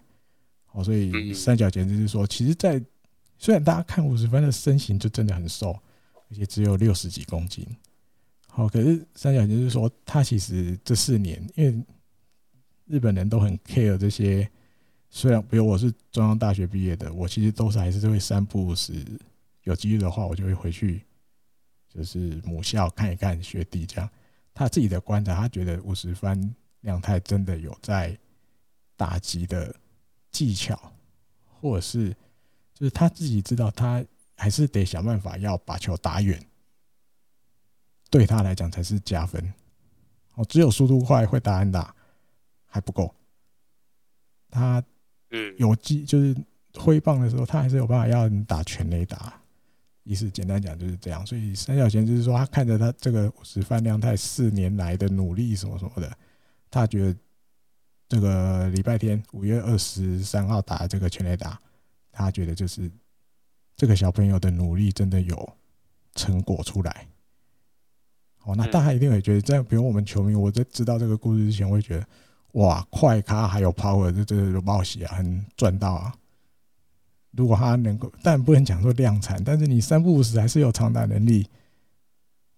[0.65, 2.83] 好，所以山小贤治是说，其实，在
[3.37, 5.71] 虽然大家看五十番的身形就真的很瘦，
[6.31, 7.63] 而且只有六十几公斤，
[8.47, 11.85] 好，可是三角就是说，他其实这四年，因为
[12.91, 14.49] 日本人都很 care 这些，
[15.09, 18.93] 虽然比如我是中央大学毕业的，我其实都是还是会三不五时，
[19.63, 21.01] 有机会的话，我就会回去，
[21.87, 24.09] 就是母校看一看学弟这样。
[24.53, 28.17] 他自己的观察，他觉得五十番亮太真的有在
[28.97, 29.73] 打击的
[30.29, 30.93] 技巧，
[31.45, 32.15] 或者是。
[32.73, 34.03] 就是他自己知道，他
[34.35, 36.43] 还是得想办法要把球打远，
[38.09, 39.53] 对他来讲才是加分。
[40.33, 41.95] 哦，只有速度快会打安打
[42.71, 43.13] 还不够。
[44.49, 44.83] 他
[45.29, 46.35] 嗯有机就是
[46.73, 49.39] 挥棒的时候，他还是有办法要你打全垒打。
[50.03, 51.23] 意思简单讲就是这样。
[51.25, 56.11] 所以三小贤就是说，他看着他这个五十范亮太四年来的努力什么什么的，
[56.71, 57.19] 他觉得
[58.09, 61.59] 这个礼拜天五月二十三号打这个全垒打。
[62.11, 62.91] 他觉得就是
[63.75, 65.53] 这个小朋友的努力真的有
[66.15, 67.07] 成果出来。
[68.43, 72.07] 哦，那大家一定会觉得，这样，比如我们球迷，我在知道这个故事之前，我会觉得
[72.53, 76.13] 哇，快咖还有 power，这这个冒险啊，很赚到啊。
[77.31, 81.47] 如果他能够，但不能讲说量产，但是你三不五时还是有长打能力。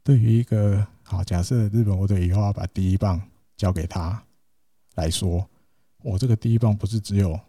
[0.04, 3.22] 对于一个好，假设日本国队以后要把第一棒
[3.56, 4.24] 交给他
[4.96, 5.48] 来说，
[6.02, 7.40] 我这个第一棒不是只有。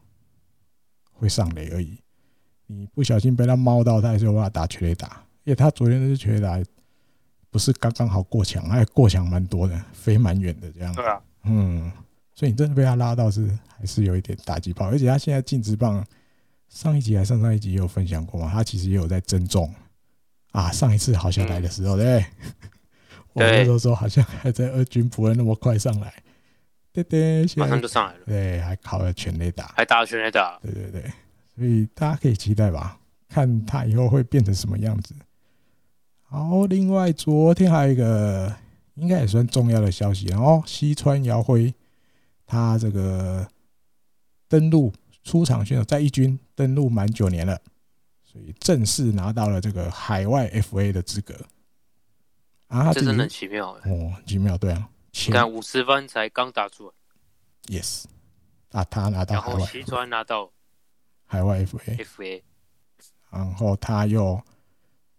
[1.16, 1.96] 会上垒而已，
[2.66, 5.22] 你不小心被他猫到，他还是有办法打全垒打。
[5.44, 6.60] 因为他昨天那支全垒打
[7.50, 10.92] 不是刚刚好过墙，还过墙蛮多的，飞蛮远的这样。
[10.92, 11.90] 对啊，嗯，
[12.34, 13.46] 所以你真的被他拉到是
[13.78, 14.88] 还是有一点打击炮。
[14.88, 16.04] 而且他现在进职棒，
[16.68, 19.72] 上一集还上上一集也有分享过嘛，他其实也有在增重
[20.52, 20.70] 啊。
[20.72, 22.24] 上一次好像来的时候，对，
[23.32, 26.12] 我那时候说好像还在二军，不会那么快上来。
[26.92, 28.20] 对对，马上就上来了。
[28.26, 30.58] 对，还考了全垒打，还打了全垒打。
[30.62, 31.12] 对对对，
[31.56, 32.98] 所以大家可以期待吧，
[33.28, 35.14] 看他以后会变成什么样子。
[36.22, 38.54] 好，另外昨天还有一个
[38.94, 41.74] 应该也算重要的消息，然后西川遥辉
[42.46, 43.46] 他这个
[44.48, 44.92] 登陆
[45.22, 47.60] 出场选手在一军登陆满九年了，
[48.22, 51.34] 所以正式拿到了这个海外 FA 的资格。
[52.68, 54.88] 啊，这真的很奇妙哦，奇妙，对啊。
[55.26, 56.92] 你看五十分才刚打出来
[57.68, 58.04] ，，yes，
[58.72, 60.50] 啊，他拿到海外，然后西川拿到
[61.24, 62.42] 海外 FA FA，
[63.30, 64.42] 然后他又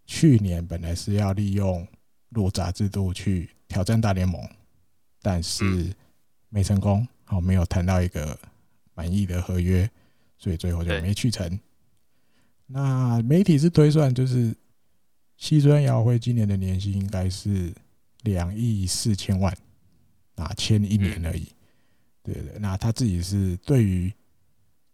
[0.04, 1.86] 去年本来是要利用
[2.28, 4.46] 入闸制度去挑战大联盟，
[5.22, 5.94] 但是
[6.50, 8.38] 没成功，好，没有谈到一个
[8.94, 9.90] 满意的合约，
[10.38, 11.60] 所以最后就没去成。
[12.66, 14.56] 那媒体是推算，就是
[15.36, 17.74] 西村遥辉今年的年薪应该是
[18.22, 19.52] 两亿四千万，
[20.36, 21.48] 啊，签一年而已。
[22.22, 24.12] 对对，那他自己是对于，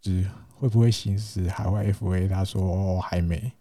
[0.00, 3.52] 只会不会行使海外 FA，他说还没，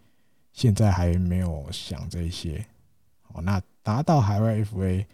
[0.54, 2.66] 现在还没有想这些。
[3.30, 5.06] 哦，那达到海外 FA，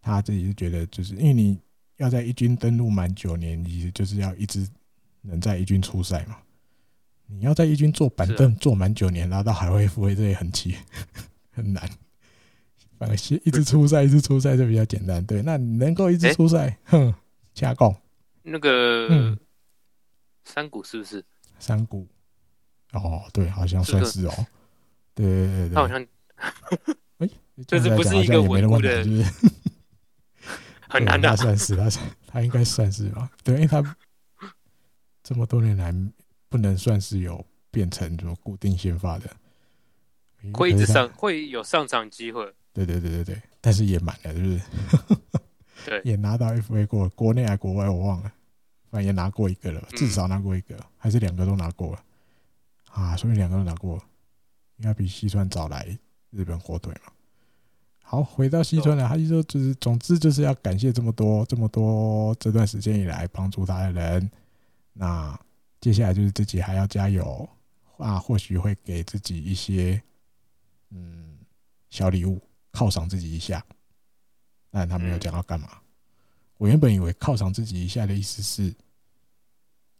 [0.00, 1.58] 他自己是觉得，就是因为你
[2.04, 4.68] 要在一军登陆满九年，其实就是要一直
[5.22, 6.36] 能在一军出赛嘛。
[7.26, 10.76] 你要在一军坐板凳坐满九年，拿到海外复位这也很奇
[11.50, 11.88] 很难。
[12.98, 15.24] 反正一直出赛，一直出赛就比较简单。
[15.24, 17.12] 对，那你能够一直出赛，哼，
[17.54, 17.94] 加工。
[18.42, 19.38] 那个，嗯，
[20.44, 21.24] 山谷是不是？
[21.58, 22.06] 山谷，
[22.92, 24.46] 哦，对，好像算是哦。
[25.14, 26.06] 对对对对，他好像，
[27.18, 27.28] 哎，
[27.66, 29.02] 这是不是一个稳固的？
[29.02, 29.24] 就是
[30.94, 31.90] 很难的，他算是他，
[32.26, 33.30] 他应该算是吧？
[33.42, 33.96] 对，因为他
[35.22, 35.94] 这么多年来。
[36.46, 39.28] 不能算是有变成什么固定先发的，
[40.52, 42.44] 会一直上，会有上场机会。
[42.72, 44.60] 对对对对对，但是也满了，是不是？
[45.84, 48.32] 对，也拿到 FA 过，国内还国外我忘了，
[48.88, 52.04] 反正也拿过一个了，至少拿过一个，还是两个都拿过了
[52.92, 53.16] 啊？
[53.16, 54.00] 说明两个都拿过，
[54.76, 55.88] 应该比西川早来
[56.30, 57.12] 日本火腿嘛。
[58.04, 64.30] 好，回到西村了，他就说，就是总之就是要感谢这么多这么多这段时间以来帮助他的人，
[64.92, 65.36] 那。
[65.80, 67.46] 接下来就是自己还要加油
[67.98, 70.02] 啊，或许会给自己一些
[70.88, 71.36] 嗯
[71.90, 72.40] 小礼物
[72.72, 73.62] 犒赏自己一下，
[74.70, 75.68] 但他没有讲要干嘛。
[76.56, 78.74] 我原本以为犒赏自己一下的意思是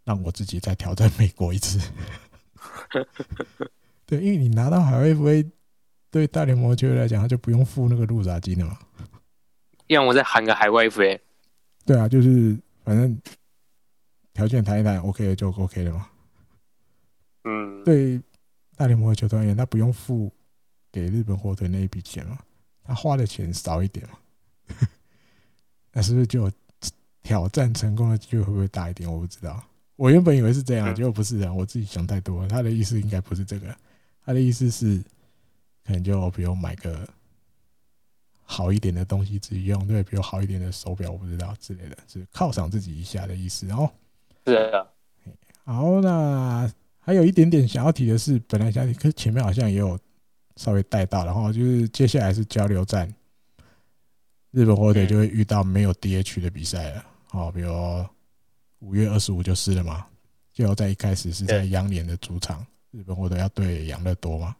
[0.05, 1.79] 让我自己再挑战美国一次。
[4.07, 5.51] 对，因为你拿到海外 FA，
[6.15, 8.79] 对大联盟球队来讲，他就不用付那个入闸金了嘛。
[9.89, 11.19] 让我再喊个海外 FA。
[11.85, 13.21] 对啊，就是反正。
[14.33, 16.09] 条件谈一谈，OK 就 OK 了嘛。
[17.45, 18.21] 嗯，对
[18.75, 20.29] 大联盟的球团而言，他不用付
[20.91, 22.37] 给日本火腿那一笔钱嘛，
[22.83, 24.19] 他花的钱少一点嘛。
[25.93, 26.51] 那是不是就
[27.23, 29.09] 挑战成功的机会会不会大一点？
[29.09, 29.63] 我不知道。
[29.95, 31.57] 我原本以为是这样，结果不是这样。
[31.57, 32.49] 我自己想太多了。
[32.49, 33.73] 他的意思应该不是这个，
[34.25, 35.01] 他的意思是
[35.87, 37.09] 可能就比如买个
[38.43, 43.67] 好一点的东西自己用，对，比如好一点的手表，我不知道之类的，是犒赏自己一下的意思。
[43.67, 43.91] 然后。
[44.47, 44.87] 是啊，
[45.65, 46.71] 好，那
[47.01, 49.99] 还有一点点想要提的是，本来想提，可是前面好像也有
[50.57, 53.09] 稍微带到，然后就是接下来是交流战，
[54.51, 57.73] 日本火腿就会遇到没有 DH 的比赛了，哦，比如
[58.81, 60.07] 五月二十五就是了嘛，
[60.53, 64.55] 就在一开始是在羊年的主场，日本火腿要对养乐多嘛，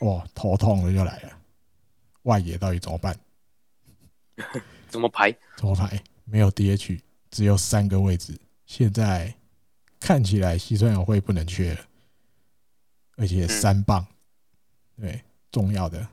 [0.00, 1.32] 哇，头痛了就来了，
[2.22, 3.18] 外野到底怎么办？
[4.88, 5.30] 怎么排？
[5.56, 6.02] 怎么排？
[6.24, 7.00] 没有 DH，
[7.30, 8.38] 只有三个位置。
[8.66, 9.34] 现在
[9.98, 11.80] 看起来西川友会不能缺了，
[13.16, 14.06] 而且三棒，
[14.96, 16.06] 对，重要的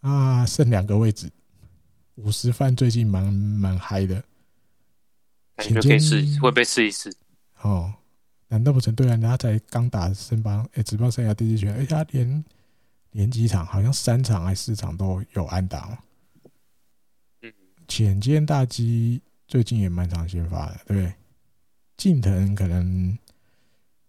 [0.00, 1.30] 啊，剩两个位置。
[2.16, 4.22] 五十番最近蛮蛮嗨的，
[5.56, 7.14] 感觉可以试，会被试一试。
[7.60, 7.92] 哦，
[8.48, 8.94] 难道不成？
[8.94, 12.44] 对啊，他才刚打升邦，哎，职棒生涯第一拳，而且他连
[13.14, 15.96] 连几场，好像三场还是四场都有安打。
[17.42, 17.52] 嗯，
[17.86, 21.14] 浅间大基最近也蛮常先发的，对不对？
[21.96, 23.16] 近藤可能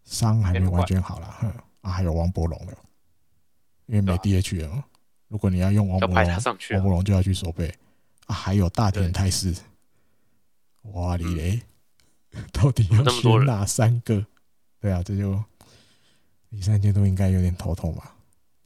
[0.05, 2.75] 伤还没完全好了，哼啊，还有王柏融的，
[3.85, 4.83] 因为没 DH 了。
[5.27, 7.71] 如果你要用王柏融，王柏融就要去守备
[8.25, 8.33] 啊。
[8.33, 9.55] 还有大田泰示，
[10.93, 11.61] 哇你嘞，
[12.51, 14.25] 到底要选哪三个？
[14.79, 15.43] 对啊，这就
[16.49, 18.14] 李三千都应该有点头痛吧？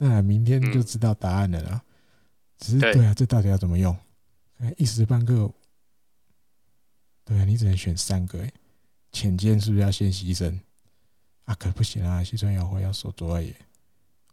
[0.02, 1.82] 那明天就知道答案了啦。
[2.56, 3.94] 只是对啊，这到底要怎么用？
[4.78, 5.52] 一时半刻，
[7.24, 8.50] 对啊，你只能选三个哎。
[9.12, 10.58] 浅见是不是要先牺牲？
[11.44, 12.22] 啊，可不行啊！
[12.22, 13.54] 西川遥辉要守左外野，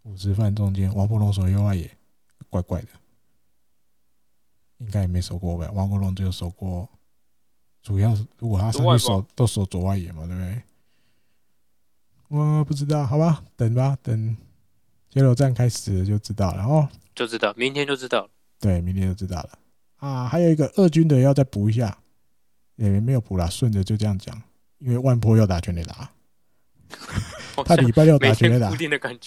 [0.04, 1.90] 五十番中间，王柏龙守右外野，
[2.50, 2.88] 怪怪的。
[4.78, 5.72] 应该也没守过吧？
[5.72, 6.88] 王国龙只有守过，
[7.82, 10.64] 主要是如果他上去守都守左外野嘛，对不对？
[12.28, 14.38] 我不知道，好吧，等吧，等
[15.10, 16.88] 交流站开始就知道了哦。
[17.16, 18.30] 就知道，明天就知道了。
[18.60, 19.50] 对，明天就知道了。
[19.98, 21.98] 啊，还有一个二军的要再补一下，
[22.76, 24.40] 也没有补了，顺着就这样讲。
[24.80, 26.08] 因为万坡要打全垒打，
[27.66, 28.70] 他礼拜六打全垒打，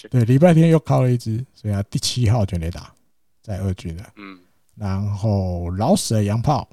[0.09, 2.93] 对，礼拜天又靠了一支，所以啊第七号全垒打
[3.41, 4.13] 在二军的。
[4.15, 4.39] 嗯，
[4.75, 6.69] 然后老舍洋炮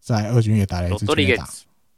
[0.00, 1.48] 在二军也打了一支全垒打。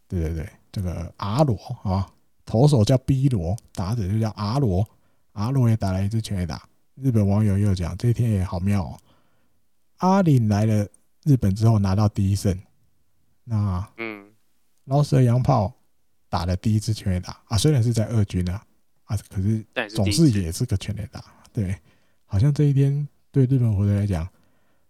[0.08, 2.10] 对对对，这个阿罗啊，
[2.46, 4.88] 投手叫 B 罗，打者就叫阿罗，
[5.32, 6.62] 阿罗也打了一支全垒打。
[6.96, 8.98] 日本网友又讲，这一天也好妙哦。
[9.98, 10.86] 阿林来了
[11.24, 12.58] 日本之后拿到第一胜，
[13.44, 14.26] 那嗯，
[14.84, 15.72] 老舍洋炮
[16.28, 18.62] 打了第一支全垒打啊，虽然是在二军啊
[19.04, 21.24] 啊，可是总是也是个全垒打。
[21.52, 21.74] 对，
[22.24, 24.28] 好像这一天对日本火腿来讲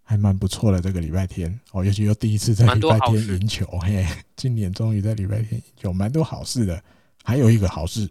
[0.03, 0.81] 还蛮不错的。
[0.81, 4.07] 这个礼拜天哦，尤其又第一次在礼拜天赢球，嘿，
[4.37, 6.83] 今年终于在礼拜天赢球，蛮多好事的。
[7.23, 8.09] 还有一个好事，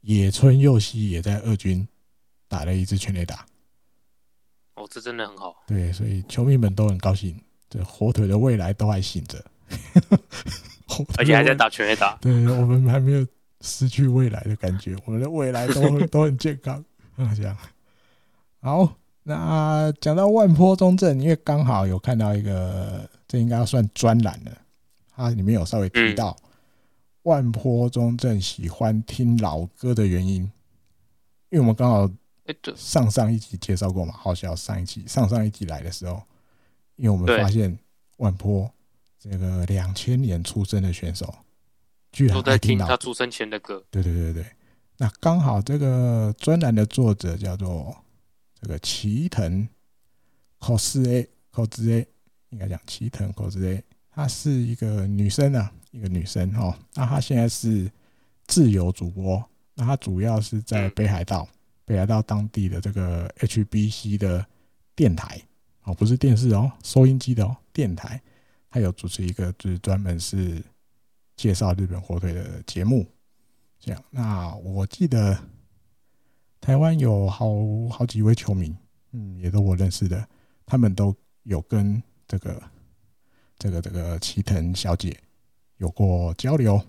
[0.00, 1.86] 野村佑希也在二军
[2.48, 3.46] 打了一支全垒打。
[4.74, 5.62] 哦，这真的很好。
[5.66, 9.44] 对，所以球迷们都很高兴，这火腿的未来都还醒着，
[11.18, 12.16] 而且还在打全垒打。
[12.20, 13.26] 对，我们还没有
[13.60, 16.82] 失去未来的感觉，我们的未来都 都很健康。
[17.36, 17.54] 这样，
[18.60, 24.52] 好，那讲到万坡中正，因为刚好有看到一个，这应该要算专栏了，
[25.14, 26.34] 它里面有稍微提到
[27.22, 30.42] 万坡中正喜欢听老歌的原因，
[31.50, 32.10] 因为我们刚好。
[32.74, 34.12] 上上一集介绍过嘛？
[34.12, 36.20] 好像上一集、上上一集来的时候，
[36.96, 37.78] 因为我们发现
[38.16, 38.68] 万坡
[39.20, 41.32] 这个两千年出生的选手，
[42.10, 43.80] 居然都在听他出生前的歌。
[43.88, 44.46] 对对对对，
[44.96, 47.96] 那刚好这个专栏的作者叫做
[48.60, 49.68] 这个齐藤
[50.58, 52.04] cos a cos a，
[52.48, 53.80] 应该讲齐藤 cos a，
[54.10, 56.74] 她是一个女生啊，一个女生哦。
[56.94, 57.90] 那她现在是
[58.46, 59.42] 自由主播，
[59.74, 61.48] 那她主要是在北海道。
[61.86, 64.46] 北海道当地的这个 HBC 的
[64.94, 65.42] 电台
[65.82, 68.22] 哦，不是电视哦，收音机的哦，电台，
[68.70, 70.62] 她有主持一个就是专门是
[71.34, 73.04] 介绍日本火腿的节目。
[73.80, 75.36] 这样，那我记得
[76.60, 77.48] 台湾有好
[77.90, 78.72] 好几位球迷，
[79.10, 80.28] 嗯，也都我认识的，
[80.64, 81.12] 他们都
[81.42, 82.62] 有跟这个
[83.58, 85.18] 这个这个齐藤小姐
[85.80, 86.80] 有过交流。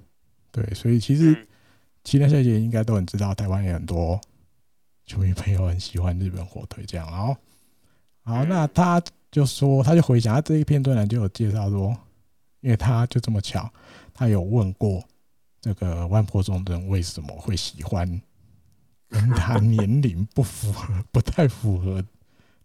[0.51, 1.47] 对，所以其实
[2.03, 4.21] 齐藤小姐应该都很知道台湾也很多。
[5.03, 7.35] 球迷朋友很喜欢日本火腿，这样，然后，
[8.21, 11.97] 好，那他就说，他就回想他这一篇专栏就有介绍说，
[12.61, 13.69] 因为他就这么巧，
[14.13, 15.03] 他有问过
[15.59, 18.21] 这个万波中人为什么会喜欢
[19.09, 22.01] 跟他年龄不符合、不太符合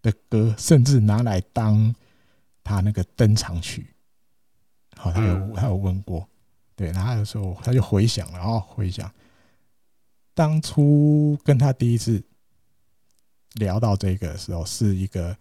[0.02, 1.92] 的歌，甚至拿来当
[2.62, 3.88] 他那个登场曲。
[4.96, 6.28] 好，他有他有问过，
[6.74, 9.10] 对，然后他有时候他就回想，然后回想
[10.34, 12.22] 当初跟他第一次。
[13.58, 15.34] 聊到这个的时候，是一个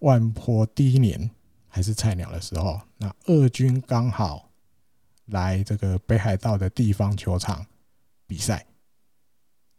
[0.00, 1.30] 万坡第一年
[1.68, 4.50] 还是菜鸟的时候，那二军刚好
[5.24, 7.64] 来这个北海道的地方球场
[8.26, 8.66] 比赛。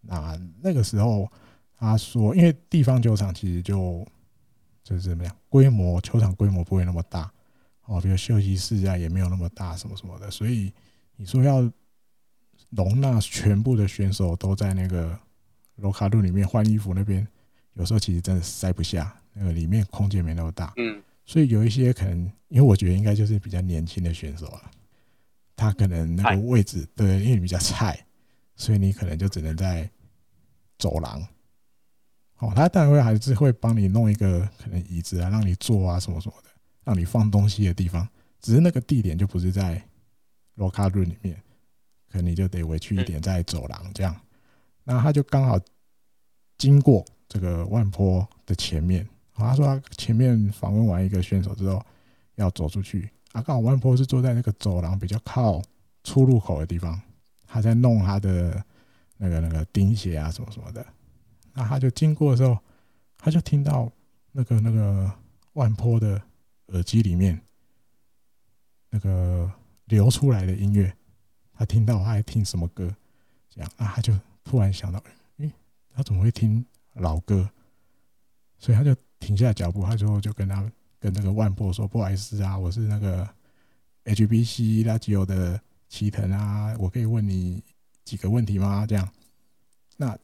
[0.01, 1.31] 那那个时候
[1.77, 4.03] 他说，因为地方球场其实就
[4.83, 7.31] 就是怎么样，规模球场规模不会那么大
[7.87, 10.71] 哦，比如休息室啊也没有那么大，什么什么的，所以
[11.15, 11.61] 你说要
[12.69, 15.17] 容纳全部的选手都在那个
[15.77, 17.27] 罗卡路里面换衣服那边。
[17.73, 24.71] 有时候其实真的塞不下，那个里面空间没那么大，嗯，所以有一些可能，因为我觉得应该就是比较年轻的选手啊，
[25.55, 28.03] 他可能那个位置对，因为你比较菜，
[28.55, 29.87] 所以你可能就只能在
[30.79, 31.21] 走廊。
[32.39, 36.46] 哦，他当然会还是会帮你弄一个可能椅子啊，让你坐啊什么什么的，
[36.87, 38.07] 让你放东西的地方，
[38.39, 39.83] 只是那个地点就不是在
[40.55, 41.35] locker room 里面，
[42.09, 44.15] 可能你就得委屈一点在走廊这样。
[44.85, 45.59] 那他就刚好
[46.57, 47.05] 经过。
[47.29, 51.85] 这个万坡的前面，他说他前面访问完一个选手之后，
[52.35, 53.09] 要走出去。
[53.33, 55.61] 啊，刚好万坡是坐在那个走廊比较靠
[56.05, 56.97] 出入口的地方，
[57.45, 58.63] 他在弄他的
[59.17, 60.87] 那个那个钉鞋啊什么什么的。
[61.51, 62.57] 那他就经过的时候，
[63.17, 63.91] 他就听到
[64.31, 65.11] 那个那个
[65.51, 66.21] 万坡的
[66.68, 67.40] 耳机里面
[68.90, 69.50] 那个
[69.86, 70.94] 流出来的音乐，
[71.54, 72.94] 他听到他在听什么歌？
[73.50, 75.02] 这样啊，他就突然想到，
[75.38, 75.50] 诶，
[75.94, 76.64] 他怎么会听？
[76.96, 77.48] 老歌，
[78.58, 80.70] 所以他就停下脚步，他就就跟他
[81.00, 83.26] 跟那个万波说：“不好意思啊，我是那个
[84.04, 85.58] HBC Radio 的
[85.88, 87.64] 齐藤啊，我可以问你
[88.04, 89.08] 几个问题吗？”这样，
[89.96, 90.14] 那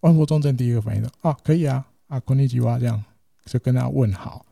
[0.00, 3.04] 万波中正第一个反应说：“啊，可以啊，啊，こんにちは。”这样
[3.44, 4.44] 就跟他问好。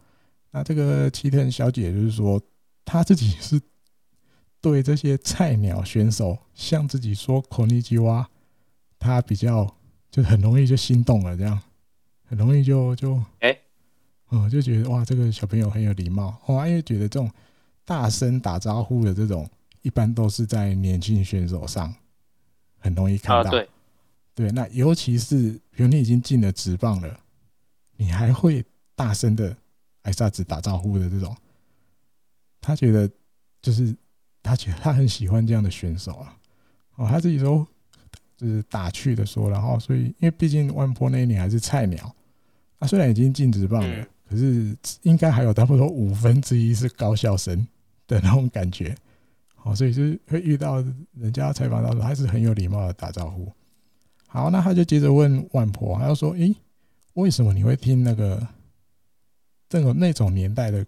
[0.51, 2.41] 那这个齐藤小姐就是说，
[2.85, 3.61] 她自己是
[4.61, 8.27] 对这些菜鸟选手向自己说こんにちは，
[8.99, 9.77] 她比较
[10.11, 11.61] 就很容易就心动了，这样。
[12.27, 13.57] 很容易就就哎，
[14.29, 17.31] 哦、欸，就觉得哇，这个小朋友很有礼貌哇，因为觉得这种
[17.85, 19.49] 大声打招呼的这种，
[19.83, 21.95] 一般都是在年轻选手上
[22.79, 23.51] 很容易看到。
[23.51, 23.69] 对，
[24.35, 27.21] 对，那尤其是比如你已经进了职棒了，
[27.97, 28.65] 你还会
[28.97, 29.55] 大声的
[30.10, 31.36] 挨下子打招呼的这种，
[32.60, 33.08] 他觉得
[33.62, 33.96] 就是
[34.42, 36.36] 他觉得他很喜欢这样的选手啊。
[36.96, 37.66] 哦，他自己说
[38.36, 42.12] 就是打趣的说，然后所以因为毕竟万波那一年还是菜鸟，
[42.80, 47.68] 他虽然已经进职棒了，可是应该还有差不多五分之一是高校生
[48.08, 48.96] 的那种感觉。
[49.64, 50.84] 哦，所以就是会遇到
[51.14, 53.52] 人家采访到说，还是很有礼貌的打招呼。
[54.28, 56.56] 好，那他就接着问万婆，他就说：“诶，
[57.14, 58.46] 为什么你会听那个
[59.70, 60.86] 这种那种年代的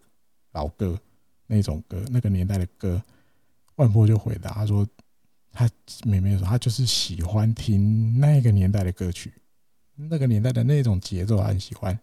[0.51, 0.99] 老歌，
[1.47, 3.01] 那种歌，那个年代的歌？”
[3.77, 4.85] 万波就回答他说
[5.53, 5.69] ：“他
[6.03, 9.33] 妹妹说，他就是喜欢听那个年代的歌曲，
[9.95, 11.97] 那个年代的那种节奏，他很喜欢。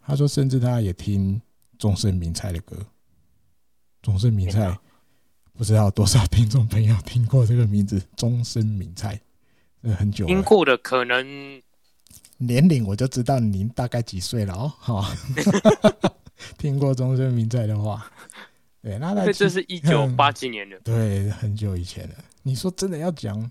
[0.00, 1.40] 他说，甚至他也听
[1.78, 2.76] 中森明菜的歌，
[4.02, 4.78] 中森明菜。”
[5.52, 9.20] 不知道多少听众朋友听过这个名字“终身名菜”，
[9.82, 10.28] 这很久了。
[10.32, 11.62] 听过的可能
[12.38, 14.72] 年龄我就知道您大概几岁了哦。
[14.78, 15.14] 哈，
[16.60, 18.06] 听过中森明在的话，
[18.82, 22.14] 对，那他这是一九八几年的，嗯，对，很久以前了。
[22.42, 23.50] 你说真的要讲，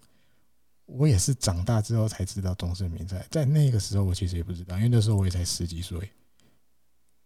[0.85, 5.97] 我也是长大之后才知道中森明在，在那个时候我其实也不知道，因为那时候我也才十几岁。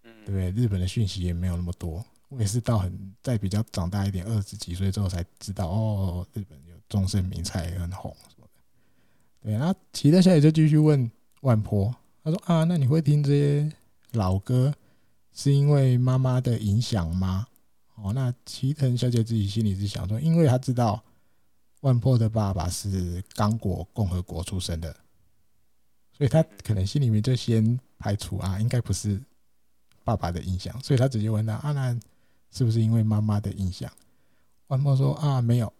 [0.03, 2.03] 嗯，对，日本的讯息也没有那么多。
[2.29, 8.61] 我也是到很在比较长大一点，二十几岁之后才知道哦，日本有中森明菜很红什么的。
[9.41, 11.11] 对，那齐藤小姐就继续问
[11.41, 11.93] 万坡，
[12.23, 13.71] 他说啊，那你会听这些
[14.13, 14.73] 老歌，
[15.33, 17.47] 是因为妈妈的影响吗？
[17.95, 21.03] 哦，那齐藤小姐自己心里是想说，因为她知道
[21.81, 24.95] 万破的爸爸是刚果共和国出生的，
[26.17, 29.21] 所以她可能心里面就先排除啊，应该不是
[30.03, 31.99] 爸爸的影响，所以她直接问他啊，那。
[32.55, 33.91] 是不是因为妈妈的影响？
[34.67, 35.73] 万破说啊，没有，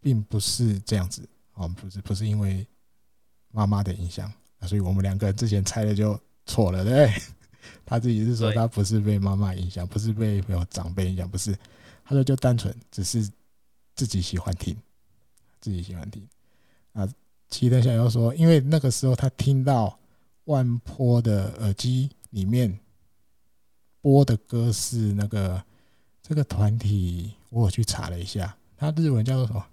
[0.00, 2.66] 并不是这样子哦，不是，不是因为
[3.50, 7.22] 妈妈的影响啊，所以我们两个之前猜的就错了，对不对？
[7.86, 11.56] 他自己是说他不是被妈妈影响，不是被有长辈影响，不是，
[12.04, 13.26] 他说就单纯只是
[13.94, 14.76] 自己喜欢听，
[15.60, 16.22] 自己喜欢听
[16.92, 17.08] 啊。
[17.48, 19.98] 齐藤小友说，因为那个时候他听到
[20.44, 22.78] 万坡的耳机里面。
[24.02, 25.60] 播的歌是那个
[26.22, 29.66] 这个团体，我有去查了一下，他日文叫做什么？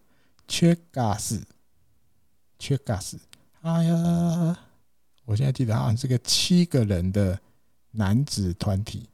[0.48, 1.40] 缺嘎斯，
[2.58, 3.20] 缺嘎斯。
[3.62, 4.60] 哎呀，
[5.26, 7.40] 我现在记得好像是个七个人的
[7.94, 9.08] 男子团体，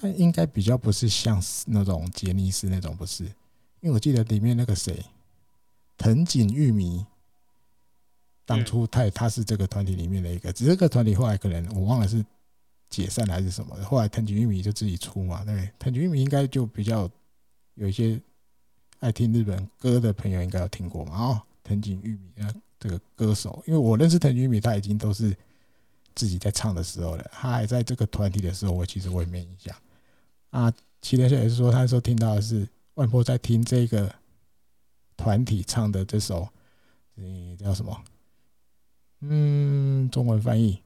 [0.00, 3.24] 但应该比较不是像那种杰尼斯那种，不是，
[3.80, 5.04] 因为我记得里面那个谁，
[5.98, 7.06] 藤井玉米，
[8.44, 12.24] 当初他他是这个团体里面的一个，只是这个团体后来可能我忘了是。
[12.90, 13.74] 解散还是什么？
[13.82, 17.10] 后来藤井玉米就自己出嘛，对，藤井玉米应该就比较
[17.74, 18.20] 有一些
[19.00, 21.18] 爱听日本歌的朋友应该有听过嘛。
[21.18, 25.36] 哦，藤井玉米啊，这个歌手，因为我认识藤井玉米，他已经都是
[26.14, 27.30] 自己在唱的时候了。
[27.32, 29.74] 他还在这个团体的时候，我其实我也没印象。
[30.50, 34.14] 啊，齐藤小也是说，他说听到的是万波在听这个
[35.16, 36.48] 团体唱的这首，
[37.16, 38.04] 嗯，叫什么？
[39.20, 40.80] 嗯，中文翻译。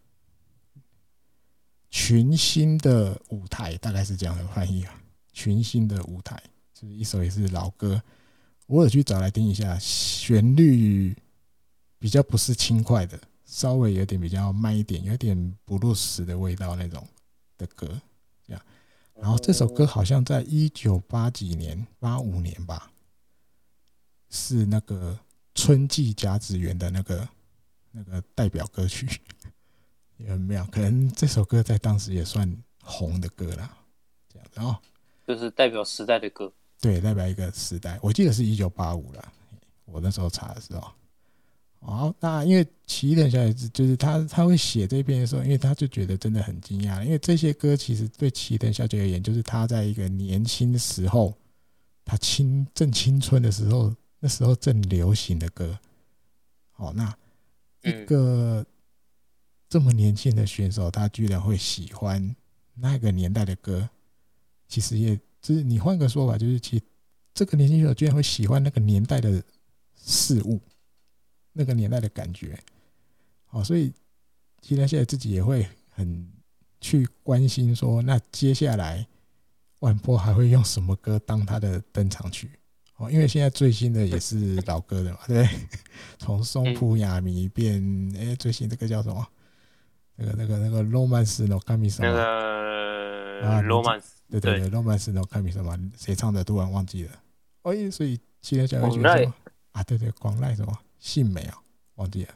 [1.90, 5.02] 群星的舞台大概是这样的翻译啊，
[5.32, 6.40] 群星的舞台
[6.74, 8.00] 就是一首也是老歌，
[8.66, 11.16] 我有去找来听一下，旋律
[11.98, 13.18] 比较不是轻快的，
[13.48, 17.04] 稍微有点比较慢一点，有点布鲁斯的味道那种
[17.56, 17.98] 的歌，
[18.46, 18.62] 这样。
[19.14, 22.92] 然后这首歌好像在一九八几年、八五年吧，
[24.28, 25.18] 是那个
[25.54, 27.28] 春季甲子园的那个
[27.90, 29.08] 那个代表歌曲。
[30.18, 33.78] 也很妙，可能这首歌在当时也算红的歌啦，
[34.28, 34.78] 这样子哦，
[35.26, 37.98] 就是代表时代的歌，对，代表一个时代。
[38.02, 39.32] 我记得是一九八五了，
[39.86, 40.92] 我那时候查的时候。
[41.80, 51.34] 好，那因为齐藤小姐就是他，他会写这篇的时候，因为他就觉得真的很惊讶，因为这些歌其实对齐藤小姐而言，就是她在一个年轻的时候，
[52.04, 55.78] 她青正青春的时候，那时候正流行的歌。
[56.72, 57.14] 好，那
[57.82, 58.64] 一个。
[59.70, 62.34] 这么年轻的选手，他居然会喜欢
[62.74, 63.86] 那个年代的歌，
[64.66, 66.82] 其实也就是你换个说法，就是其
[67.34, 69.42] 这个年轻选手居然会喜欢那个年代的
[69.94, 70.58] 事物，
[71.58, 72.56] 那个年代的感觉。
[73.46, 73.92] 好，所以
[74.62, 76.30] 齐藤现在自己也会很
[76.80, 79.04] 去关心说，那接下来
[79.80, 82.48] 万波还会用什么歌当他的登场曲？
[82.96, 85.60] 哦，因为现在最新的也是老歌的嘛，对不对？
[86.18, 87.82] 从松浦亚弥变，
[88.16, 89.26] 哎，最新这个叫什么？
[90.16, 92.08] 那个、那个、那个罗曼斯诺卡米什么？
[92.08, 92.14] 那
[93.56, 95.78] 个罗曼斯，对对对，罗曼斯诺卡米什么？
[95.96, 96.42] 谁唱的？
[96.44, 97.12] 突然忘记了。
[97.62, 99.32] 哦，所以齐藤小姐说
[99.72, 100.76] 啊，对对，广濑什么？
[100.98, 101.58] 幸美啊，
[101.94, 102.34] 忘记了。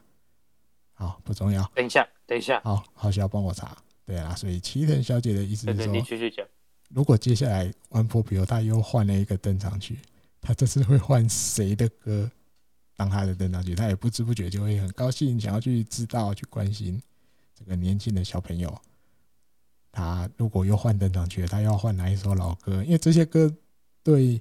[0.94, 1.64] 好，不重要。
[1.74, 2.60] 等一下，等一下。
[2.62, 3.76] 好，好，需要帮我查。
[4.04, 6.46] 对啊，所以齐藤小姐的意思是说，对对，你继续讲。
[6.90, 9.98] 如果接下来玩破比如他又换了一个登场曲，
[10.40, 12.30] 他这次会换谁的歌
[12.96, 13.74] 当他的登场曲？
[13.74, 17.00] 他也不知不觉就会很高兴，想要去知道、去关心
[17.54, 18.80] 这个年轻的小朋友。
[19.90, 22.82] 他如果又换登场曲，他要换哪一首老歌？
[22.84, 23.54] 因为这些歌
[24.02, 24.40] 对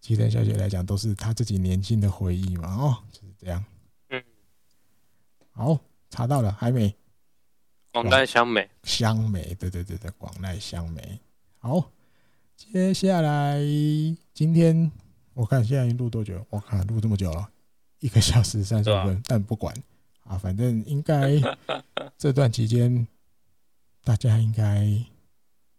[0.00, 2.74] 齐藤小姐来讲都是她自己年轻的回忆嘛。
[2.74, 3.64] 哦，就是这样。
[4.10, 4.22] 嗯，
[5.52, 5.78] 好，
[6.10, 6.94] 查到了，还没。
[7.92, 11.18] 广濑香美，香美，对对对对，广濑香美。
[11.58, 11.90] 好，
[12.56, 13.58] 接下来
[14.34, 14.90] 今天
[15.34, 16.44] 我看现在录多久？
[16.50, 17.48] 我看录这么久了，
[18.00, 19.74] 一个小时三十分，但不管
[20.24, 21.40] 啊，反正应该
[22.18, 23.06] 这段期间。
[24.04, 24.86] 大家应该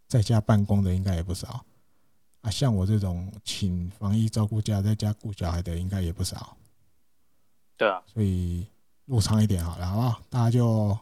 [0.06, 1.64] 在家办公的应该也不少
[2.42, 6.58] 啊，像我这种请防疫照顾假在家顾小孩的应该也不少。
[7.78, 8.68] 对啊，所以
[9.06, 10.22] 录长一点好了，好不好？
[10.30, 10.98] 大家就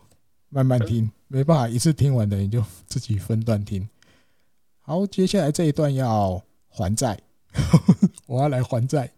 [0.49, 3.88] 慢慢听，没办法一次听完的你就自己分段听。
[4.81, 7.19] 好，接下来这一段要还债，
[8.27, 9.10] 我要来还债，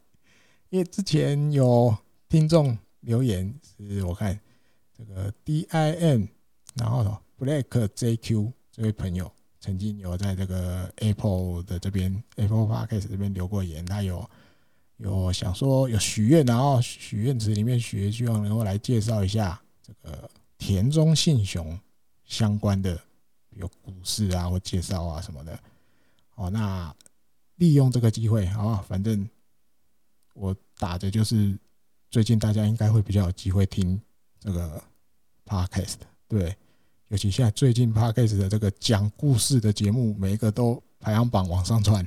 [0.70, 1.98] 因为之前有
[2.30, 4.40] 听众留言，是我看
[4.98, 6.28] 这个 DIN，
[6.76, 7.18] 然后。
[7.40, 14.28] Black JQ 这位朋友曾经有在这个 Apple 的这边 Apple Podcast 这边留过言，他有
[14.98, 21.80] 有想说有许愿，然后许愿池里面许希望能够来介绍一下这个田中信雄
[22.26, 23.00] 相关的
[23.52, 25.60] 有故事啊或介绍啊什么的。
[26.36, 26.94] 哦，那
[27.56, 29.28] 利用这个机会，啊，反正
[30.34, 31.58] 我打的就是
[32.10, 34.00] 最近大家应该会比较有机会听
[34.40, 34.84] 这个
[35.46, 35.96] Podcast，
[36.28, 36.56] 对。
[37.10, 42.06] 尤其现在最近 Podcast 的这个讲故事的节目，每一个都排行榜往上窜，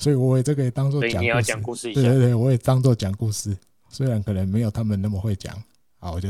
[0.00, 1.00] 所以我也这个也当做
[1.42, 1.92] 讲故事。
[1.92, 3.56] 对对对，我也当做讲故事，
[3.88, 5.62] 虽然可能没有他们那么会讲，
[5.98, 6.28] 好，我就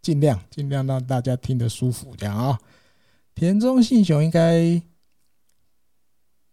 [0.00, 2.58] 尽量尽量让大家听得舒服，这样啊。
[3.34, 4.58] 田中信雄应该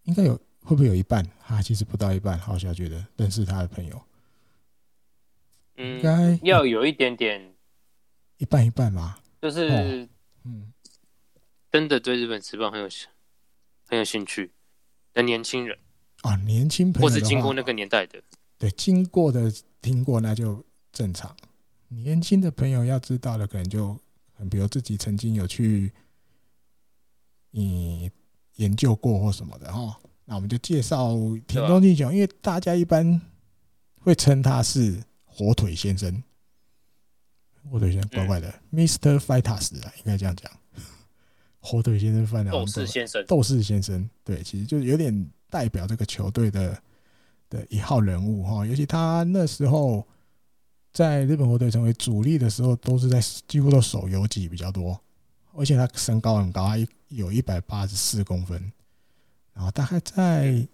[0.04, 1.62] 应该有会不会有一半啊？
[1.62, 4.02] 其实不到一半，好像觉得认识他的朋友，
[5.78, 7.54] 嗯，应该要有一点点，
[8.38, 10.10] 一半一半嘛，就是。
[10.46, 10.72] 嗯，
[11.70, 12.88] 真的对日本职棒很有
[13.88, 14.54] 很有兴趣
[15.14, 15.78] 的年轻人
[16.22, 18.22] 啊，年轻朋友，或是经过那个年代的，
[18.58, 19.52] 对，经过的
[19.82, 21.36] 听过那就正常。
[21.88, 23.98] 年轻的朋友要知道的，可能就
[24.34, 25.92] 很，比如自己曾经有去
[27.54, 28.10] 嗯
[28.56, 30.00] 研究过或什么的哈。
[30.26, 31.16] 那我们就介绍
[31.48, 33.20] 田中进雄，因为大家一般
[34.00, 36.22] 会称他是火腿先生。
[37.72, 39.18] 火腿先生怪怪的，Mr.
[39.18, 40.52] Fighters 啊，应该这样讲。
[41.60, 46.82] 火腿先生犯了，斗士先生，斗士先生，对，其实就有点代表这个球队的
[47.50, 48.66] 的一号人物哈。
[48.66, 50.08] 尤其他那时候
[50.94, 55.00] 在日本火腿成为主力的时候，都是在几乎都守游击比较多，
[55.54, 58.72] 而且他身高很高，他有一百八十四公分。
[59.54, 60.68] 然后大概在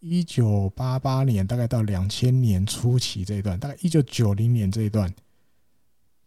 [0.00, 5.12] 一九八八年，大概到两千年初期这一段，大概一九九零年这一段。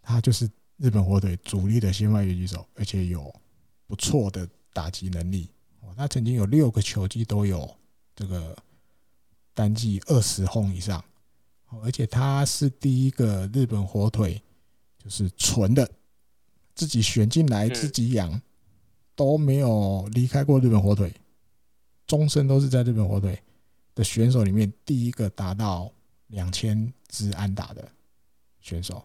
[0.02, 3.34] 他就是日本火腿主力的先发游击手，而且有
[3.88, 5.50] 不错的打击能力。
[5.98, 7.74] 他曾经有六个球季都有
[8.16, 8.56] 这个
[9.54, 11.04] 单季二十轰以上。
[11.84, 14.42] 而且他是第一个日本火腿，
[14.98, 15.90] 就是纯的
[16.74, 18.42] 自己选进来自己养，
[19.14, 21.14] 都没有离开过日本火腿，
[22.08, 23.42] 终身都是在日本火腿
[23.94, 25.92] 的选手里面第一个达到
[26.28, 27.86] 两千支安打的
[28.62, 29.04] 选手。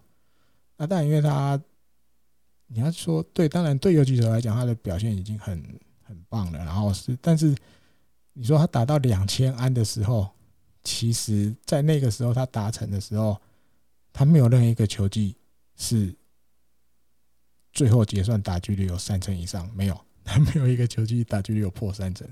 [0.77, 1.61] 那当然，因为他，
[2.69, 5.61] 你要说对，当然对游击手来讲，他的表现已经很
[6.05, 6.59] 很棒了。
[6.59, 7.53] 然后是，但是
[8.33, 10.29] 你说他达到两千安的时候，
[10.85, 13.41] 其实在那个时候他达成的时候，
[14.13, 15.37] 他没有任何一个球季
[15.77, 16.15] 是
[17.73, 22.29] 最后结算打击率有三成以上，没有， 他没有一个球季打击率有破三成。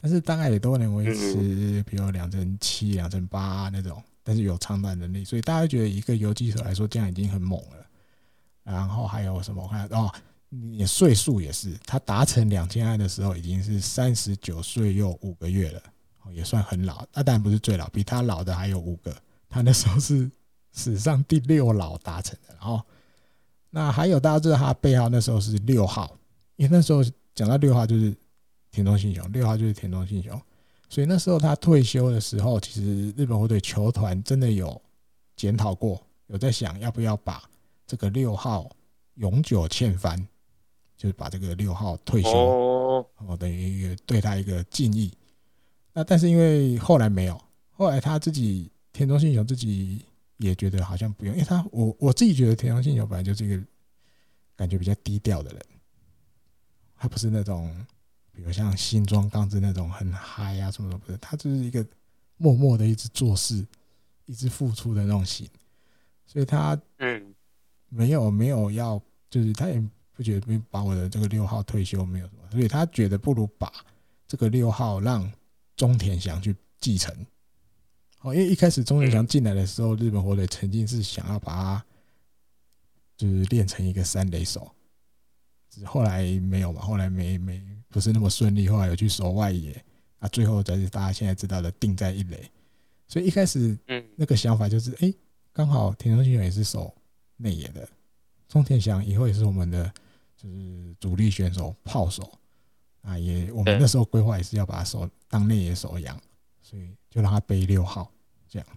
[0.00, 4.02] 但是大概也都能维持，比如两成七、两成八那种。
[4.26, 7.86] 但是有长短能力，所以大家觉得一个游击手来说，这样已经很猛了。
[8.62, 9.62] 然后还有什么？
[9.62, 10.10] 我看哦，
[10.62, 15.82] 你岁数也是，他达成两千安的时候已经是三十九岁又五个月了，
[16.32, 17.04] 也算很老。
[17.12, 19.14] 那当然不是最老，比他老的还有五个。
[19.48, 20.30] 他那时候是
[20.72, 22.54] 史上第六老达成的。
[22.54, 22.80] 然后
[23.70, 26.16] 那还有大家知道他背号那时候是六号，
[26.56, 27.02] 因为那时候
[27.34, 28.14] 讲到六号就是
[28.70, 30.40] 田中信雄，六号就是田中信雄。
[30.88, 34.80] 所以那时候他退休的时候，其实日本火腿球团真的有
[35.34, 37.42] 检讨过，有在想要不要把
[37.86, 38.70] 这个六号
[39.14, 40.24] 永久欠翻，
[41.04, 45.12] 就是把这个六号退休，哦，等于对他一个敬意。
[45.92, 47.38] 那但是因为后来没有，
[47.72, 50.02] 后来他自己田中信雄自己
[50.38, 53.62] 也觉得好像不用，因为他我我自己觉得田中信雄本来就是一个
[54.56, 55.60] 感觉比较低调的人，
[56.96, 57.70] 他不是那种。
[58.36, 61.86] 比如像新庄刚子那种很嗨啊什么什么的，他就是一个
[62.36, 63.64] 默默的一直做事，
[64.26, 65.48] 一直付出的那种型，
[66.26, 67.32] 所以他嗯
[67.88, 69.00] 没有没有要，
[69.30, 69.80] 就是他也
[70.14, 73.72] 不觉得把我的这个六号退休没有什么，所以他觉得不如把
[74.26, 75.30] 这个六号让
[75.76, 77.14] 中田祥去继承。
[78.20, 81.84] 哦，因为一开始中田祥进来的时候，日本火腿曾经是想要把他
[83.16, 84.70] 就是练成一个三垒手。
[85.84, 89.84] 后来没有嘛，后来没没不是那么顺利，后来有去守外野
[90.20, 92.48] 啊，最后才是大家现在知道的定在一垒。
[93.08, 95.12] 所以一开始，嗯，那个想法就是，哎，
[95.52, 96.94] 刚好田中信雄也是守
[97.36, 97.88] 内野的，
[98.48, 99.92] 中田翔以后也是我们的
[100.44, 102.30] 就是主力选手炮手
[103.00, 106.20] 啊，也我们那时候规划也是要把他守当内野手养，
[106.60, 108.12] 所以就让他背六号，
[108.46, 108.68] 这样，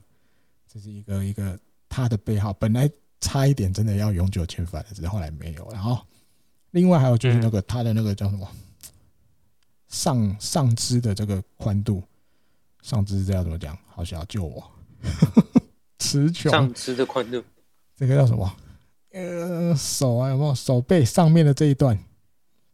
[0.66, 2.90] 这是一个一个他的背号，本来
[3.20, 6.00] 差一点真的要永久遣返的，只是后来没有，然后。
[6.72, 8.48] 另外还有就是那个他的那个叫什么
[9.88, 12.04] 上上肢的这个宽度，
[12.82, 13.76] 上肢这要怎么讲？
[13.88, 14.72] 好想要救我，
[15.98, 16.52] 词穷。
[16.52, 17.42] 上肢的宽度，
[17.96, 18.54] 这个叫什么？
[19.12, 21.98] 呃，手啊，有没有手背上面的这一段，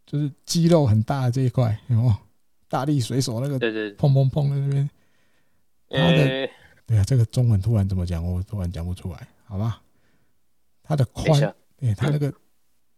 [0.06, 2.16] 就是肌肉很大的这一块，有没有？
[2.68, 4.90] 大力水手那个，对对，砰砰砰的那边。
[5.90, 6.50] 他的
[6.86, 8.26] 对啊，这个中文突然怎么讲？
[8.26, 9.82] 我突然讲不出来，好吧？
[10.82, 12.34] 他的宽，对他那个。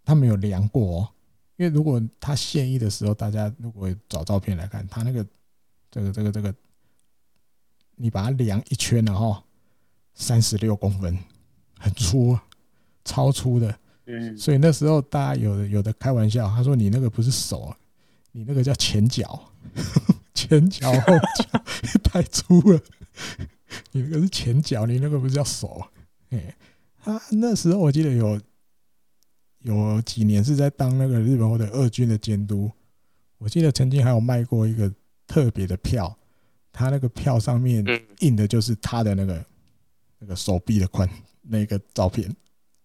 [0.07, 1.09] 他没有量过哦，
[1.55, 5.25] 因为如果他现役的时候，大家如果找照片来看，他那个
[5.89, 6.53] 这个这个这个，
[7.95, 9.41] 你把它量一圈然后
[10.13, 11.17] 三十六公分，
[11.79, 12.37] 很粗，
[13.05, 13.73] 超粗的。
[14.07, 17.77] 嗯，所以那时候大家有的有的开玩笑，他说你那个不是手，啊
[18.33, 19.53] 你那个叫前脚，
[20.35, 21.63] 前脚后脚
[22.03, 22.79] 太粗了，
[23.93, 25.81] 你那个是前脚，你那个不是叫手。
[26.31, 26.53] 哎，
[27.01, 28.37] 他那时候我记得有。
[29.59, 32.71] 有几年是在当那个日本或者二军的监督，
[33.39, 34.93] 我记得曾经还有卖过一个
[35.25, 36.15] 特别的票，
[36.71, 37.83] 他那个票上面
[38.19, 39.43] 印的就是他的那个
[40.19, 41.09] 那个手臂的宽
[41.41, 42.31] 那个照片，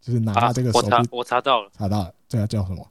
[0.01, 2.91] 就是拿他这个手我查我查到了，查到了，这个叫什么？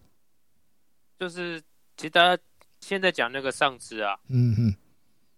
[1.18, 1.60] 就是
[1.98, 2.42] 其实大家
[2.80, 4.76] 现在讲那个上肢啊，嗯哼，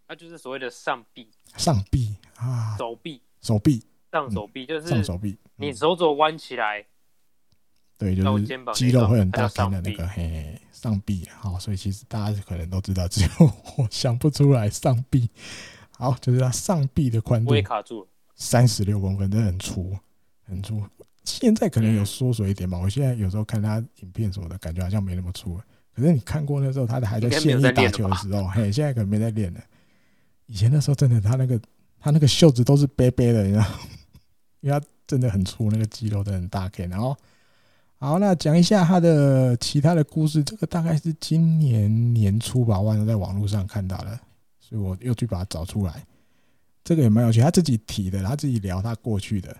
[0.07, 6.85] 那就是所谓的上臂，上臂啊，手臂，手臂，上手臂就是上手臂，你手肘弯起来。
[7.97, 13.29] 对，就是肌肉会很大片的那个嘿嘿上臂，好，所以其实大家可能都知道，只有
[13.77, 15.29] 我 想不出来上臂。
[15.91, 19.95] 好，就是它上臂的宽度，我也卡住了，三十六公分，真的很粗，
[20.47, 20.83] 很粗。
[21.23, 25.63] 现在可能有缩水一点吧，我现在有时候看他影片什么的，感觉好像没那么粗了。
[25.93, 29.59] 可是你看过那时候，他的还在现役打球的时候，嘿，现在可能没在练了。
[30.47, 31.59] 以前那时候真的，他那个
[31.99, 33.65] 他那个袖子都是背背的，你知道，
[34.61, 37.15] 因为他真的很粗，那个肌肉都很大片，然后。
[38.03, 40.43] 好，那讲一下他的其他的故事。
[40.43, 44.19] 这个大概是今年年初吧，我在网络上看到了，
[44.59, 46.03] 所以我又去把它找出来。
[46.83, 49.55] 这个也蛮有趣，他自己提的，他自己聊他过去的。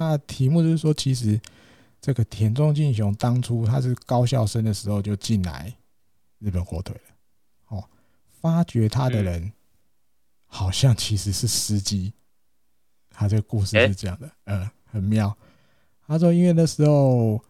[0.00, 1.38] 他的题目就是说，其实
[2.00, 5.70] 这个田中进雄当初他是高校生的时候就进来
[6.38, 7.76] 日本火腿了。
[7.76, 7.84] 哦，
[8.40, 9.52] 发掘他的人
[10.46, 12.14] 好像其实是司机。
[13.10, 15.36] 他这个故事是这样的，嗯，很妙。
[16.06, 17.42] 他说，因为那时候。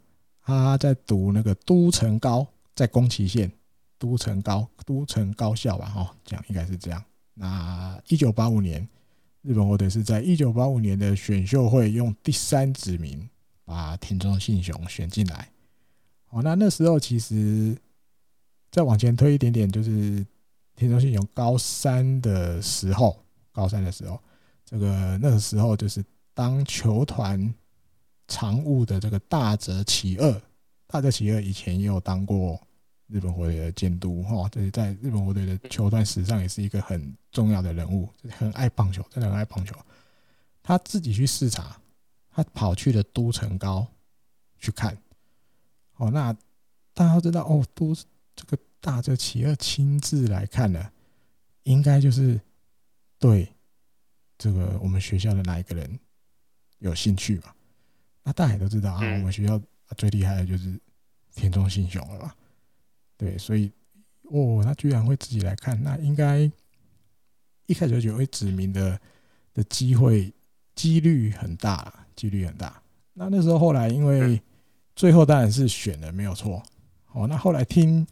[0.43, 2.45] 他在读那个都城高，
[2.75, 3.53] 在宫崎县
[3.99, 7.01] 都城高都城高校吧，哦，这样应该是这样。
[7.35, 8.89] 那一九八五年，
[9.43, 13.29] 日本火腿是在一九八五年的选秀会用第三指名
[13.65, 15.49] 把田中信雄选进来。
[16.31, 17.77] 哦，那那时候其实
[18.71, 20.25] 再往前推一点点，就是
[20.77, 23.19] 田中信雄高三的时候，
[23.53, 24.21] 高三的时候，
[24.65, 26.05] 这个那个时候就是
[26.35, 27.53] 当球团。
[28.33, 30.43] 常务的这个大泽启二，
[30.87, 32.65] 大泽启二以前也有当过
[33.11, 39.75] 日本火腿的监督哈，这是在日本火腿的球团史上也是一个很重要的人物，很爱棒球，真的很爱棒球。
[40.63, 41.81] 他自己去视察，
[42.31, 43.87] 他跑去了都城高
[44.59, 44.97] 去看。
[45.97, 46.33] 哦，那
[46.95, 47.95] 大家都知道哦，都
[48.37, 50.93] 这个大泽启二亲自来看了，
[51.65, 52.41] 应该就是
[53.19, 53.53] 对
[54.39, 55.99] 这个我们学校的哪一个人
[56.79, 57.55] 有兴趣吧？
[58.23, 59.61] 那大家也都知道啊，我们学校
[59.97, 60.79] 最厉害的就是
[61.35, 62.37] 田中信雄了吧？
[63.21, 63.71] 对，所以
[64.31, 66.51] 哦，他居然会自己来看，那应该
[67.67, 68.99] 一开始就会指名的
[69.53, 70.33] 的机会
[70.75, 72.83] 几率很大，几率很大。
[73.13, 74.41] 那那时候后来因为
[74.97, 76.63] 最后当然是选的没有错，
[77.13, 78.07] 哦，那后来听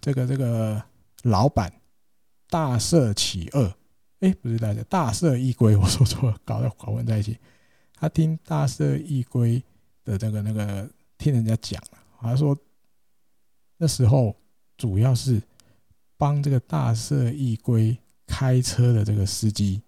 [0.00, 0.82] 这个这个
[1.22, 1.72] 老板
[2.50, 3.72] 大赦其二，
[4.18, 7.38] 哎，不是大社大赦一归，我说错了，搞得搞混在一起。
[7.94, 9.62] 他听大赦一归
[10.04, 12.58] 的这个那个，听人家讲了，他说
[13.76, 14.34] 那时候
[14.78, 15.42] 主要是
[16.16, 19.82] 帮这个大社一龟开车的这个司机，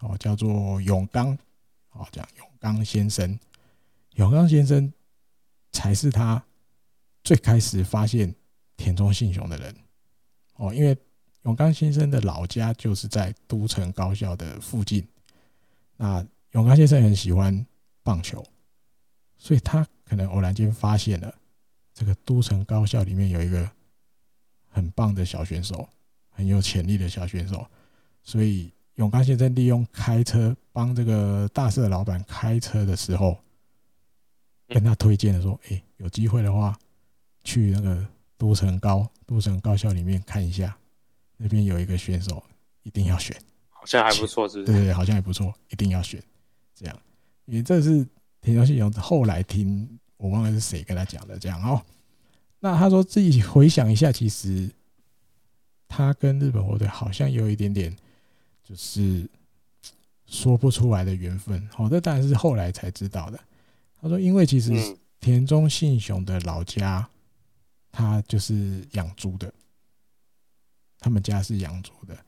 [0.00, 1.36] 哦，叫做永刚，
[1.92, 3.38] 哦，讲永刚先生，
[4.16, 4.92] 永刚先生
[5.72, 6.44] 才是他
[7.24, 8.34] 最开始发现
[8.76, 9.74] 田中信雄的人，
[10.56, 10.94] 哦，因为
[11.44, 15.06] 永刚先生的老家就是在都城高校的附近，
[15.96, 17.66] 那永刚先生很喜欢
[18.02, 18.44] 棒球，
[19.38, 21.34] 所以他可能偶然间发现了
[21.94, 23.70] 这个都城高校里面有一个。
[24.76, 25.88] 很棒的小选手，
[26.28, 27.66] 很有潜力的小选手，
[28.22, 33.38] 所以永刚先生利用开车帮这个大社老板开车的时候，
[34.68, 36.78] 跟他推荐的说：“哎，有机会的话，
[37.42, 40.76] 去那个都城高都城高校里面看一下，
[41.38, 42.44] 那边有一个选手，
[42.82, 43.34] 一定要选，
[43.70, 44.72] 好像还不错，是不是？
[44.74, 46.22] 对对，好像还不错，一定要选。
[46.74, 47.00] 这样，
[47.46, 48.06] 因为这是
[48.42, 51.82] 田中信雄后来听我忘了是谁跟他讲的，这样哦。”
[52.66, 54.68] 那他说自己回想一下，其实
[55.86, 57.96] 他跟日本火腿好像有一点点，
[58.64, 59.24] 就是
[60.26, 61.64] 说不出来的缘分。
[61.72, 63.38] 好，这当然是后来才知道的。
[64.00, 64.72] 他说，因为其实
[65.20, 67.08] 田中信雄的老家，
[67.92, 69.54] 他就是养猪的，
[70.98, 72.18] 他们家是养猪的。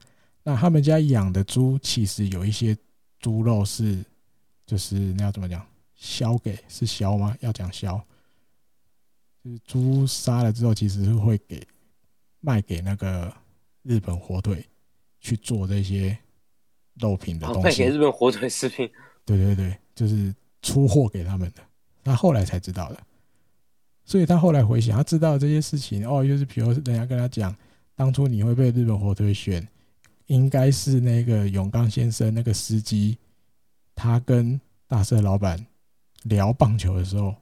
[0.44, 2.78] 那他们家养的猪，其实有一些
[3.18, 4.04] 猪肉是，
[4.64, 5.66] 就是那要怎么讲，
[5.96, 7.36] 销给是销吗？
[7.40, 8.00] 要讲销。
[9.48, 11.66] 就是猪杀了之后，其实是会给
[12.40, 13.32] 卖给那个
[13.82, 14.64] 日本火腿
[15.20, 16.16] 去做这些
[16.96, 17.62] 肉品的东西。
[17.62, 18.90] 卖给日本火腿食品。
[19.24, 21.62] 对对对，就是出货给他们的。
[22.04, 22.98] 他后来才知道的，
[24.04, 27.54] 所以他后来回想，他知道这些事情哦，就是比如人家跟他讲，
[27.94, 29.66] 当初你会被日本火腿选，
[30.26, 33.18] 应该是那个永刚先生那个司机，
[33.94, 35.66] 他跟大社老板
[36.24, 37.34] 聊棒球的时候。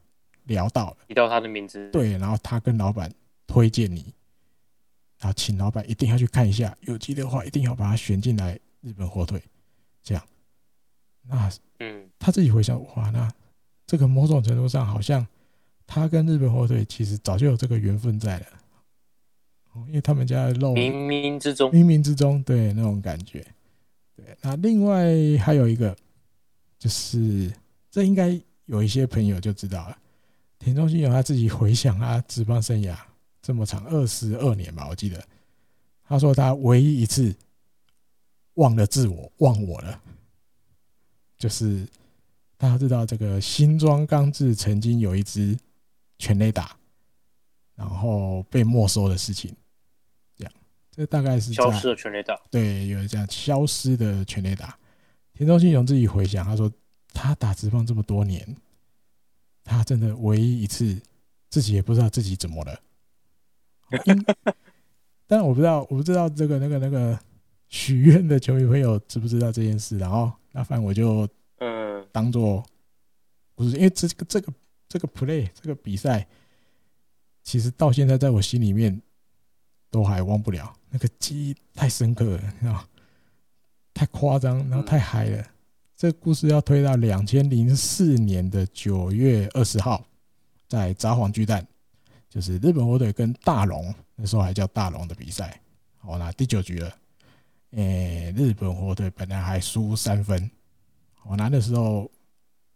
[0.47, 3.13] 聊到了，提到他的名字，对，然后他跟老板
[3.47, 4.13] 推荐你，
[5.19, 9.43] 然后请老板一定要去看一下，有机的话一定要把他选进来日本火腿，
[10.03, 10.25] 这样，
[11.29, 11.51] 那
[11.81, 13.31] 嗯，他自己回想，哇，那
[13.87, 15.27] 这个某种程度上好像
[15.87, 18.47] 他跟日本火腿其实早就有这个缘分在了，
[19.89, 23.45] 因为他们家的肉冥冥之中，冥冥之中，对那种感觉，
[24.15, 25.07] 对，那另外
[25.39, 25.97] 还有一个
[26.79, 27.53] 就是，
[27.91, 29.99] 这应该有一些朋友就知道了。
[30.59, 32.97] 田中信雄他自己回想他职棒生涯
[33.43, 35.23] 这么长二十二年吧，我记得
[36.03, 37.35] 他说他唯一一次
[38.55, 40.01] 忘了自我忘我了，
[41.39, 41.87] 就是
[42.57, 45.57] 大家知道这个新庄刚志曾经有一支
[46.19, 46.77] 全垒打，
[47.75, 49.55] 然后被没收的事情，
[50.37, 50.53] 这样
[50.91, 54.77] 这大概是消失的全垒打，对，有这样消失的全垒打。
[55.35, 56.73] 田中信雄自己回想，他说
[57.13, 58.57] 他打职棒这么多年。
[59.67, 60.97] 他真的唯一一次，
[61.51, 62.81] 自己也不知道自己怎么了。
[65.27, 67.19] 但我不知道，我不知道这个那个那个
[67.69, 69.99] 许愿的球迷朋友知不知道这件事。
[69.99, 71.29] 然后，那反正我就
[71.59, 72.65] 嗯，当做
[73.57, 74.53] 不是，因为这个这个
[74.89, 76.27] 这个 play 这个比赛，
[77.43, 79.03] 其实到现在在我心里面
[79.91, 82.89] 都还忘不了，那个记忆太深刻了，你知道，
[83.93, 85.45] 太夸张，然后太嗨了。
[85.97, 90.07] 这故事要推到两千零四年的九月二十号，
[90.69, 91.67] 在札幌巨蛋，
[92.29, 95.59] 就是日本火腿跟大龙，那时候还叫大龙的比赛。
[95.97, 96.95] 好，那第九局了，
[97.71, 100.51] 诶，日本火腿本来还输三分，
[101.25, 102.11] 我拿的时候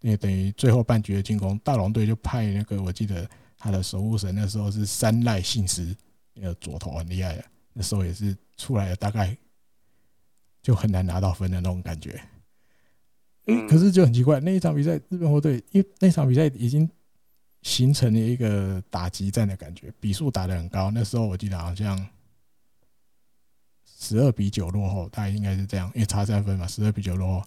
[0.01, 3.28] 也等于最后半局的进攻，大龙队就派那个我记得
[3.59, 5.94] 他的守护神那时候是山濑幸司，
[6.32, 7.44] 那个左投很厉害的，
[7.74, 9.36] 那时候也是出来了，大概
[10.62, 12.18] 就很难拿到分的那种感觉。
[13.68, 16.89] 可是就很奇怪，那一场比赛日本火腿，因为那场比赛已经
[17.62, 20.90] 形成了一个打击战的感觉，比数打得很高。
[20.90, 22.09] 那时候我记得好像
[23.85, 27.47] 十二比九落后，大概应该是这样，因为差三分嘛，十二比九落后，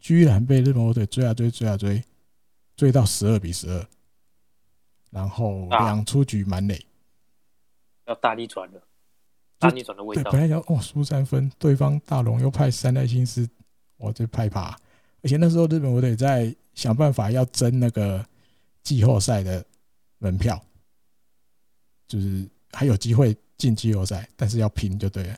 [0.00, 2.02] 居然被日本火腿追啊追，追啊追，
[2.76, 3.86] 追到十二比十二，
[5.10, 6.84] 然后两出局满垒，
[8.06, 8.82] 要大逆转了，
[9.58, 10.30] 大逆转的味道。
[10.30, 13.48] 本来想哦输三分，对方大龙又派三代新司，
[13.96, 14.76] 我这派怕。
[15.24, 18.24] 而且那时候日本我得在想办法要争那个
[18.82, 19.64] 季后赛的
[20.18, 20.62] 门票，
[22.06, 25.36] 就是还有机会进季后赛，但是要拼就对了。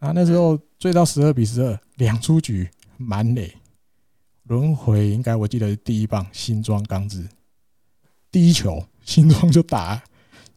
[0.00, 2.68] 啊，那时候追到十二比十二，两出局
[2.98, 3.50] 满垒，
[4.44, 7.26] 轮回应该我记得是第一棒新庄刚子，
[8.30, 10.02] 第一球新庄就打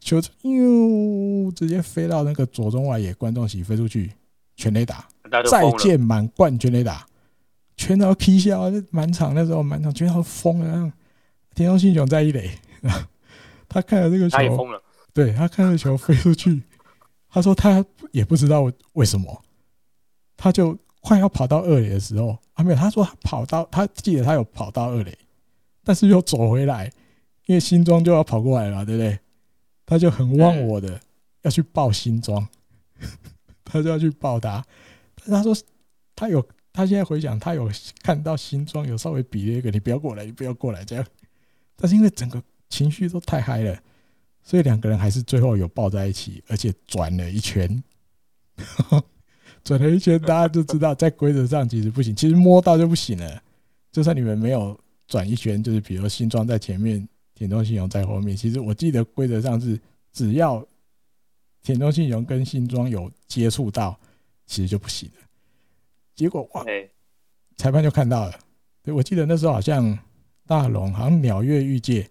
[0.01, 4.11] 球，哟，直接飞到那个左中外野观众席飞出去，
[4.57, 5.07] 全垒打，
[5.49, 7.07] 再见满贯全垒打。
[7.83, 10.93] 全场踢笑，就满场那时候满场全场疯了。
[11.53, 12.49] 田中信雄在一垒，
[13.67, 14.81] 他看了这个球，他也疯了。
[15.13, 16.63] 对他看了球飞出去，
[17.29, 19.43] 他说他也不知道为什么，
[20.37, 25.15] 他就快要跑到二垒的时候，啊没有，他说他跑到他记得他有跑到二垒，
[25.83, 26.89] 但是又走回来，
[27.47, 29.19] 因为新庄就要跑过来了，对不对？
[29.85, 30.97] 他就很忘我的
[31.41, 32.47] 要去抱新庄，
[33.65, 34.65] 他就要去抱他，
[35.17, 35.53] 但他说
[36.15, 36.43] 他有，
[36.73, 37.71] 他现在回想他有
[38.01, 41.05] 看到新装有稍微比了一个，你不要过来，你不要过来这样，
[41.77, 43.79] 但是因为整个情绪都太嗨了。
[44.41, 47.81] 所以两个人还是最后有抱在一起，而且转了一圈，
[49.63, 53.41] 转了一圈，大家就知道在规则上其实不行，其实摸到就不行了。
[53.91, 54.77] 就算你们没有
[55.07, 59.79] 转一圈，就是比如新装在前面，田中信雄在后面，其实我记得规则上是
[60.11, 60.65] 只要
[61.61, 63.97] 田中信雄跟新装有接触到，
[64.45, 65.21] 其实就不行了。
[66.15, 66.63] 结果哇，
[67.57, 68.39] 裁判就看到了，
[68.81, 69.97] 对，我记得那时候好像
[70.45, 72.09] 大龙好像鸟月裕介，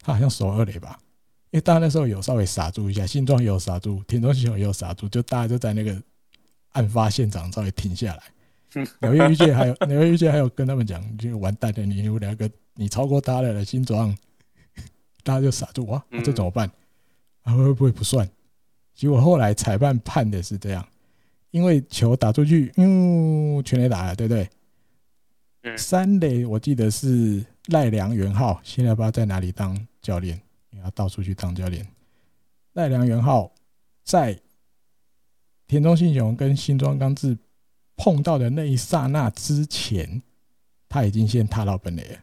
[0.00, 0.98] 他好像守二垒吧。
[1.50, 6.02] 因为大家那时候有稍微傻住一下，新庄也有傻住，田中信雄也有傻住，就大家就在那个
[6.70, 8.22] 案发现场稍微停下来。
[9.02, 14.16] 纽约玉界还有纽约玉界还有跟他们讲，就完蛋了，你有两个你超过他了，新庄，
[15.22, 16.70] 大家就傻住哇，这怎么办？
[17.42, 18.26] 啊会不会不算？
[18.94, 20.88] 结果后来裁判判的是这样，
[21.52, 25.76] 因为球打出去，嗯，全垒打了，对不对？
[25.76, 30.42] 三垒我记得是赖良元浩，现在不知道在哪里当教练。
[30.82, 31.86] 要到处去当教练。
[32.72, 33.52] 赖良元浩
[34.02, 34.40] 在
[35.68, 37.36] 田中信雄跟新庄刚志
[37.94, 40.22] 碰到的那一刹那之前，
[40.88, 42.18] 他已经先踏到本垒了。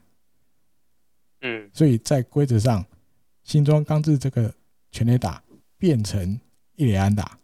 [1.42, 2.84] 嗯，所以在规则上，
[3.44, 4.54] 新庄刚志这个
[4.92, 5.42] 全垒打
[5.78, 6.38] 变成
[6.76, 7.40] 一垒安打，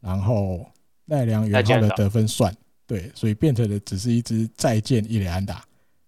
[0.00, 0.70] 然后
[1.06, 2.54] 赖良元浩的得分算
[2.86, 5.64] 对，所以变成的只是一支再见伊雷安达，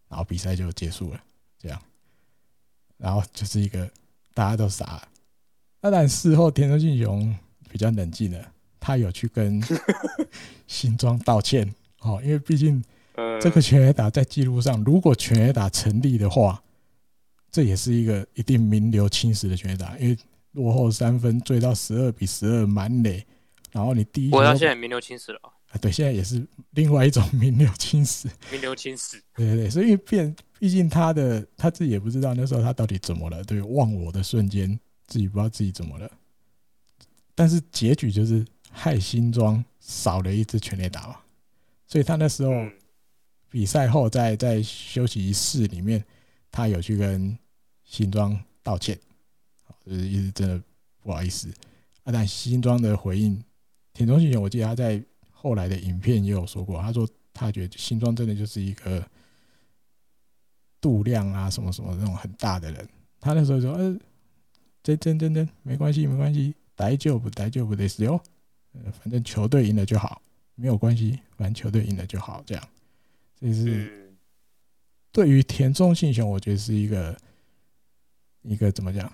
[0.08, 1.20] 然后比赛就结束了。
[1.58, 1.80] 这样，
[2.96, 3.88] 然后就是一个。
[4.36, 5.08] 大家都傻了。
[5.80, 7.34] 当然事后田中俊雄
[7.70, 9.62] 比较冷静了，他有去跟
[10.68, 11.74] 新庄道歉。
[12.00, 12.84] 哦，因为毕竟
[13.40, 16.62] 这个全垒打在记录上，如果全垒打成立的话，
[17.50, 19.96] 这也是一个一定名留青史的全垒打。
[19.96, 20.18] 因为
[20.52, 23.26] 落后三分追到十二比十二满垒，
[23.76, 25.76] 然后你第一，我现在名留青史了啊。
[25.80, 28.26] 对，现在也是另外一种名留青史。
[28.50, 29.22] 名留青史。
[29.34, 30.34] 对对对，所以变。
[30.58, 36.10] 毕竟他的他自己也不知道那时候他到底怎么了，对，忘我的瞬间自己不知道自己怎么了，
[37.34, 41.16] 但是结局就是害新庄少了一支全垒打嘛，
[41.86, 42.66] 所以他那时候
[43.50, 46.02] 比赛后在在休息室里面，
[46.50, 47.38] 他有去跟
[47.84, 48.98] 新庄道歉，
[49.84, 50.58] 就是一直真的
[51.02, 51.50] 不好意思
[52.04, 53.38] 啊，但新庄的回应，
[53.96, 59.02] 田中信雄我记得他在后来的影片也有说过，他说他觉得新庄真的就是一个。
[60.78, 63.98] 度量啊，什么什么那种很大的人，他那时候说：“呃，
[64.84, 68.20] 真真真真没关系，没关系，大丈夫大丈夫的事哟，
[68.92, 70.22] 反正球队赢了就好，
[70.54, 72.68] 没有关系，反正球队赢了就好。”这样，
[73.40, 74.14] 这是
[75.10, 77.18] 对于田中信雄，我觉得是一个
[78.42, 79.10] 一个怎么讲，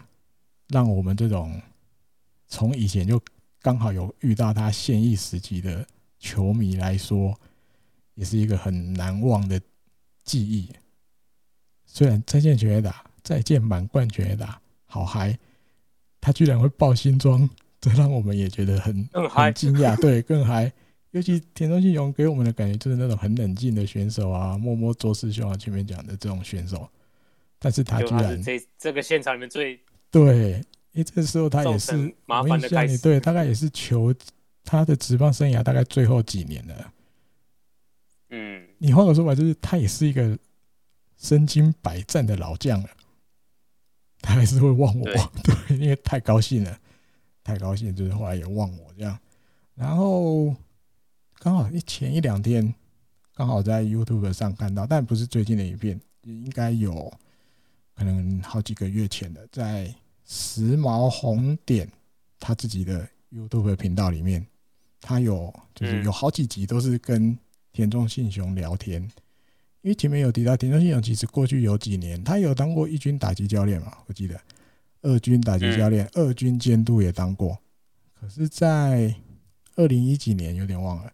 [0.68, 1.58] 让我们这种
[2.48, 3.18] 从以前就
[3.62, 5.86] 刚好有遇到他现役时期的
[6.18, 7.38] 球迷来说，
[8.14, 9.60] 也是一个很难忘的
[10.24, 10.68] 记忆。
[11.86, 15.38] 虽然再见全垒打，再见满贯全垒打，好嗨！
[16.20, 17.48] 他居然会爆新装，
[17.80, 19.94] 这让我们也觉得很很惊讶。
[20.00, 20.72] 对，更嗨！
[21.12, 26.88] 尤其田中信雄给我们的感觉就是那种很冷静的选手啊，默默做师兄啊，前面讲的这种选手。
[27.58, 29.78] 但是他居然这这个现场里面最
[30.10, 30.64] 对，因
[31.00, 34.14] 为这时候他也是麻烦的开始，对，大概也是球
[34.64, 36.92] 他的职棒生涯大概最后几年了。
[38.30, 40.38] 嗯，你换个说法，就是他也是一个。
[41.18, 42.88] 身经百战的老将了，
[44.20, 45.06] 他还是会忘我，
[45.44, 46.80] 对，因为太高兴了，
[47.44, 49.16] 太高兴，就是后来也忘我这样。
[49.76, 50.52] 然后
[51.38, 52.74] 刚好一前一两天，
[53.36, 57.08] 刚好在 YouTube 上看到，但不是最近的影片，应该有
[57.94, 61.90] 可能好几个月前的，在时髦红点
[62.38, 64.46] 他自己的 YouTube 频道里面，
[65.00, 67.38] 他有就是有好几集都是跟
[67.72, 69.02] 田中信雄聊天。
[69.82, 74.40] 因为前面有提到田中信雄，其实过去有几年他有当过一军打击教练嘛，我记得
[75.00, 77.58] 二军打击教练、二军监督也当过。
[78.14, 79.12] 可是，在
[79.74, 81.12] 二零一几年有点忘了，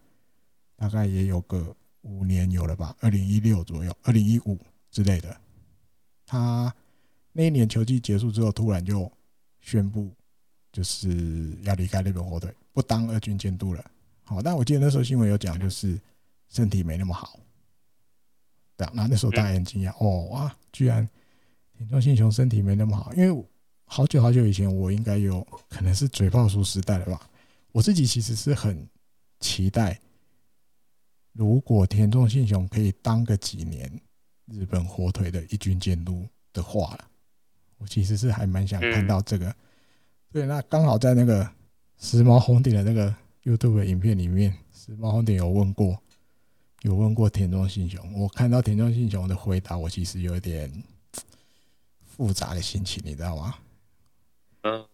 [0.76, 4.58] 大概也有个五年有了吧，二零一六左右，二零一五
[4.90, 5.34] 之类的。
[6.26, 6.74] 他
[7.38, 9.08] 那一年球季结束之后，突然就
[9.60, 10.12] 宣布
[10.72, 13.90] 就是要离开日本火腿，不当二军监督了。
[14.24, 15.96] 好，但我记得那时候新闻有讲，就是
[16.48, 17.38] 身体没那么好。
[18.76, 21.08] 对啊，那那时候大家很惊讶哦哇，居然
[21.76, 23.44] 田中信雄身体没那么好，因为
[23.84, 27.30] 好久好久以前，我应该有可能是嘴炮叔时代了吧，
[27.70, 28.84] 我自己其实是很
[29.38, 29.96] 期待，
[31.34, 33.88] 如果田中信雄可以当个几年
[34.46, 36.98] 日本火腿的一军监督的话，
[37.78, 39.48] 我其实是还蛮想看到这个。
[39.48, 39.54] 嗯、
[40.32, 41.48] 对，那刚好在那个
[41.98, 43.14] 时髦红点的那个
[43.44, 45.98] YouTube 的影片里面，时髦红点有问过，
[46.82, 48.12] 有问过田中信雄。
[48.14, 50.70] 我看到田中信雄的回答，我其实有点
[52.04, 53.54] 复杂的心情，你知道吗？
[54.62, 54.84] 嗯，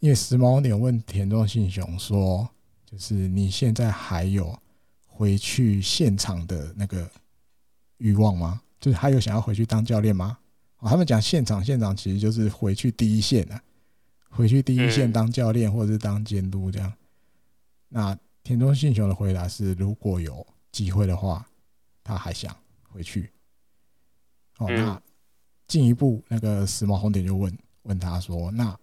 [0.00, 2.48] 因为时髦红点问田中信雄说，
[2.84, 4.58] 就是你现在还有
[5.06, 7.08] 回去现场的那个
[7.98, 8.62] 欲望吗？
[8.80, 10.38] 就是还有想要回去当教练吗？
[10.88, 13.62] 他们讲现场，现场其实就是回去第一线啊，
[14.28, 16.92] 回去第一线当教练或者是当监督这样。
[17.88, 21.46] 那田中信雄的回答是，如果有机会的话，
[22.02, 22.54] 他还想
[22.90, 23.30] 回去。
[24.58, 25.00] 哦，那
[25.66, 28.78] 进一步，那个时髦红点就问问他说：“那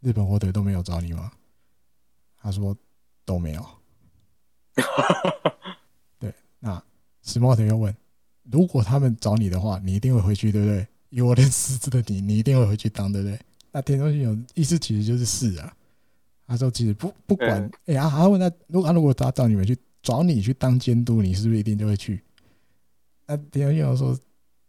[0.00, 1.30] 日本火腿都没有找你吗？”
[2.40, 2.76] 他说
[3.26, 3.66] ：“都没有。
[6.18, 6.82] ”对，那
[7.22, 7.94] 时髦红点又问
[8.50, 13.38] ：“如果他们找你的话，你一定会回去，对不对？”以我认识的你，你一定会回去当，对不对？
[13.70, 15.72] 那田中信有意思其实就是是啊。
[16.44, 22.20] 他说其实不不管，哎、欸、啊，他问他如果他如果他找你们去找你去当监督，你是不是一定就会去？
[23.26, 24.18] 那田中信有说，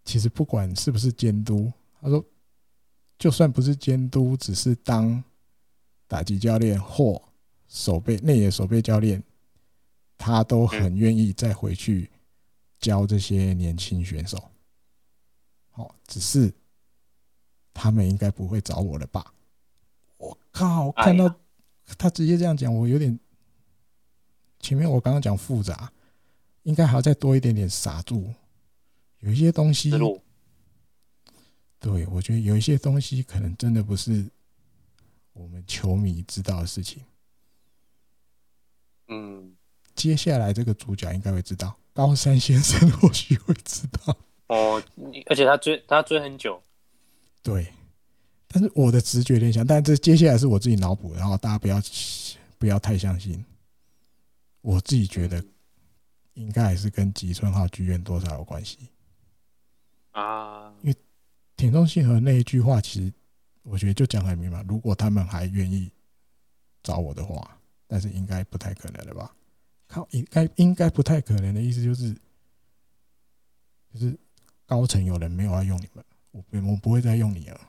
[0.06, 2.24] 其实不管是不是监督，他说
[3.18, 5.24] 就算不是监督，只是当
[6.08, 7.20] 打击教练或
[7.68, 9.22] 守备内野守备教练，
[10.16, 12.12] 他都很愿意再回去
[12.80, 14.38] 教这些年轻选手。
[15.76, 16.54] 哦，只是
[17.74, 19.34] 他们应该不会找我了吧？
[20.18, 20.92] 我靠！
[20.94, 21.34] 看到
[21.98, 23.20] 他直接这样讲，我有点
[24.60, 25.92] 前面我刚刚讲复杂，
[26.64, 28.34] 应该还要再多一点点傻住。
[29.20, 29.92] 有一些东西，
[31.80, 34.26] 对，我觉得有一些东西可能真的不是
[35.34, 37.04] 我们球迷知道的事情。
[39.08, 39.56] 嗯，
[39.94, 44.18] 接下来这个主角应该会知道，高山先生 或许会知道。
[44.48, 44.80] 哦，
[45.26, 46.62] 而且他追他追很久，
[47.42, 47.74] 对，
[48.48, 51.82] 但是我的直觉联想，但这接下来是我自己脑补，然后大家不要
[52.60, 53.44] 不要太相信，
[54.62, 55.44] 我自己觉得
[56.36, 58.78] 应该还是跟吉村号剧院多少有关系
[60.12, 60.96] 啊，因为
[61.58, 63.12] 田中信和那一句话，其实
[63.64, 65.92] 我觉得就讲很明白，如果他们还愿意
[66.84, 69.36] 找我的话，但是应该不太可能了吧？
[69.88, 72.14] 靠，应该应该不太可能的意思就是
[73.92, 74.16] 就是。
[74.66, 77.60] 高层有人没有要用你们，我不我不会再用你了。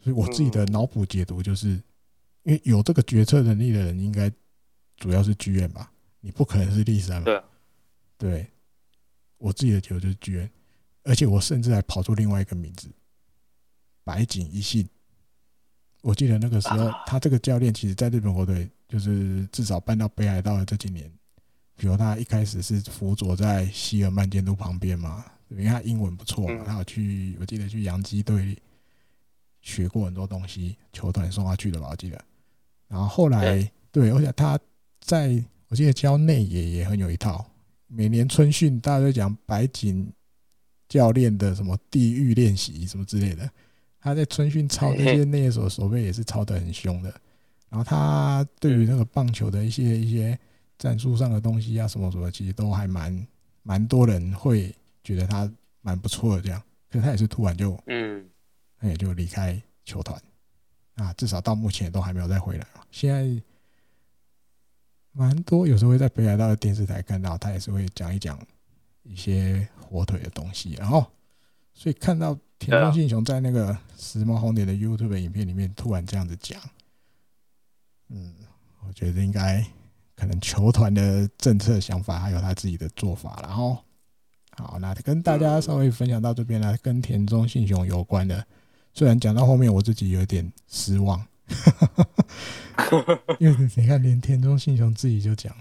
[0.00, 1.70] 所以我自己的脑补解读就是，
[2.44, 4.30] 因为有这个决策能力的人，应该
[4.96, 5.92] 主要是剧院吧？
[6.20, 7.24] 你不可能是立山嘛？
[7.24, 7.42] 对，
[8.16, 8.50] 对，
[9.38, 10.50] 我自己的解读就是剧院，
[11.02, 12.88] 而且我甚至还跑出另外一个名字，
[14.04, 14.88] 白井一信。
[16.00, 21.12] 我记得那个时候，他这个教练其实在日本国队，就是至少搬到北海道的这几年。
[21.78, 28.58] 比如他一开始是辅佐在希尔曼监督旁边嘛，因为他英文不错嘛，他有去，我记得去洋基队
[29.62, 32.20] 学过很多东西，球团送他去的吧，我记得。
[32.88, 34.58] 然后后来对，而且他
[35.00, 37.48] 在我记得教内野也很有一套，
[37.86, 40.12] 每年春训大家都讲白井
[40.88, 43.48] 教练的什么地狱练习什么之类的，
[44.00, 47.14] 他在春训抄那些 内野手守备也是抄得很凶的。
[47.68, 50.36] 然后他对于那个棒球的一些一些。
[50.78, 53.26] 战术上的东西啊，什么什么，其实都还蛮
[53.64, 54.72] 蛮多人会
[55.02, 55.50] 觉得他
[55.80, 58.24] 蛮不错的这样，可是他也是突然就，嗯，
[58.78, 60.20] 他也就离开球团，
[60.94, 62.66] 啊，至少到目前都还没有再回来。
[62.92, 63.42] 现在
[65.10, 68.38] 蛮多，有时候会在北海道的电视台看到他，也是会讲一讲
[69.02, 70.74] 一些火腿的东西。
[70.74, 71.04] 然后，
[71.74, 76.60] 所以看到田中信雄在那个时髦红点的 YouTube 影片里面突然这样子讲，
[78.10, 78.32] 嗯，
[78.86, 79.66] 我觉得应该。
[80.18, 83.78] 可能球团的政策想法，还有他自己的做法，然后
[84.56, 88.44] 好，那跟大家稍微分享到这边呢，跟田中信雄有关的。
[88.92, 91.24] 虽然讲到后面我自己有点失望，
[93.38, 95.54] 因为你看，连田中信雄自己就讲，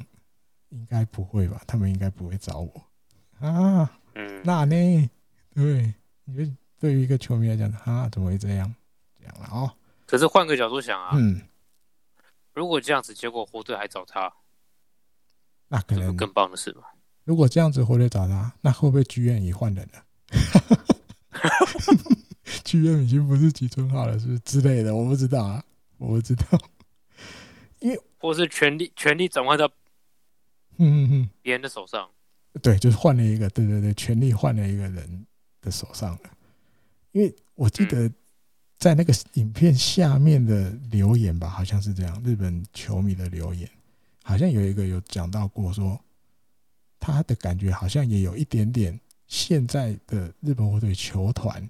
[0.69, 1.61] 应该不会吧？
[1.67, 3.99] 他们应该不会找我啊。
[4.43, 5.09] 那呢？
[5.53, 5.93] 对，
[6.25, 8.73] 你觉得对于一个球迷来讲，啊，怎么会这样？
[9.19, 9.71] 这样了哦。
[10.07, 11.39] 可是换个角度想啊，嗯，
[12.55, 14.33] 如果这样子，结果火队还找他。
[15.69, 16.81] 那可能更棒的是吧？
[17.23, 20.03] 如果这样子回来找他，那会不会剧院也换人了？
[22.63, 24.95] 剧院已经不是吉村浩了，是不是之类的？
[24.95, 25.63] 我不知道啊，
[25.97, 26.45] 我不知道。
[27.79, 29.67] 因为或是权力权力转换到
[30.77, 32.09] 嗯嗯嗯别人的手上，
[32.61, 35.25] 对，就是换了一个，对对对，权力换了一个人
[35.61, 36.19] 的手上了。
[37.11, 38.11] 因为我记得
[38.79, 43.69] 在那个影片下面的留言吧，好像是这样，日本球迷的留言，
[44.27, 45.97] 好像有一个有讲到过说，
[46.99, 51.69] 他的感觉好像也有一点点，现在的日本火腿球团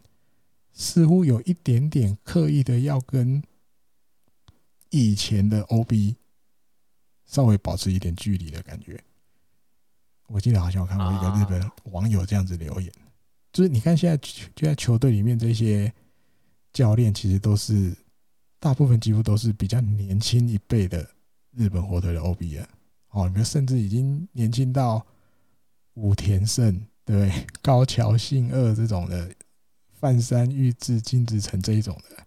[0.74, 3.44] 似乎有一点点刻意的要跟
[4.90, 6.16] 以前的 OB
[7.28, 9.00] 稍微保持一点距离的感觉。
[10.26, 12.92] 我记得好像我看过一个日本网友这样子留言，
[13.54, 15.94] 就是你看现在就在球队里面这些。
[16.74, 17.96] 教练其实都是
[18.60, 21.10] 大部分几乎都是比较年轻一辈的
[21.58, 22.70] 日本火腿的 OB 啊，
[23.10, 25.06] 哦，你们甚至已经年轻到
[25.96, 29.34] 武田胜，对，高桥幸二这种的，
[29.94, 32.24] 饭山裕志、金子成这一种的。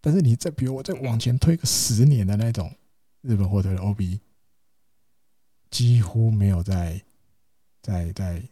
[0.00, 2.74] 但是你再比如我再往前推个十年的那种
[3.20, 4.18] 日本火腿的 OB，
[5.70, 7.00] 几乎没有在
[7.80, 8.42] 在在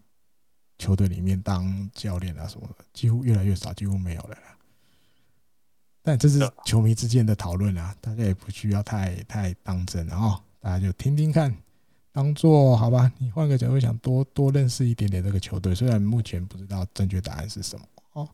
[0.79, 4.39] 球队里面当教练啊什么的，几乎越来越少，几乎没有了。
[6.03, 11.55] 但这是球迷之间的讨论啊，大家也不需要太太当真，然后大家就听听看，
[12.11, 13.13] 当做好吧。
[13.19, 18.29] 你换个角度想，多多认识一点点这个球队，虽然目前不知道正确答案是什么哦。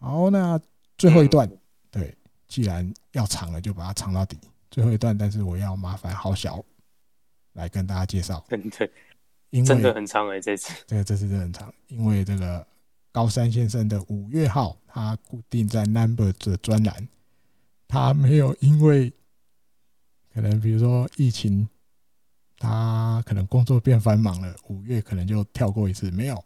[0.00, 0.60] 好，那
[0.98, 1.48] 最后一段，
[1.90, 2.12] 对，
[2.48, 4.36] 既然要长了，就把它长到底。
[4.68, 6.62] 最后一段，但是我要麻烦好小
[7.52, 8.44] 来跟大家介绍。
[8.50, 8.90] 对，
[9.50, 12.66] 因为真的很长哎，这次这个这次真的很长，因为这个。
[13.16, 17.08] 高山先生的五月号，他固定在 Number 的专栏，
[17.88, 19.10] 他没有因为
[20.34, 21.66] 可能比如说疫情，
[22.58, 26.44] 他可能工作变繁忙了，五月可能就跳过一次，没有，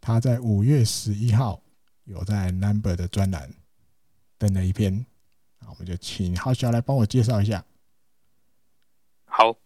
[0.00, 1.62] 他在五月十一号
[2.02, 3.48] 有在 Number 的专栏
[4.38, 5.06] 登了一篇，
[5.60, 7.64] 那我们就请浩小来帮我介绍一下。
[9.26, 9.56] 好，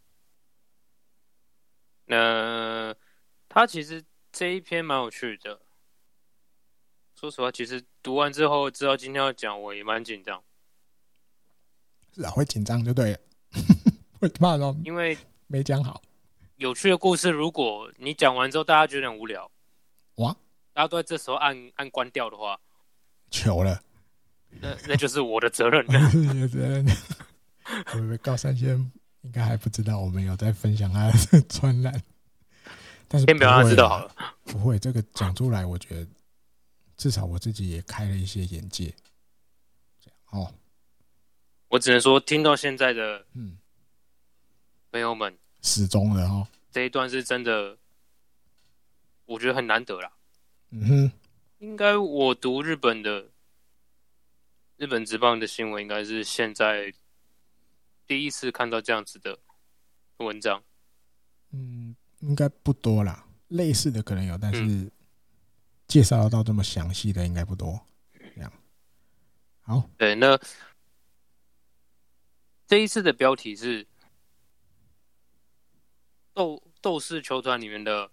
[2.04, 2.94] 那
[3.48, 5.62] 他其实这一篇蛮有趣的。
[7.20, 10.42] 说实话，其实读完之后知道今天要讲，我也蛮紧张。
[12.14, 13.18] 是啊，会紧张就对了，
[14.18, 16.00] 会怕哦，因为没讲好。
[16.56, 19.50] 有趣的故事，如果你讲完之后大家觉得很无聊，
[20.14, 20.34] 哇，
[20.72, 22.58] 大家都在这时候按按关掉的话，
[23.30, 23.82] 糗了。
[24.58, 26.10] 那那就是我的责任 了。
[26.14, 26.86] 你的责任。
[27.92, 32.02] 我以为高三先生应该还不知道我们有在分享他的 专栏，
[33.06, 34.10] 但是先不要让他知道好了。
[34.44, 36.06] 不会，这个讲出来，我觉得。
[37.00, 38.94] 至少我自己也开了一些眼界，
[39.98, 40.52] 这样哦。
[41.68, 43.56] 我只能说，听到现在的嗯，
[44.92, 47.78] 朋友们始终的哦，这一段是真的，
[49.24, 50.12] 我觉得很难得啦。
[50.72, 51.12] 嗯哼，
[51.60, 53.30] 应该我读日本的
[54.76, 56.92] 日本职棒的新闻，应该是现在
[58.06, 59.38] 第一次看到这样子的
[60.18, 60.62] 文章。
[61.52, 64.92] 嗯，应该不多啦，类似的可能有，但是。
[65.90, 67.84] 嗯介绍到这么详细的应该不多，
[68.36, 68.52] 这样。
[69.62, 70.38] 好，对，那
[72.68, 73.84] 这一次的标题是
[76.32, 78.08] 斗斗士球团里面的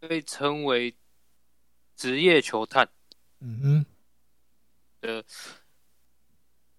[0.00, 0.96] 被称为
[1.94, 2.88] 职业球探，
[3.40, 3.86] 嗯哼，
[5.00, 5.22] 呃，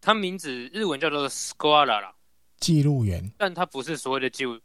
[0.01, 2.15] 他名字日文叫做 Squara 啦，
[2.57, 4.59] 记录员，但他不是所谓的记录，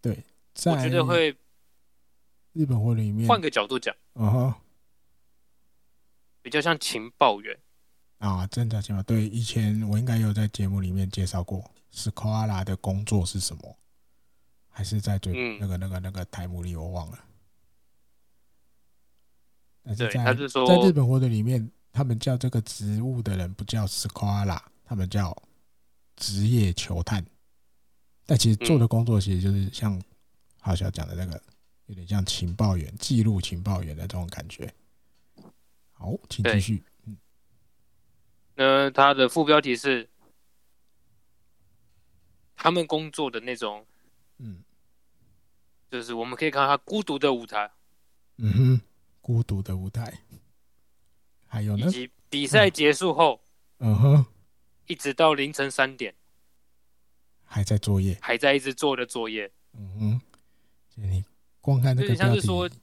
[0.00, 0.24] 对，
[0.66, 1.36] 我觉得会。
[2.52, 4.54] 日本货里面，换个角度讲，嗯哼，
[6.42, 7.56] 比较像情报员
[8.18, 9.02] 啊，真的情报。
[9.04, 13.76] 对，以前我应该有在节目里面介绍过，斯科阿拉的工作是什么？
[14.68, 17.18] 还是在最、嗯、那个那个那个台目里我忘了。
[19.82, 25.36] 但是在是说在日本活的里面，他们叫这个职务的人不叫斯科阿拉，他们叫
[26.16, 27.24] 职业球探。
[28.26, 30.00] 但其实做的工作其实就是像
[30.60, 31.40] 好小讲的那个。
[31.90, 34.72] 有点像情报员、记录情报员的这种感觉。
[35.90, 36.84] 好，请继续。
[37.04, 37.18] 嗯，
[38.54, 40.08] 那他的副标题是
[42.54, 43.84] 他们工作的那种，
[44.38, 44.62] 嗯，
[45.90, 47.68] 就是我们可以看到他孤独的舞台。
[48.36, 48.80] 嗯哼，
[49.20, 50.16] 孤独的舞台。
[51.48, 51.88] 还有呢？
[51.88, 53.42] 以及比赛结束后，
[53.78, 54.26] 嗯哼，
[54.86, 56.14] 一直到凌晨三点，
[57.42, 59.50] 还在作业，还在一直做的作业。
[59.72, 60.20] 嗯哼，
[60.94, 61.24] 你。
[61.70, 62.80] 光看这个标题，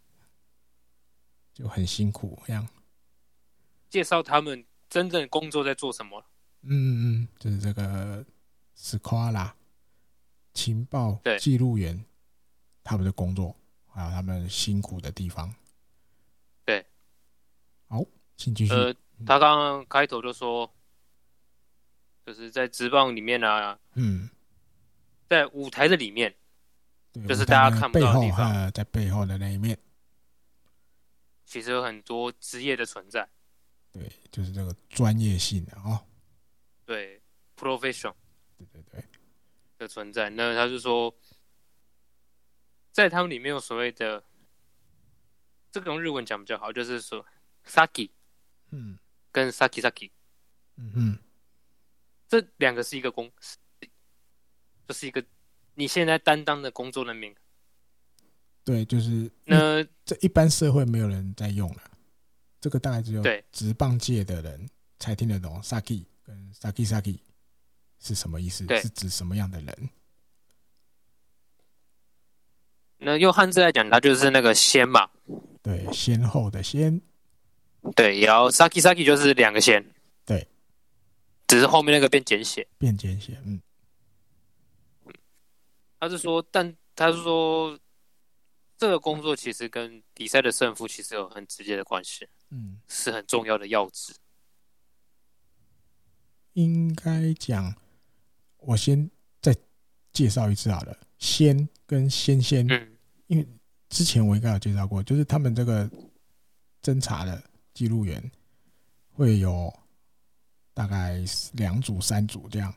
[1.53, 2.65] 就很辛苦，这样
[3.89, 6.23] 介绍他们真正工作在做什么？
[6.61, 8.25] 嗯嗯嗯，就是这个
[8.75, 9.53] 斯夸拉
[10.53, 12.01] 情报记录员
[12.81, 13.53] 他们的工作，
[13.87, 15.53] 还有他们辛苦的地方。
[16.63, 16.85] 对，
[17.89, 18.01] 好，
[18.37, 18.73] 请继续。
[18.73, 18.93] 呃，
[19.25, 20.73] 他刚刚开头就说，
[22.25, 24.29] 就是在职棒里面啊，嗯，
[25.27, 26.33] 在舞台的里面。
[27.25, 29.77] 就是大家看不到的地方，呃，在背后的那一面，
[31.45, 33.27] 其实有很多职业的存在。
[33.93, 36.05] 对，就是这个专业性的哦。
[36.85, 37.21] 对
[37.55, 38.13] ，professional，
[38.57, 39.03] 对对对。
[39.77, 40.29] 的存在。
[40.31, 41.15] 那他就说，
[42.91, 44.23] 在他们里面有所谓的，
[45.71, 47.25] 这个用日文讲比较好，就是说
[47.65, 48.09] ，saki，
[48.71, 48.97] 嗯，
[49.31, 50.09] 跟 saki saki，
[50.77, 51.19] 嗯嗯，
[52.27, 53.31] 这两个是一个公，
[54.87, 55.23] 就是一个
[55.79, 57.33] 你现在担当的工作的名。
[58.63, 61.81] 对，就是那这一般社会没有人在用了，
[62.59, 64.67] 这个大概只有对职棒界的人
[64.97, 65.61] 才听得懂。
[65.61, 67.19] saki 跟 saki saki
[67.99, 68.65] 是什么意思？
[68.81, 69.89] 是指什么样的人？
[72.97, 75.07] 那用汉字来讲，它就是那个先嘛。
[75.61, 76.99] 对，先后的先。
[77.95, 79.85] 对，然后 saki saki 就是两个先。
[80.25, 80.45] 对，
[81.45, 82.67] 只是后面那个变简写。
[82.79, 83.61] 变简写，嗯。
[85.99, 87.77] 他是说，但他是说。
[88.79, 94.13] 这个工作其实跟比赛的胜负其实有很直接的关系，嗯，是很重要的要旨。
[96.53, 97.75] 应该讲，
[98.57, 99.09] 我先
[99.41, 99.51] 再
[100.13, 100.95] 介绍一次好了。
[101.17, 103.47] 先跟先先，嗯，因为
[103.89, 105.89] 之前我应该有介绍过，就是他们这个
[106.83, 107.43] 侦查的
[107.73, 108.31] 记录员
[109.11, 109.73] 会有
[110.75, 111.19] 大概
[111.53, 112.71] 两组、三组这样。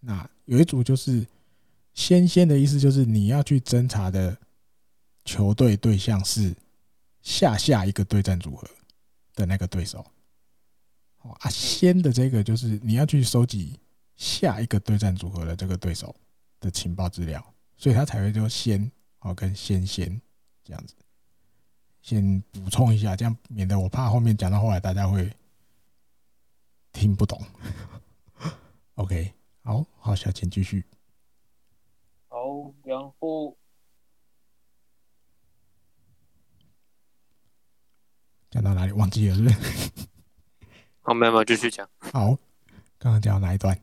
[0.00, 1.26] 那有一组就是
[1.96, 4.38] 先先的意思，就是你要去侦查的。
[5.28, 6.54] 球队对象是
[7.20, 8.64] 下下一个对战组合
[9.34, 9.98] 的那个对手，
[11.22, 13.76] 哦啊，先的这个就是你要去收集
[14.14, 16.14] 下一个对战组合的这个对手
[16.60, 17.44] 的情报资料，
[17.76, 20.22] 所以他才会说先哦跟先先
[20.62, 20.94] 这样子，
[22.02, 25.28] 先补充一下，这样免得我怕后面讲到后来大家会
[26.92, 27.44] 听不懂。
[28.94, 30.84] OK，好好，小钱继续。
[32.66, 33.56] 好，然后。
[38.48, 39.34] 讲到哪里忘记了？
[39.34, 39.90] 是不是？
[41.02, 41.86] 好，没有没有，继续讲。
[41.98, 42.28] 好，
[42.98, 43.78] 刚刚讲到哪一段？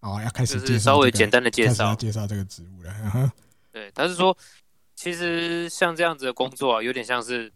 [0.00, 3.32] 好，要开始介绍、这个、稍微简单的介绍，介绍这个职务了。
[3.70, 4.34] 对，他是说，
[4.94, 7.52] 其实像这样子的工作啊，有点像是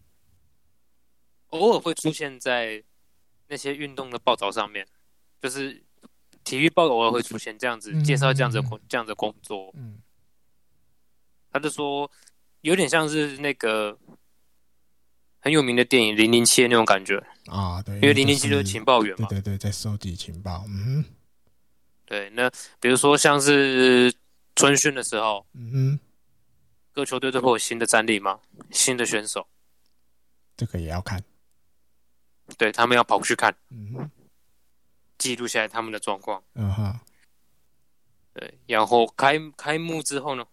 [1.48, 2.84] 偶尔会出现在
[3.46, 4.86] 那些运动的报道上面，
[5.40, 5.82] 就是
[6.48, 9.70] 体育报偶尔会出现这样子介绍这样子的工这样子的工作。
[9.74, 10.00] 嗯，
[11.52, 12.10] 他就说，
[12.62, 13.98] 有点像是那个。
[15.40, 17.16] 很有名的电影《零零七》那种感觉
[17.46, 20.64] 啊，对，因为零零七就是情报员嘛，对对对，在收集情报。
[20.66, 21.04] 嗯，
[22.04, 22.28] 对。
[22.30, 22.50] 那
[22.80, 24.12] 比如说像是
[24.56, 26.00] 春训的时候，嗯哼，
[26.92, 28.40] 各球队都会有新的战力嘛，
[28.72, 29.46] 新的选手，
[30.56, 31.22] 这个也要看。
[32.58, 34.10] 对，他们要跑去看，嗯哼，
[35.18, 36.42] 记录下来他们的状况。
[36.54, 36.98] 嗯哼，
[38.32, 38.58] 对。
[38.66, 40.46] 然后开开幕之后呢，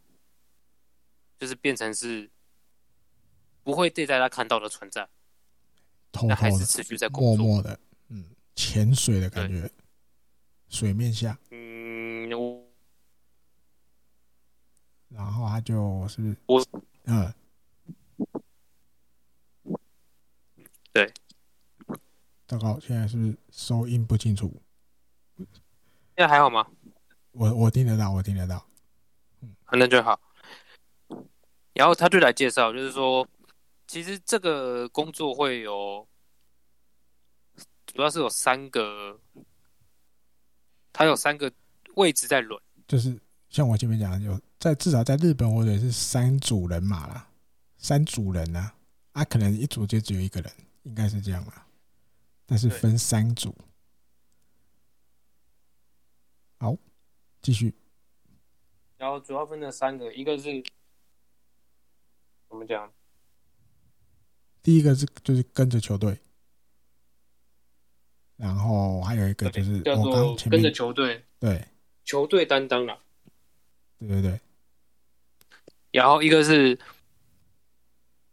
[1.38, 2.30] 就是变成是。
[3.64, 5.10] 不会对大家看到的存在，
[6.12, 7.80] 偷偷的，还是持续在工作，默默的，
[8.10, 8.24] 嗯，
[8.54, 9.68] 潜水的感觉，
[10.70, 12.30] 水面下，嗯，
[15.10, 16.64] 然后他就是我，
[17.06, 17.34] 嗯，
[20.94, 21.12] 对，
[22.48, 24.62] 糟糕，现在是不是收音不清楚？
[25.38, 25.48] 现
[26.18, 26.68] 在还好吗？
[27.32, 28.66] 我我听得到，我听得到，
[29.42, 30.20] 嗯，那就好。
[31.74, 33.28] 然后他就来介绍，就是说。
[33.88, 36.08] 其实这个工作会有，
[37.86, 39.20] 主要是有三个，
[40.92, 41.52] 它有三个
[41.94, 43.16] 位置在轮，就是
[43.48, 47.30] 像我前面讲的，有在至少在日本或者是三组人马啦，
[47.78, 48.72] 三组人呢，
[49.12, 50.52] 啊，可能一组就只有一个人，
[50.82, 51.65] 应该是这样啦，
[52.46, 53.56] 但是分三组，
[56.58, 56.78] 好，
[57.42, 57.74] 继续，
[58.98, 60.64] 然后主要分了三个，一个是
[62.48, 62.94] 怎么讲？
[64.62, 66.20] 第一个是就是跟着球队，
[68.36, 71.68] 然后还有一个就是我刚跟着球队，对，
[72.04, 73.00] 球队担当了，
[73.98, 74.40] 对对对。
[75.92, 76.78] 然后一个是，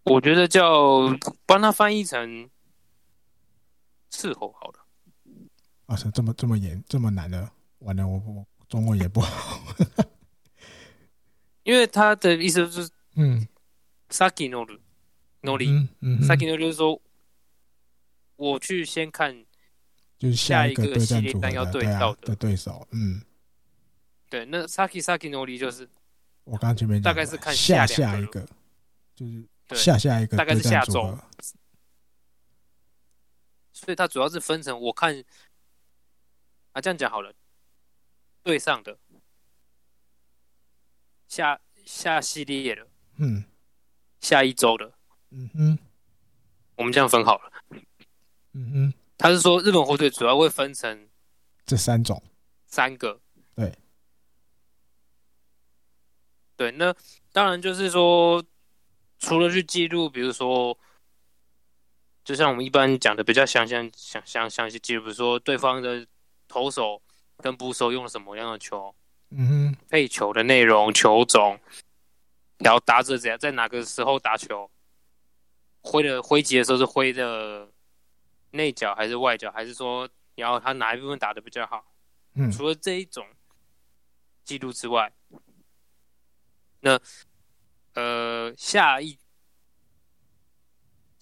[0.04, 1.16] 我觉得叫
[1.46, 2.50] 帮他翻译成
[4.12, 4.78] 伺候好了。
[5.86, 9.60] 啊，是这么这么严这么难的，完了我我中文也不好，
[11.64, 13.46] 因为他的意思就是嗯
[14.10, 14.64] ，Saki no
[15.40, 17.00] 努力，嗯嗯，Saki no 就是说，
[18.36, 19.44] 我去先看，
[20.18, 22.34] 就是下一个对战组要对到的。
[22.36, 23.20] 对手，嗯，
[24.28, 25.88] 对，那 Saki Saki no i 就是
[26.44, 28.46] 我刚前面讲大概是看下下一个，
[29.14, 29.44] 就是
[29.74, 31.18] 下下一个大概是下周，
[33.84, 35.24] 所以它主要是分成我看，
[36.70, 37.34] 啊，这样讲好了，
[38.44, 38.96] 对上的
[41.26, 42.86] 下下系列的，
[43.16, 43.44] 嗯，
[44.20, 44.92] 下一周的。
[45.30, 45.78] 嗯哼，
[46.76, 47.52] 我们这样分好了。
[48.52, 51.08] 嗯哼，他是说日本火腿主要会分成
[51.66, 52.22] 这三种，
[52.66, 53.20] 三个。
[53.56, 53.76] 对，
[56.54, 56.94] 对，那
[57.32, 58.44] 当然就是说，
[59.18, 60.78] 除了去记录，比如说，
[62.24, 66.06] 就像我们一般讲的比较详细、详详详细记录，比如说对方的
[66.48, 67.02] 投手
[67.38, 68.94] 跟捕手用了什么样的球，
[69.30, 71.58] 嗯哼，配球的内容、球种，
[72.58, 74.70] 然后打者怎样，在哪个时候打球，
[75.80, 77.68] 挥的挥击的时候是挥的。
[78.54, 81.82] 内角还是外角，还是说，然后他哪一部分打的比较好？
[82.34, 83.26] 嗯，除了这一种
[84.44, 85.10] 记录之外，
[86.80, 87.00] 那
[87.94, 89.16] 呃下一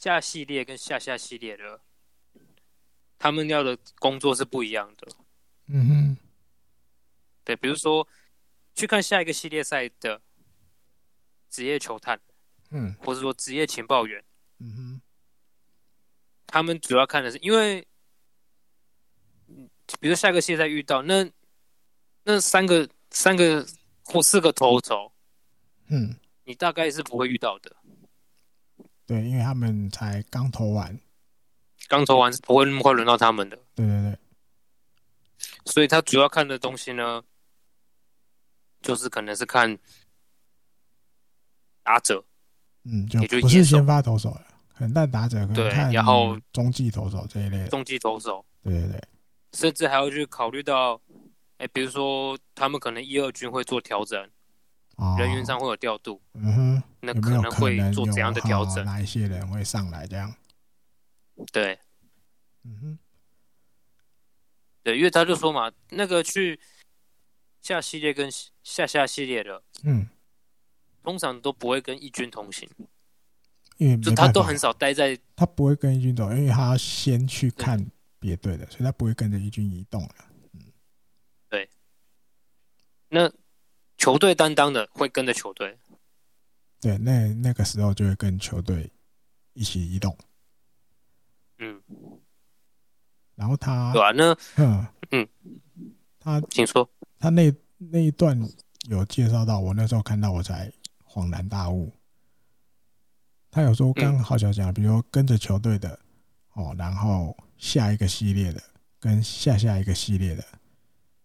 [0.01, 1.78] 下系列跟下下系列的，
[3.18, 5.06] 他们要的工作是不一样的。
[5.66, 6.16] 嗯哼，
[7.44, 8.09] 对，比如说
[8.74, 10.18] 去看下一个系列赛的
[11.51, 12.18] 职业球探，
[12.70, 14.24] 嗯，或者说职业情报员，
[14.60, 15.01] 嗯哼。
[16.47, 17.86] 他们主要看的是，因为，
[20.01, 21.31] 比如下个系列赛遇到那
[22.24, 23.64] 那三个三个
[24.02, 25.12] 或四个投手，
[25.89, 27.77] 嗯，你大概是不会遇到的。
[29.11, 30.97] 对，因为他们才刚投完，
[31.89, 33.57] 刚投完是不会那么快轮到他们的。
[33.74, 34.19] 对对对，
[35.65, 37.20] 所以他主要看的东西呢，
[38.81, 39.77] 就是可能是看
[41.82, 42.24] 打者，
[42.85, 44.47] 嗯，就不是先发投手了。
[44.78, 49.03] 等待打者可能看，然后中继投手这一类，中继投手，对对对，
[49.55, 51.03] 甚至还要去考虑到，
[51.57, 54.31] 哎，比如说他们可能一二军会做调整，
[54.99, 58.74] 哦、人员上会有调度，嗯哼，那可能会做怎样的调整？
[58.74, 60.35] 有有哪一些人会上来这样？
[61.52, 61.78] 对，
[62.64, 62.98] 嗯哼，
[64.82, 66.60] 对，因为他就说嘛，那个去
[67.62, 68.31] 下系列跟
[68.62, 70.09] 下下系列的，嗯，
[71.02, 72.68] 通常都不会跟一军同行。
[73.78, 80.14] 因为就他都很少待在，他不会跟一军走，因为他要先去看别队的，所以他不会跟着一军移动了。
[80.52, 80.60] 嗯，
[81.48, 81.66] 对。
[83.09, 83.32] 那
[83.97, 85.78] 球队担当的会跟着球队，
[86.81, 88.90] 对，那那个时候就会跟球队
[89.52, 90.16] 一起移动。
[91.59, 91.81] 嗯，
[93.35, 95.28] 然后他，对啊，那嗯嗯，
[96.19, 96.89] 他请说，
[97.19, 98.40] 他那那一段
[98.89, 100.73] 有介绍到，我那时候看到我才
[101.07, 101.93] 恍然大悟。
[103.51, 105.98] 他有时候刚好小讲，比如跟着球队的
[106.55, 108.62] 哦，然后下一个系列的
[108.98, 110.44] 跟下下一个系列的，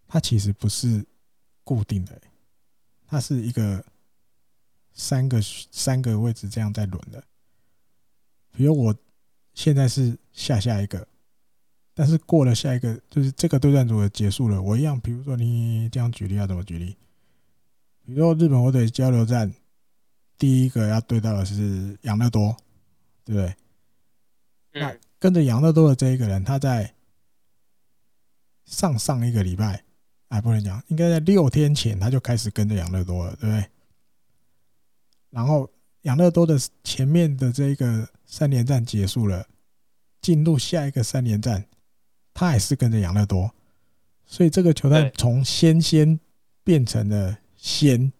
[0.07, 1.05] 它其实不是
[1.63, 2.19] 固定的，
[3.07, 3.85] 它是一个
[4.95, 5.39] 三个
[5.69, 7.23] 三个位置这样在轮的。
[8.51, 8.95] 比如我
[9.53, 11.07] 现在是下下一个，
[11.93, 14.99] 但是过了下一个，就是这个对战组的结束了，我一样。
[14.99, 16.97] 比如说你这样举例要怎么举例？
[18.03, 19.53] 比如说日本火腿交流站。
[20.37, 22.53] 第一个要对到的是养乐多，
[23.23, 23.55] 对不对？
[24.73, 26.93] 那跟着养乐多的这一个人，他在
[28.65, 29.81] 上上一个礼拜，
[30.27, 33.69] 哎，不能讲，应该在六天前他就开始跟着养乐多了，对不对？
[35.35, 35.69] 然后
[36.03, 39.45] 养乐多的前面的这个三连战结束了，
[40.21, 41.65] 进入下一个三连战，
[42.33, 43.53] 他还是跟着养乐多，
[44.25, 46.17] 所以这个球队从先先
[46.63, 48.13] 变成了先。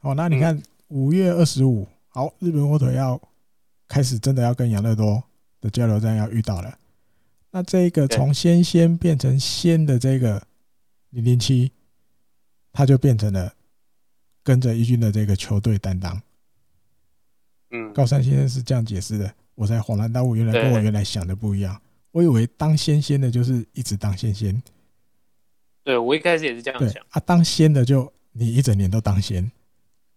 [0.00, 3.20] 哦，那你看五月二十五，好，日本火腿要
[3.86, 5.22] 开始真的要跟养乐多
[5.60, 6.76] 的交流战要遇到了。
[7.52, 10.44] 那这个从先先变成先的这个
[11.10, 11.70] 零零七，
[12.72, 13.54] 他就变成了
[14.44, 16.22] 跟着一军的这个球队担当。
[17.70, 21.82] 嗯，高山先生是这样解释的，我才恍然大悟，原来跟我原来想的不一样。
[22.12, 24.62] 我以为当先先的就是一直当先先。
[25.82, 27.04] 对，我一开始也是这样想。
[27.10, 29.50] 啊，当先的就你一整年都当先。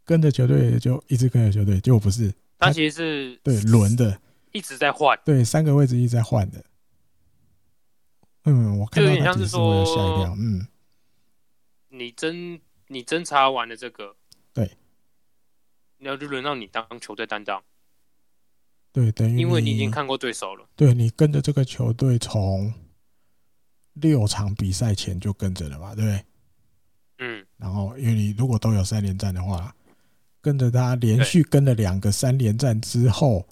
[0.05, 4.17] 跟着球队就一直跟着球队，结果不是他其实是对轮的，
[4.53, 6.63] 一直在换，对三个位置一直在换的。
[8.45, 10.33] 嗯，我看到他解释，我有吓一跳。
[10.39, 10.65] 嗯，
[11.89, 12.57] 你侦
[12.87, 14.15] 你侦查完了这个，
[14.53, 14.77] 对，
[15.97, 17.63] 然后就轮到你当球队担当，
[18.91, 22.73] 对，等于因为你已经看过对手了，对你跟着这个球队从
[23.93, 26.25] 六场比赛前就跟着了嘛，对不对？
[27.19, 29.73] 嗯，然后因为你如果都有三连战的话。
[30.39, 33.45] 跟着他连续跟了两个三连战之后，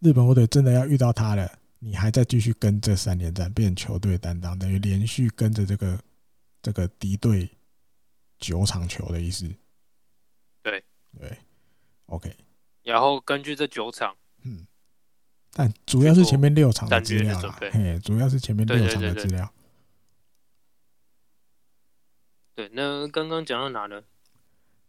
[0.00, 5.96] 日本火腿真的要遇到他了，你还在继续跟这三连战，变球队担当，等于连续跟着这个
[6.62, 7.50] 这个敌对
[8.38, 9.48] 九场球的意思。
[10.62, 10.84] 对
[11.18, 11.38] 对
[12.06, 12.34] ，OK。
[12.82, 14.66] 然后根据这九场，嗯，
[15.52, 19.52] 但主要是前面六场的资料啦，嘿，主要是前面六场的资料。
[22.54, 24.02] 对，那刚刚讲到哪呢？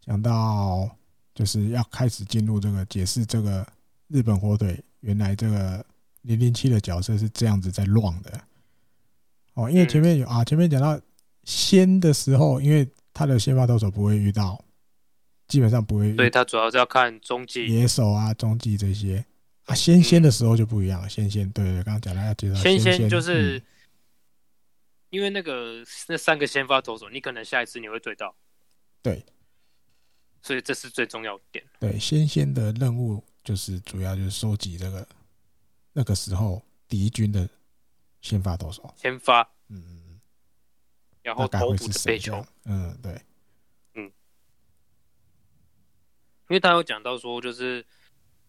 [0.00, 0.96] 讲到
[1.34, 3.66] 就是要开始进入这个解释这个
[4.06, 5.84] 日本火腿原来这个
[6.22, 8.40] 零零七的角色是这样子在乱的。
[9.54, 10.98] 哦，因为前面有啊，前面讲到
[11.48, 14.62] 先的时候，因为他的先发投手不会遇到，
[15.46, 16.12] 基本上不会。
[16.14, 19.24] 对，他主要是要看中继、野手啊、中继这些
[19.64, 19.74] 啊。
[19.74, 23.62] 先先的时候就不一样了，先先对对，刚刚讲了要介绍先先就是。
[25.10, 28.36] 因为那个那三个先发投手，你可能下一次你会对到，
[29.00, 29.24] 对，
[30.42, 31.64] 所以这是最重要的点。
[31.80, 35.08] 对，先先的任务就是主要就是收集这个
[35.94, 37.48] 那个时候敌军的
[38.20, 39.97] 先发投手，先发，嗯，
[41.28, 43.12] 然后投捕的飞球，嗯对，
[43.92, 44.04] 嗯，
[46.48, 47.84] 因为他有讲到说，就是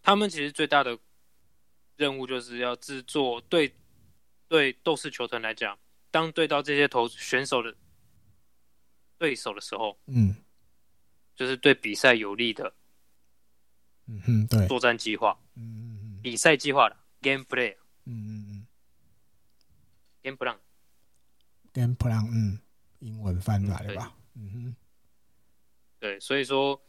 [0.01, 0.97] 他们其实最大的
[1.97, 3.75] 任务就是要制作对
[4.47, 5.77] 对斗士球团来讲。
[6.11, 7.75] 当对到这些投选手的
[9.19, 10.33] 对手的时候，嗯，
[11.35, 12.73] 就是对比赛有利的，
[14.07, 17.75] 嗯哼，对，作战计划，嗯嗯嗯，比赛计划的 game play，
[18.05, 18.67] 嗯嗯嗯
[20.23, 22.59] ，game plan，game plan，嗯，
[22.99, 24.75] 英文翻来的吧，嗯哼，
[25.99, 26.81] 对，所以说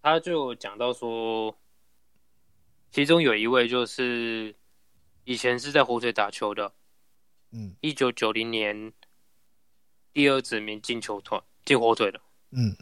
[0.00, 1.58] 他就讲到说，
[2.90, 4.54] 其中有一位就是。
[5.28, 6.72] 以前是在火腿打球的，
[7.50, 8.92] 嗯，一九九零年
[10.12, 12.20] 第二指名进球团进火腿的，
[12.50, 12.76] 嗯，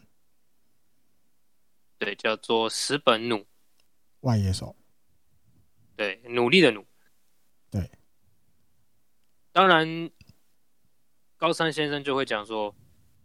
[1.96, 3.46] 对，叫做石本努。
[4.20, 4.76] 外野手，
[5.96, 6.84] 对，努力的努，
[7.70, 7.90] 对，
[9.50, 10.10] 当然
[11.36, 12.74] 高山先生就会讲说，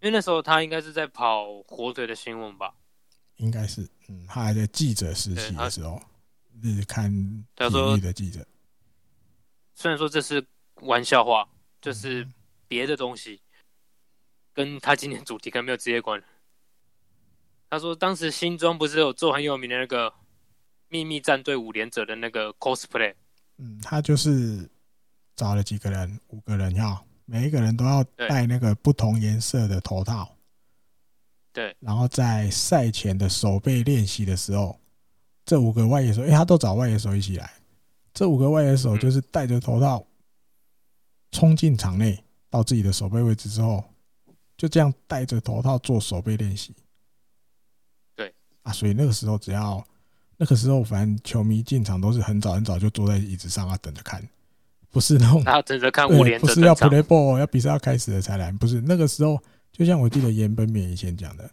[0.01, 2.73] 因为那时候他应该是在跑火腿的新闻吧，
[3.37, 6.01] 应该是，嗯，他还在记者时期的时候，
[6.61, 7.11] 日刊
[7.55, 8.45] 体育的记者。
[9.73, 10.45] 虽然说这是
[10.81, 11.47] 玩笑话，
[11.81, 12.27] 就是
[12.67, 13.41] 别的东西，
[14.53, 16.21] 跟他今天主题可能没有直接关。
[17.69, 20.13] 他说当时新庄不是有做很有名的那个
[20.87, 23.13] 秘密战队五连者的那个 cosplay，
[23.57, 24.69] 嗯，他就是
[25.35, 30.35] 找了几个人，五个人要每一个人都要戴那个不同颜色的头套，
[31.53, 34.79] 对，然后在赛前的守备练习的时候，
[35.45, 37.51] 这五个外野手，因为他都找外野手一起来。
[38.13, 40.03] 这五个外野手就是戴着头套
[41.31, 43.83] 冲进场内，到自己的守备位置之后，
[44.57, 46.75] 就这样戴着头套做守备练习。
[48.15, 48.33] 对。
[48.63, 49.85] 啊，所以那个时候只要
[50.35, 54.27] 那个时候，反正球迷进场都是很早很早就坐在椅子上啊，等着看，
[54.91, 55.43] 不是那种
[55.91, 61.49] 看五连，不是要 play ball 要比赛要开始了才来，不是那个时候，就像我记得岩本勉以前讲的，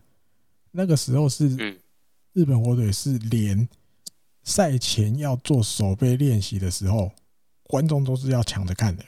[0.71, 1.49] 那个时候是
[2.33, 3.69] 日本火腿是连。
[4.49, 7.11] 赛前要做守备练习的时候，
[7.65, 9.05] 观众都是要抢着看的。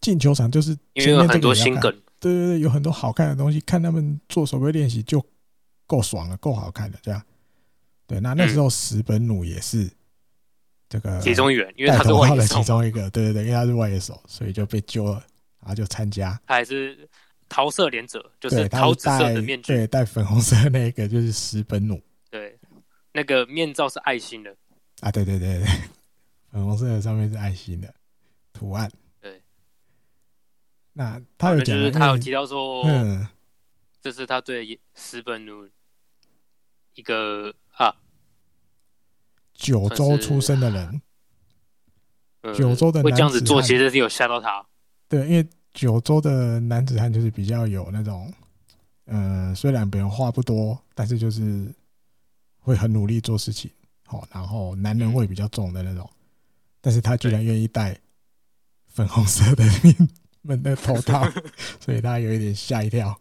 [0.00, 5.20] 进球场就是前面这个，因为有很多新梗，对对对，有很多好看的东西，看他们做守备练习就
[5.88, 7.20] 够爽了，够好看的这样。
[8.06, 9.90] 对，那那时候石本努也是
[10.88, 15.22] 这个其中一员，因为他是外野手，其中一个，对对对，因为他是外野手，所以就被揪了，
[15.60, 16.38] 然后就参加。
[16.46, 17.08] 他还是
[17.48, 22.00] 桃色连者，就是桃紫色的面具，对，戴粉红色那个就是石本努。
[22.30, 22.58] 对。
[23.16, 24.52] 那个面罩是爱心的。
[24.98, 25.66] 啊，对对对对，
[26.50, 27.94] 粉红色的上面是爱心的。
[28.52, 28.90] 图案。
[29.20, 29.40] 对，
[30.92, 33.24] 那他有讲，就是他有提到说，嗯，
[34.02, 35.68] 这是他对石本努
[36.94, 37.94] 一个啊，
[39.54, 41.02] 九州出生的人，
[42.54, 44.64] 九州的会这样子做，其实是有吓到他。
[45.08, 48.32] 对，因为九州的男子汉就是比较有那种，
[49.06, 51.74] 嗯，虽然别人话不多，但是就是。
[52.66, 53.70] 会很努力做事情，
[54.06, 56.08] 好，然后男人味比较重的那种，
[56.80, 57.94] 但是他居然愿意戴
[58.86, 59.94] 粉红色的面
[60.40, 61.30] 门的头套，
[61.78, 63.14] 所以他有一点吓一跳，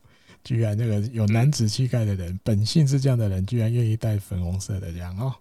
[0.46, 5.36] 居然那个有男子气概的人，本性是这样的人，居然愿意戴粉红色的这样哦。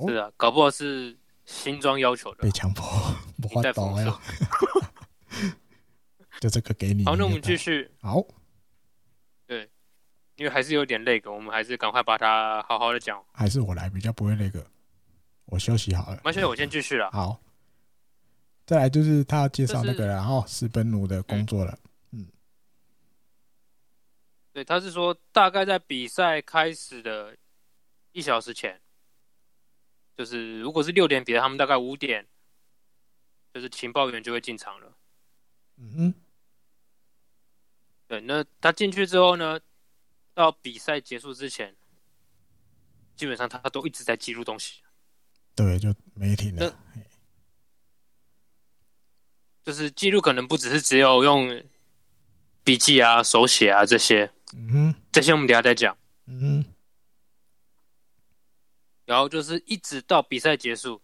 [0.00, 2.84] 是啊，搞不好是新装要求的，被强迫，
[3.40, 4.18] 不换刀呀。
[6.40, 7.04] 就这个给你。
[7.04, 7.90] 好，那我们继续。
[8.00, 8.20] 好。
[9.46, 9.70] 对
[10.36, 13.22] 因为还是有点累个，我们还是赶快把它好好的讲。
[13.32, 14.66] 还是我来比较不会那个，
[15.44, 16.20] 我休息好了。
[16.24, 17.10] 完全，我先继续了。
[17.12, 17.40] 好，
[18.66, 21.78] 再来就是他要介绍那个，然后石本奴的工作了。
[22.10, 22.26] 嗯，
[24.52, 27.36] 对，他是说大概在比赛开始的
[28.10, 28.80] 一小时前，
[30.16, 32.26] 就是如果是六点比赛，他们大概五点，
[33.52, 34.96] 就是情报员就会进场了。
[35.76, 36.14] 嗯哼，
[38.06, 39.60] 对，那他进去之后呢？
[40.36, 41.76] 到比赛结束之前，
[43.14, 44.82] 基本上他都一直在记录东西。
[45.54, 46.76] 对，就没停的。
[49.62, 51.62] 就是记录可能不只是只有用
[52.64, 54.28] 笔记啊、手写啊这些。
[54.56, 55.96] 嗯哼，这些我们等下再讲。
[56.26, 56.73] 嗯哼。
[59.04, 61.02] 然后后就是一直到比赛结束，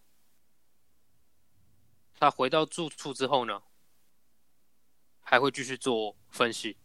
[2.15, 3.63] 他回到住处之后呢，
[5.21, 6.79] 还会继续做分析，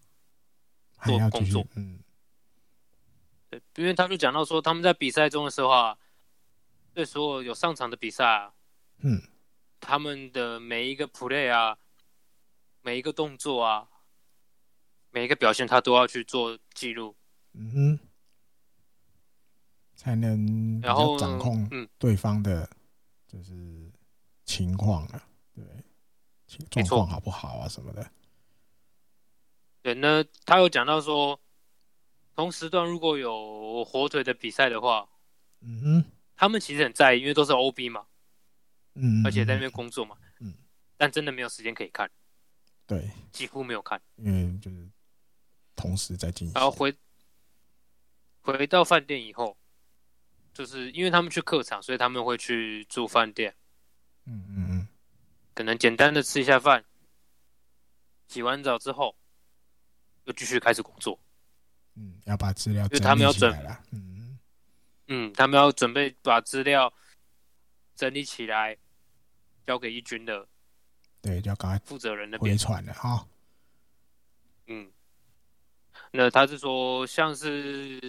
[1.03, 1.65] 做工作。
[1.75, 2.03] 嗯，
[3.49, 5.97] 对，因为他就讲到说，他们在比赛中的时候啊，
[6.93, 8.53] 对所有有上场的比赛啊，
[8.97, 9.21] 嗯，
[9.79, 11.77] 他们的每一个 play 啊，
[12.81, 13.89] 每一个动作啊，
[15.11, 17.15] 每一个表现，他都要去做记录。
[17.53, 17.99] 嗯哼。
[20.05, 21.67] 才能然后掌控
[21.97, 22.69] 对方的，
[23.27, 23.91] 就是
[24.45, 25.63] 情况啊，对，
[26.69, 28.07] 状况好不好啊什么的。
[29.81, 31.41] 对，那他有讲到说，
[32.35, 35.09] 同时段如果有火腿的比赛的话，
[35.61, 38.05] 嗯哼，他们其实很在意，因为都是 OB 嘛，
[38.93, 40.53] 嗯，而且在那边工作嘛，嗯，
[40.97, 42.07] 但真的没有时间可以看，
[42.85, 44.87] 对，几乎没有看，因为就是
[45.75, 46.93] 同时在进行，然后回
[48.41, 49.57] 回到饭店以后。
[50.55, 53.53] 就是因为他们去客场，所以他们会去住饭店。
[54.23, 54.87] 嗯嗯嗯，
[55.53, 56.81] 可能简单的吃一下饭，
[58.29, 59.13] 洗完澡之后，
[60.23, 61.19] 又继续开始工作。
[61.95, 64.39] 嗯，要把资料，因为他们要准备，嗯
[65.07, 66.91] 嗯，他们要准备把资料
[67.93, 68.77] 整理起来，
[69.67, 70.47] 交给一军的。
[71.21, 73.27] 对，就要赶快负责人那边回传了哈。
[74.67, 74.89] 嗯，
[76.11, 77.99] 那他是说，像是。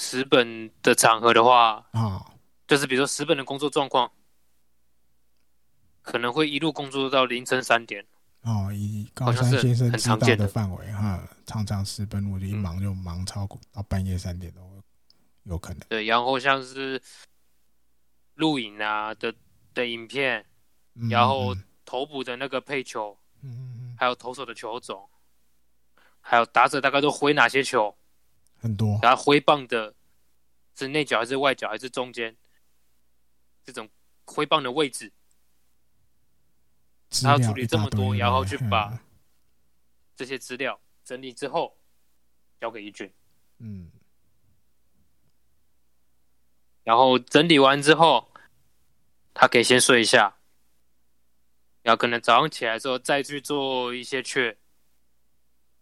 [0.00, 2.32] 十本的场合的话啊，哦、
[2.68, 4.10] 就是比如说十本的工作状况，
[6.02, 8.06] 可能会一路工作到凌晨三点。
[8.42, 14.60] 哦，以高山先生知道的范围哈、嗯，常常十本我就一忙就忙超过到半夜三点都
[15.42, 15.80] 有可能。
[15.88, 17.02] 对，然后像是
[18.36, 19.34] 录影啊的
[19.74, 20.46] 的影片，
[20.94, 21.52] 嗯、然后
[21.84, 25.08] 投捕的那个配球，嗯，还有投手的球种，
[26.20, 27.92] 还有打者大概都挥哪些球。
[28.60, 29.94] 很多，然后挥棒的
[30.74, 32.36] 是内角还是外角还是中间？
[33.64, 33.88] 这种
[34.24, 35.12] 挥棒的位置，
[37.22, 38.98] 他要处理这么多，然后去把
[40.16, 41.76] 这些资料整理之后
[42.58, 43.12] 交给一军。
[43.58, 43.90] 嗯，
[46.82, 48.32] 然后整理完之后，
[49.34, 50.38] 他可以先睡一下，
[51.82, 54.56] 然后可能早上起来之后再去做一些确，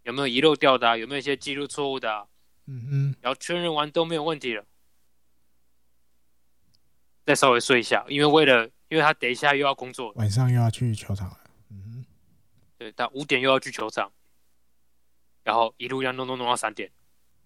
[0.03, 0.97] 有没有遗漏掉的啊？
[0.97, 2.27] 有没有一些记录错误的啊？
[2.69, 4.67] 嗯嗯，然后确认完都没有问题了，
[7.25, 11.41] 再稍微睡一下，因为为了，因为他等一下又要工作，晚上又要去球场了。
[11.71, 12.07] 嗯哼，
[12.77, 14.13] 对，他五点又要去球场，
[15.45, 16.91] 然后一路要弄弄弄到三点。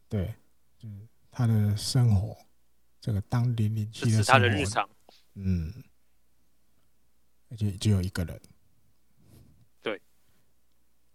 [0.08, 0.34] 对，
[0.78, 2.34] 就是他的生活，
[2.98, 4.88] 这个当零零七的是他的日常。
[5.34, 5.70] 嗯，
[7.50, 8.40] 而且只有一个人。
[9.82, 10.00] 对，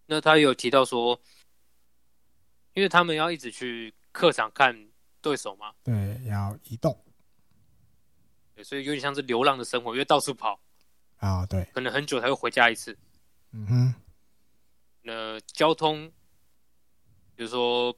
[0.05, 1.19] 那他有提到说。
[2.75, 4.87] 因为他们要一直去客场看
[5.21, 6.95] 对手嘛，对，要移动，
[8.53, 10.59] 对，所以有点像是流浪的生活，因为到处跑
[11.17, 12.95] 啊、哦，对，可能很久才会回家一次。
[13.53, 13.95] 嗯哼，
[15.01, 16.11] 那交通，
[17.33, 17.97] 比如说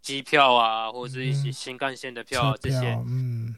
[0.00, 3.56] 机票啊，或者是一些新干线的票啊，嗯、这些，嗯，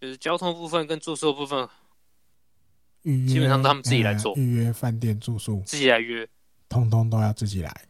[0.00, 1.68] 就是交通部分跟住宿部分，
[3.02, 6.26] 预约基本上他们自己来做，预约饭店住宿，自己来约，
[6.66, 7.88] 通通都要自己来。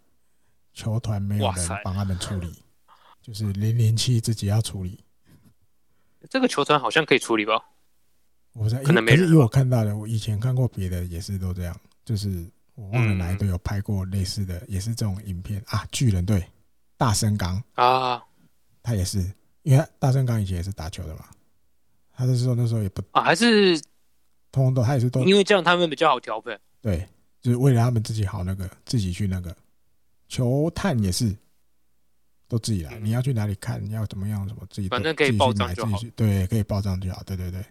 [0.75, 2.53] 球团没有人帮他们处理，
[3.23, 5.03] 就是零零七自己要处理。
[6.29, 7.63] 这个球团好像可以处理吧？
[8.55, 12.45] 我在可能没人，可是以我看到的，我以前看过别的也是都这样，就是
[12.75, 15.87] 我忘了哪一队有拍过类似的，也是这种影片啊。
[15.93, 16.45] 巨人队
[16.97, 18.23] 大森刚啊，
[18.83, 19.25] 他也是，
[19.63, 21.25] 因为大森刚以前也是打球的嘛，
[22.13, 23.79] 他那时候那时候也不啊，还是
[24.51, 26.59] 通通都他也是都，因为这样他们比较好调配。
[26.81, 27.09] 对，
[27.41, 29.55] 就是为了他们自己好，那个自己去那个。
[30.29, 31.37] 球探也是，
[32.49, 32.99] 都自己来。
[32.99, 33.85] 嗯、你要去哪里看？
[33.85, 34.49] 你要怎么样？
[34.49, 34.89] 什么自己？
[34.89, 35.99] 反正可以报账就好。
[36.17, 37.23] 对，可以报账就好。
[37.23, 37.65] 对对对，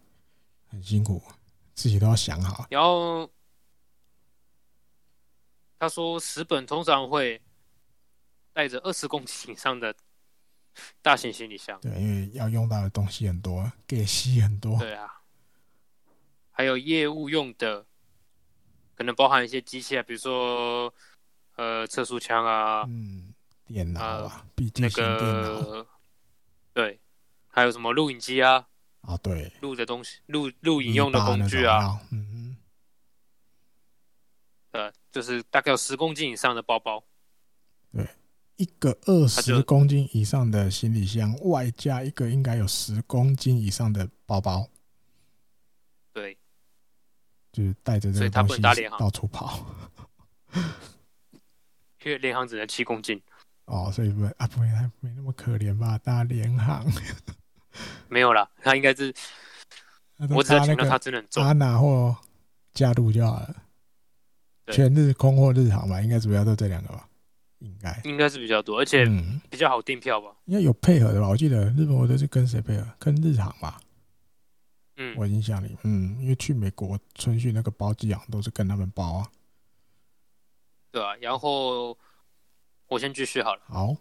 [0.67, 1.21] 很辛苦，
[1.73, 2.67] 自己都要想好。
[2.69, 3.29] 然后
[5.79, 7.41] 他说，十本通常会
[8.53, 9.93] 带着二十公斤以上的
[11.01, 11.79] 大型行李箱。
[11.81, 14.79] 对，因为要用到的东西很多，给吸很多。
[14.79, 15.11] 对啊，
[16.51, 17.85] 还有业务用的，
[18.95, 20.93] 可能包含一些机械，比如说。
[21.55, 23.33] 呃，测速枪啊，嗯，
[23.65, 25.87] 电脑啊，毕竟是电脑，那个，
[26.73, 26.99] 对，
[27.47, 28.67] 还有什么录影机啊？
[29.01, 32.27] 啊，对，录的东西，录录影用的工具啊，嗯。
[32.33, 32.57] 嗯，
[34.71, 37.03] 呃，就是大概有十公斤以上的包包，
[37.91, 38.07] 对，
[38.55, 44.67] 一个二十公斤以上的行李箱，外加一个应该有十公斤以上的包包，
[46.11, 46.35] 对，
[47.51, 49.63] 就是带着这个东西到处跑。
[52.03, 53.21] 因为联航只能七公斤，
[53.65, 55.97] 哦，所以不啊，不会，他没那么可怜吧？
[55.97, 56.85] 大联航
[58.09, 59.13] 没有啦，他应该是，
[60.29, 62.15] 我只要听到他真的很重，阿娜或
[62.73, 63.55] 加入就好了。
[64.67, 67.07] 全日空或日航吧，应该主要都这两个吧？
[67.59, 69.05] 应该应该是比较多，而且
[69.49, 70.29] 比较好订票吧？
[70.45, 71.27] 应该有配合的吧？
[71.27, 72.87] 我记得日本我都是跟谁配合？
[72.99, 73.79] 跟日航吧？
[74.97, 79.27] 嗯，我印象里，嗯，因为去美国春训那个包机啊，都是跟他们包啊。
[80.93, 81.97] 对啊，然后
[82.85, 83.61] 我先继续好了。
[83.67, 83.95] 好，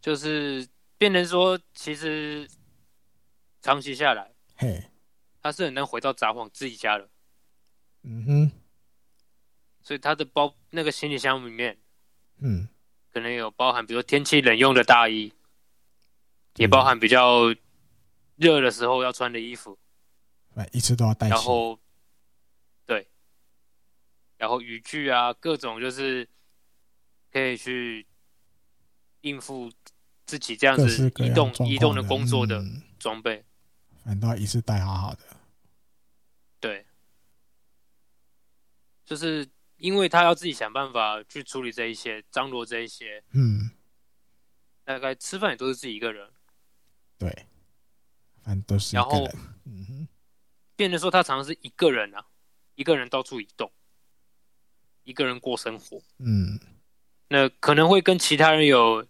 [0.00, 0.66] 就是
[0.98, 2.50] 变成说，其实
[3.62, 4.90] 长期下来，嘿，
[5.40, 7.08] 他是很难回到札幌自己家的。
[8.02, 8.52] 嗯哼。
[9.82, 11.78] 所以他的包那个行李箱里面，
[12.38, 12.68] 嗯，
[13.12, 15.32] 可能有包含，比如说天气冷用的大衣，
[16.56, 17.54] 也包含比较
[18.34, 19.78] 热的时候要穿的衣服，
[20.56, 21.28] 哎，一直都要带。
[21.28, 21.85] 然后，对，
[24.36, 26.28] 然后雨具啊，各种就是
[27.30, 28.06] 可以去
[29.22, 29.70] 应付
[30.24, 32.64] 自己这样子移动移动的工作的
[32.98, 33.44] 装备，
[34.04, 35.22] 反倒一次带好好的。
[36.60, 36.86] 对，
[39.04, 39.48] 就是。
[39.78, 43.70] 因为他要自己想办法去处理这一些，张罗这一些，嗯，
[44.84, 46.32] 大概吃饭也都是自己一个人，
[47.18, 47.28] 对，
[48.42, 49.20] 反正都是一个人。
[49.20, 50.08] 然后，嗯哼，
[50.76, 52.24] 变得说他常常是一个人啊，
[52.76, 53.70] 一个人到处移动，
[55.06, 56.60] 一个人过生活，嗯，
[57.28, 59.06] 那可能会跟其他人有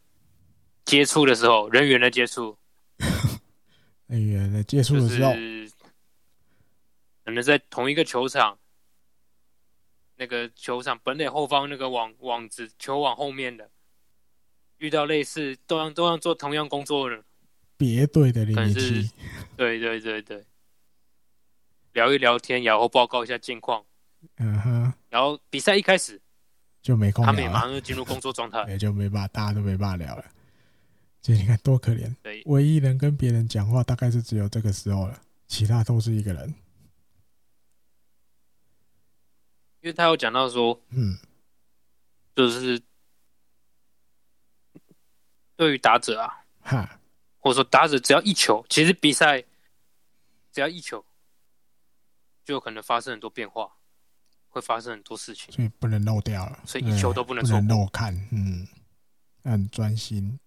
[0.84, 2.56] 接触的时候，人员的接触，
[4.06, 5.70] 人员的接触的时候，就是
[7.24, 8.56] 可能在同一个球场。
[10.18, 13.70] 那个球场本垒后方那个网网子球网后面的，
[14.78, 17.22] 遇到类似都要都要做同样工作的
[17.76, 19.10] 别队的联系，
[19.58, 20.46] 对对对对，
[21.92, 23.84] 聊一聊天，然后报告一下近况，
[24.38, 26.20] 嗯哼，然后比赛一开始
[26.82, 30.22] 就没空，他们也马上就进入工作状态， 也就没办法，大家都没办法聊了。
[31.22, 32.14] 这你看多可怜，
[32.44, 36.54] 唯一能跟别人讲话大概是只有这个时候了，其他都是一个人。
[39.80, 41.16] 因为他有讲到说，嗯，
[42.34, 42.78] 就是
[45.56, 47.00] 对于打者啊，哈，
[47.38, 49.42] 或者说打者只要一球，其实比赛
[50.52, 51.02] 只要一球，
[52.44, 53.78] 就有可能发生很多变化，
[54.56, 58.66] 会发生很多事情，所以不能漏掉了，所以一球都不能错，漏看，嗯，
[59.44, 60.40] 很专心，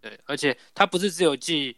[0.00, 1.76] 对，而且他不是只有记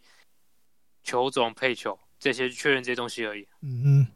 [1.03, 4.07] 球种、配球这些确认这些东西而已，嗯嗯，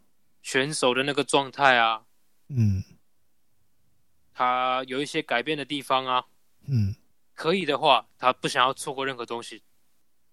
[0.42, 2.06] 选手的那个状态啊。
[2.48, 2.82] 嗯，
[4.34, 6.26] 他有一些改变的地方啊，
[6.68, 6.96] 嗯，
[7.34, 9.62] 可以的话，他不想要错过任何东西，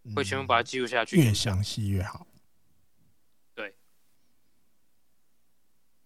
[0.05, 2.25] 嗯、会全部把它记录下去，越详细越好。
[3.55, 3.75] 对，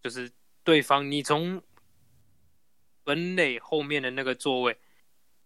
[0.00, 0.30] 就是
[0.64, 1.62] 对方，你从
[3.04, 4.76] 本垒后面的那个座位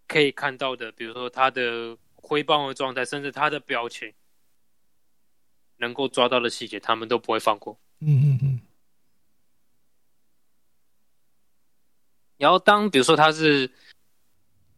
[0.07, 4.15] 可以看到的，比如说他的挥棒的状态，甚至他的表情，
[5.79, 7.79] 能够抓到的细节，他们都不会放过。
[8.01, 8.61] 嗯嗯嗯。
[12.37, 13.69] 然后，当比如说他是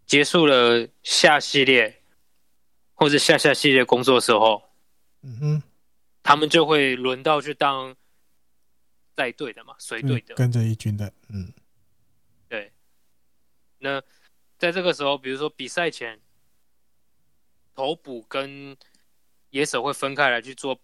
[0.07, 2.02] 结束了下系列
[2.94, 4.62] 或者下下系列工作的时候，
[5.20, 5.62] 嗯哼，
[6.23, 7.94] 他们就会轮到去当
[9.20, 11.52] 带队的嘛，随队的，跟着一军的，嗯，
[12.49, 12.73] 对。
[13.76, 14.02] 那
[14.57, 16.18] 在这个时候，比如说比赛前，
[17.74, 18.74] 投捕跟
[19.50, 20.81] 野手会分开来去做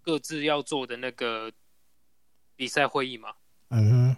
[0.00, 1.52] 各自要做的那个
[2.54, 3.34] 比赛会议嘛，
[3.70, 4.16] 嗯哼。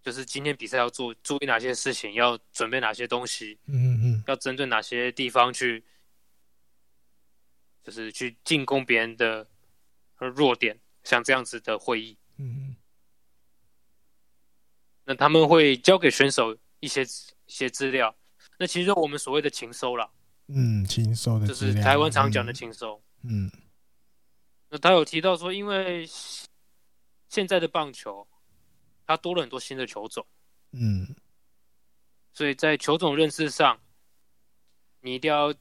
[0.00, 5.84] 就是今天比赛要做注意哪些事情，要准备哪些东西，嗯嗯，要针对哪些地方去，
[7.82, 9.46] 就是去进攻别人的
[10.16, 12.68] 弱点，像这样子的会议，嗯。
[12.68, 12.76] 嗯，
[15.04, 18.14] 那他们会交给选手一些一些资料，
[18.58, 20.10] 那其实我们所谓的情搜了，
[20.48, 23.50] 嗯，情搜的，就是台湾常讲的情搜，嗯，
[24.68, 26.08] 那他有提到说，因为
[27.28, 28.26] 现在的棒球。
[29.06, 30.24] 它多了很多新的球种，
[30.70, 31.16] 嗯，
[32.32, 33.76] 所以在球种认识上，
[35.00, 35.52] 你一定要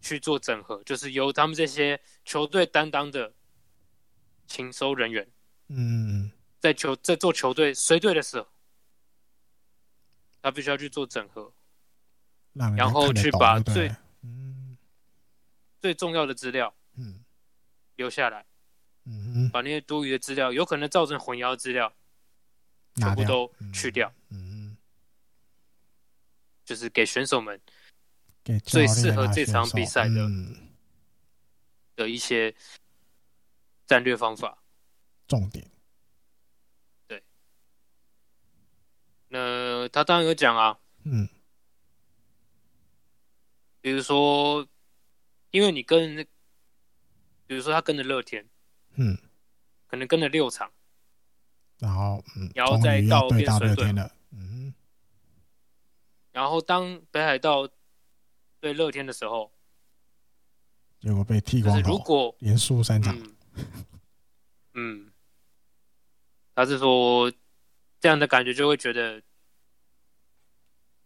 [0.00, 3.30] 去做整合，就是由他们这些球队担当的
[4.46, 5.26] 情搜人员，
[5.68, 8.46] 嗯，在球在做球队随队的时候，
[10.42, 11.52] 他必须要去做整合，
[12.76, 13.88] 然后去把最
[14.22, 14.76] 嗯。
[15.80, 17.24] 最重要的资料嗯。
[17.96, 18.44] 留下来，
[19.04, 21.92] 嗯，把那些多余的资料，有可能造成混淆的资料。
[22.96, 24.14] 全部都去掉，
[26.64, 27.60] 就是给选手们
[28.64, 30.30] 最适合这场比赛的
[31.96, 32.54] 的一些
[33.94, 34.58] 战略方法，
[35.28, 35.70] 重点。
[37.06, 37.22] 对，
[39.28, 41.28] 那他当然有讲啊，嗯，
[43.80, 44.66] 比如说
[45.52, 46.26] 因为你跟，
[47.46, 48.44] 比如说他跟着乐天，
[48.96, 49.16] 嗯，
[49.86, 50.72] 可能跟了六场，
[51.78, 54.74] 然后嗯，然后再到对大乐天了，嗯，
[56.32, 57.68] 然后当北海道
[58.58, 59.52] 对乐天的时候，
[60.98, 63.33] 结果被剃光头，如果连输三场，嗯，
[64.74, 65.10] 嗯，
[66.54, 67.32] 他是说
[68.00, 69.22] 这样的感觉就会觉得。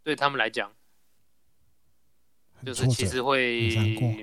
[0.05, 0.73] 对他们来讲，
[2.65, 3.69] 就是其实会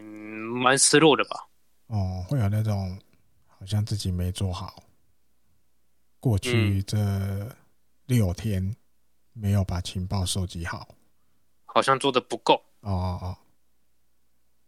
[0.02, 1.48] 蛮失落的吧。
[1.86, 3.00] 哦，会有那种
[3.46, 4.82] 好像自己没做好，
[6.20, 7.56] 过去这
[8.08, 8.76] 六天
[9.34, 10.96] 没有把情报收集好，嗯、
[11.66, 12.56] 好像做的不够。
[12.80, 13.38] 哦哦哦，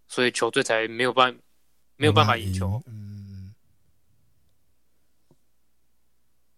[0.07, 1.35] 所以球队才没有办
[1.95, 2.79] 没有办法赢球。
[2.85, 3.06] 嗯，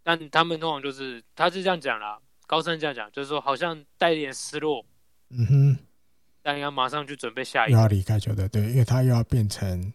[0.10, 2.20] 但他们通常就是他是这样讲啦。
[2.48, 4.84] 高森这样讲，就是说好像带点失落，
[5.30, 5.78] 嗯哼，
[6.42, 9.94] 但要马上去准备下一个，又要离开球队，对，因为他又要变成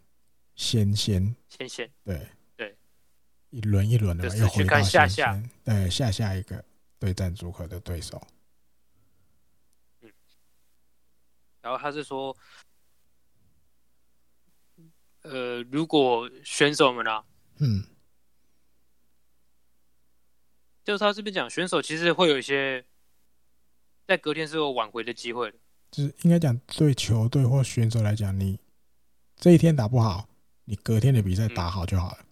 [0.54, 2.24] 先先先先，对
[2.56, 2.76] 对，
[3.50, 6.64] 一轮一轮的，又回到下下，对下下一个
[7.00, 8.24] 对战组合的对手，
[10.02, 10.12] 嗯，
[11.60, 12.36] 然后他是说，
[15.22, 17.24] 呃，如果选手们啊，
[17.58, 17.82] 嗯。
[20.84, 22.84] 就是他这边讲，选手其实会有一些
[24.06, 25.56] 在隔天是有挽回的机会的。
[25.90, 28.58] 就是应该讲，对球队或选手来讲，你
[29.36, 30.28] 这一天打不好，
[30.64, 32.18] 你隔天的比赛打好就好了。
[32.20, 32.26] 嗯、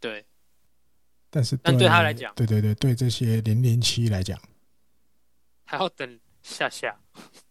[0.00, 0.24] 对。
[1.30, 4.40] 但是，但对他来讲，对对对，对这些零零七来讲，
[5.64, 6.98] 还要等下下。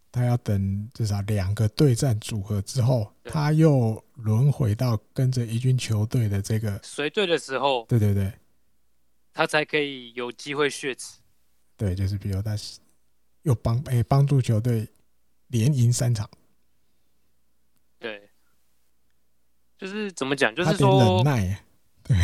[0.10, 7.86] 他要等至少两个对战组合之后，他又轮回到跟着一军球队的这个随队的时候。
[7.88, 8.32] 对对对。
[9.38, 11.20] 他才可以有机会血池，
[11.78, 12.58] 对，就是比如他
[13.44, 14.90] 又帮诶帮助球队
[15.50, 16.28] 连赢三场，
[18.00, 18.32] 对，
[19.78, 21.64] 就是怎么讲，就是说忍耐，
[22.02, 22.18] 对、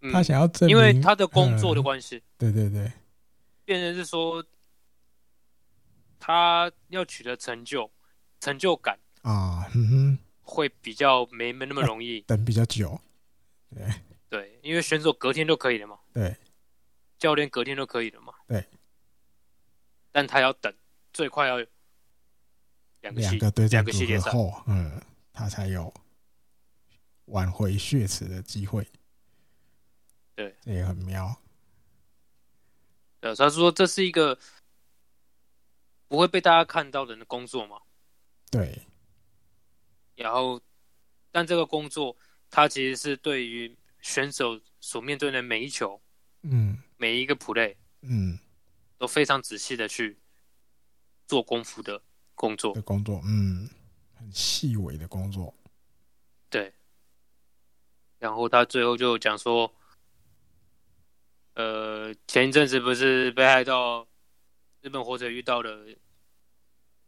[0.00, 2.92] 嗯、他想要证明，因为他的工作的关系、嗯，对对对，
[3.64, 4.44] 变成是说
[6.18, 7.88] 他要取得成就
[8.40, 13.00] 成就感啊，嗯哼，会比较没没那么容易，等比较久，
[13.72, 13.88] 对。
[14.30, 15.98] 对，因为选手隔天就可以了嘛。
[16.14, 16.36] 对，
[17.18, 18.32] 教练隔天就可以了嘛。
[18.46, 18.64] 对，
[20.12, 20.72] 但他要等，
[21.12, 21.58] 最快要
[23.00, 25.02] 两个两个对战组合后，嗯，
[25.32, 25.92] 他才有
[27.24, 28.86] 挽回血池的机会。
[30.36, 31.36] 对，这也很妙。
[33.22, 34.38] 呃，他说这是一个
[36.06, 37.82] 不会被大家看到的工作嘛。
[38.48, 38.80] 对。
[40.14, 40.60] 然后，
[41.32, 42.16] 但这个工作，
[42.48, 43.76] 他其实是对于。
[44.00, 46.00] 选手所面对的每一球，
[46.42, 48.38] 嗯，每一个 play，嗯，
[48.96, 50.18] 都非常仔细的去
[51.26, 52.02] 做功夫的
[52.34, 53.68] 工作的工作，嗯，
[54.14, 55.54] 很细微的工作，
[56.48, 56.72] 对。
[58.18, 59.74] 然后他最后就讲说，
[61.54, 64.06] 呃，前一阵子不是北海道
[64.80, 65.86] 日本火腿遇到了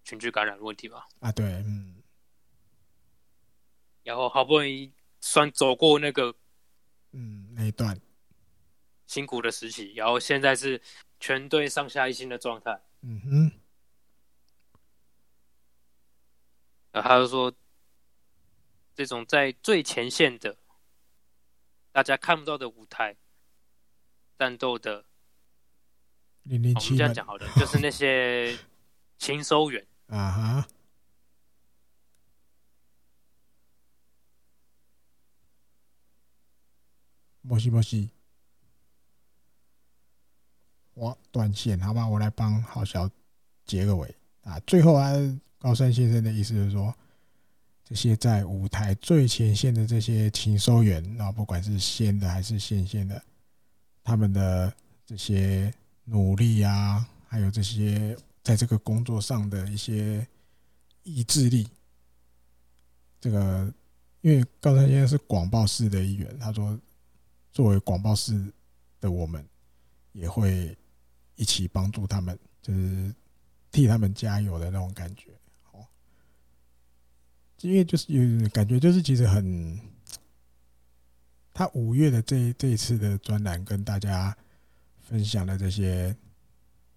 [0.04, 1.02] 群聚感染的问题吗？
[1.20, 2.02] 啊，对，嗯。
[4.02, 6.34] 然后好不容易算走过那个。
[7.12, 7.98] 嗯，那一段
[9.06, 10.80] 辛苦的时期，然后现在是
[11.20, 12.80] 全队上下一心的状态。
[13.02, 13.52] 嗯哼，
[16.92, 17.52] 然后他就说，
[18.94, 20.56] 这种在最前线的，
[21.92, 23.16] 大家看不到的舞台
[24.38, 25.04] 战斗的，
[26.44, 28.58] 零零七，我们这样讲好了，就是那些
[29.18, 30.68] 勤收员啊哈。
[37.44, 38.08] 莫西莫西，
[40.94, 43.10] 我断线，好吧，我来帮郝小
[43.64, 44.60] 结个尾啊。
[44.60, 45.10] 最后啊，
[45.58, 46.94] 高山先生的意思是说，
[47.84, 53.20] 这些在舞台最前线的这些勤收员，啊，不管是线的还是线线的，
[54.04, 54.72] 他们的
[55.04, 60.24] 这些努力啊，还有这些在这个工作上的一些
[61.02, 61.68] 意志力，
[63.20, 63.68] 这个
[64.20, 66.78] 因为高山先生是广报室的一员，他说。
[67.52, 68.52] 作为广报室
[68.98, 69.46] 的我们，
[70.12, 70.76] 也会
[71.36, 73.14] 一起帮助他们，就是
[73.70, 75.30] 替他们加油的那种感觉。
[75.72, 75.86] 哦，
[77.60, 79.78] 因为就是有感觉，就是其实很，
[81.52, 84.34] 他五月的这这一次的专栏跟大家
[85.02, 86.16] 分享的这些，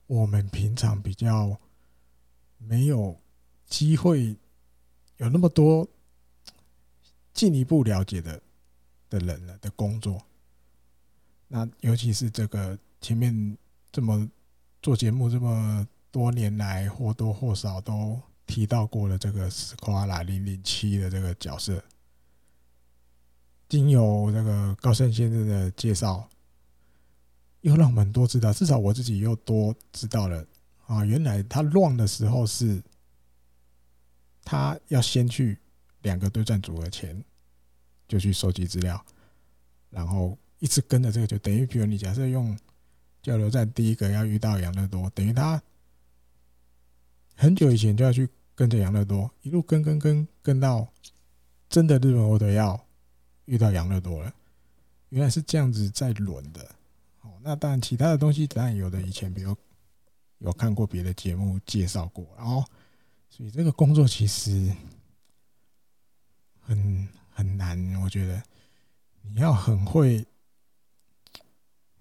[0.08, 1.60] 我们平常比较
[2.58, 3.20] 没有
[3.66, 4.38] 机会
[5.18, 5.86] 有那么多
[7.34, 8.42] 进一步了解的
[9.10, 10.22] 的人了的工作。
[11.48, 13.58] 那尤其是这个前面
[13.92, 14.30] 这么
[14.82, 21.84] 做节目这么多年来，或多或少都提到过了这个史夸拉零零七的这个角色，
[23.68, 26.30] 经由这个高盛先生的介绍，
[27.62, 30.46] 又让我们多知道，至少我自己又多知道了
[30.88, 31.04] 啊！
[31.04, 32.82] 原来他乱的时候是，
[34.44, 35.58] 他要先去
[36.04, 37.24] 两个对战组合前
[38.08, 39.04] 就去收集资料，
[39.90, 42.58] 然后一直跟着这个，就等于比如你假设用
[43.22, 45.62] 交流战第一个要遇到养乐多，等于他
[47.36, 50.92] 很久以前就要去跟着养乐多，一路跟跟跟跟到
[51.70, 52.84] 真的日本火腿要
[53.46, 54.34] 遇到养乐多了，
[55.10, 56.64] 原来是这样子在轮的。
[57.22, 59.56] 哦，那当然其他的东西当然有的以前比如
[60.40, 62.66] 有看过别的节目介绍过，然后
[63.30, 64.76] 所以这个工作其实
[66.60, 68.42] 很很难，我觉得
[69.22, 70.26] 你要很会。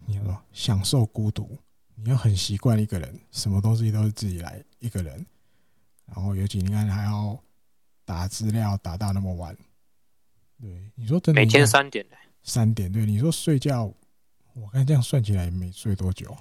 [0.07, 1.59] 你要说享受孤独，
[1.95, 5.25] 你要很习惯一个人，什么东西都是自己来一个人，
[6.07, 7.39] 然后尤其你看还要
[8.05, 9.57] 打资料打到那么晚，
[10.61, 12.07] 对，你说真的，每天三点。
[12.43, 13.85] 三点，对，你说睡觉，
[14.53, 16.37] 我看这样算起来也没睡多久，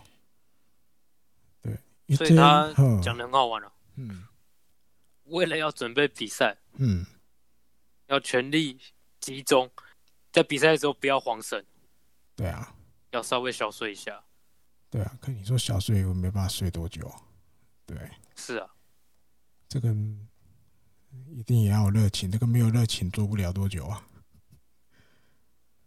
[1.61, 1.77] 对，
[2.15, 4.27] 所以他讲的很好玩了，嗯，
[5.23, 7.05] 为了要准备比赛，嗯，
[8.07, 8.77] 要全力
[9.21, 9.71] 集中，
[10.33, 11.65] 在比赛的时候不要慌神，
[12.35, 12.75] 对啊。
[13.13, 14.23] 要稍微小睡一下，
[14.89, 17.13] 对啊，可你说小睡我没办法睡多久，
[17.85, 17.95] 对，
[18.35, 18.67] 是啊，
[19.69, 19.89] 这个
[21.29, 24.03] 一定也要有热情，这个没有热情做不了多久啊，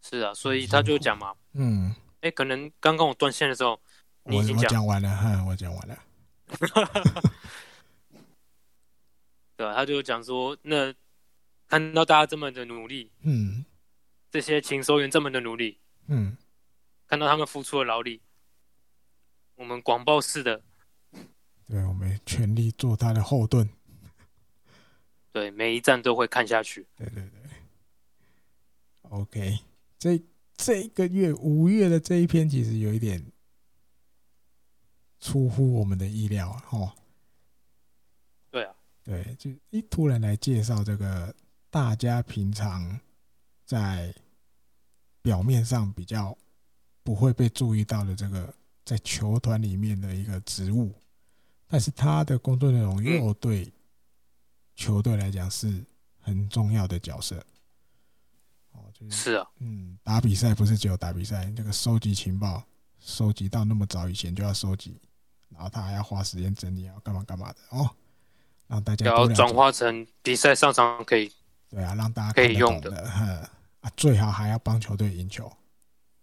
[0.00, 1.90] 是啊，所以他就讲嘛，嗯，
[2.20, 3.80] 哎、欸，可能刚刚我断线的时候，
[4.22, 5.98] 你已经讲完了，哈，我讲完了，
[9.56, 10.94] 对啊，他就讲说，那
[11.66, 13.64] 看到大家这么的努力，嗯，
[14.30, 16.36] 这些情收员这么的努力，嗯。
[17.06, 18.20] 看到他们付出的劳力，
[19.54, 20.60] 我们广报式的，
[21.64, 23.68] 对，我们全力做他的后盾，
[25.30, 26.84] 对，每一站都会看下去。
[26.96, 27.40] 对对对
[29.02, 29.58] ，OK，
[29.98, 30.20] 这
[30.56, 33.30] 这个月五月的这一篇其实有一点
[35.20, 36.92] 出乎我们的意料啊，哦，
[38.50, 41.32] 对啊，对，就一突然来介绍这个
[41.70, 42.98] 大家平常
[43.64, 44.12] 在
[45.22, 46.36] 表面上比较。
[47.06, 48.52] 不会被注意到的这个
[48.84, 50.92] 在球团里面的一个职务，
[51.68, 53.72] 但是他的工作内容又对
[54.74, 55.84] 球队来讲是
[56.18, 57.36] 很重要的角色。
[58.72, 62.60] 哦，就是是啊，嗯，打比赛不是只有打比赛，这个收集情报，
[62.98, 65.00] 收集到那么早以前就要收集，
[65.48, 67.58] 然后他还要花时间整理，要干嘛干嘛的。
[67.70, 67.88] 哦，
[68.66, 71.32] 让大家要转化成比赛上场可以，
[71.70, 73.00] 对啊，让大家可以用的，
[73.80, 75.48] 啊，最好还要帮球队赢球。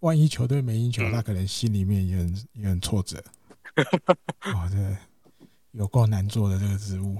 [0.04, 3.24] 万一球队没赢球，他可能心里面也很也很挫折。
[4.54, 4.98] 哇， 这
[5.72, 7.18] 有够难做的这个职务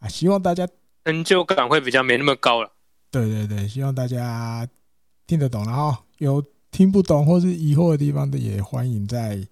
[0.00, 0.08] 啊！
[0.08, 0.68] 希望大家
[1.04, 2.72] 成就感会比较没那么高了。
[3.12, 4.68] 对对对，希望大家
[5.24, 6.04] 听得懂了哈。
[6.18, 9.46] 有听不懂或是疑惑的地方的，也欢迎在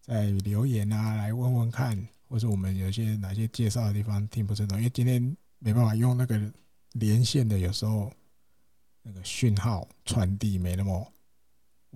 [0.00, 6.40] 在留言啊来问问看，或是我们有些哪些介绍的地方听不是懂，因为今天没办法用那个
[6.92, 8.10] 连线的，有时候
[9.02, 11.12] 那个讯号传递没那么。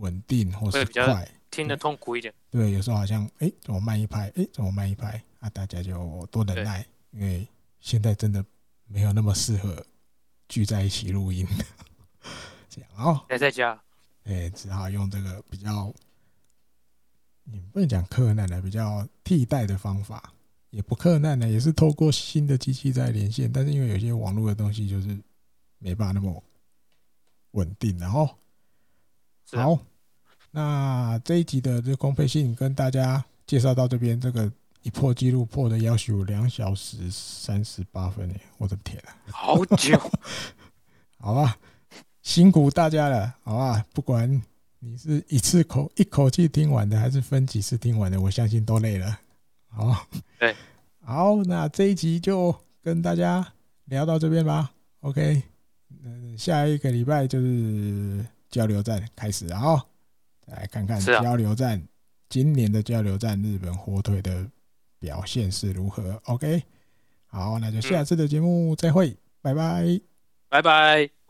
[0.03, 2.35] 稳定或是快，听得痛苦一点。
[2.51, 4.27] 对，有时候好像哎、欸，怎么慢一拍？
[4.31, 5.23] 哎、欸，怎么慢一拍？
[5.39, 7.47] 啊，大家就多忍耐，因为
[7.81, 8.45] 现在真的
[8.87, 9.87] 没有那么适合
[10.49, 11.47] 聚在一起录音。
[12.69, 13.81] 这样哦，待在家，
[14.25, 15.95] 哎、欸，只好用这个比较，
[17.45, 20.33] 你不能讲克难的，比较替代的方法，
[20.71, 25.17] 也不克难的，也是透过新的机器在连线，但是因为有些网络的东西就是
[25.79, 26.43] 没办法那么
[27.53, 28.29] 稳定，然后。
[29.55, 29.79] 好，
[30.55, 39.99] 那这一集的这公配信跟大家介绍到这边，这个一破纪录破的要求两小时三十八分诶，我的天啊，好久，
[41.19, 41.57] 好吧，
[42.21, 44.43] 辛苦大家了，好吧，不管
[44.79, 49.19] 你是一次口一口气听完的，还是分几次听完的，我相信都累了。
[49.69, 50.07] 好，
[50.39, 50.55] 对，
[51.03, 53.55] 好，那这一集就跟大家
[53.87, 54.71] 聊到这边吧。
[55.01, 55.43] OK，
[56.05, 58.23] 嗯，下一个礼拜就是。
[58.53, 59.83] 交流站开始，然后再
[60.47, 61.83] 来看看交流站
[62.29, 64.49] 今年的交流站日本火腿的
[64.99, 66.21] 表现是如何。
[66.25, 66.63] OK，
[67.27, 70.01] 好，那就下次的节目再会，拜拜，
[70.49, 71.22] 拜拜。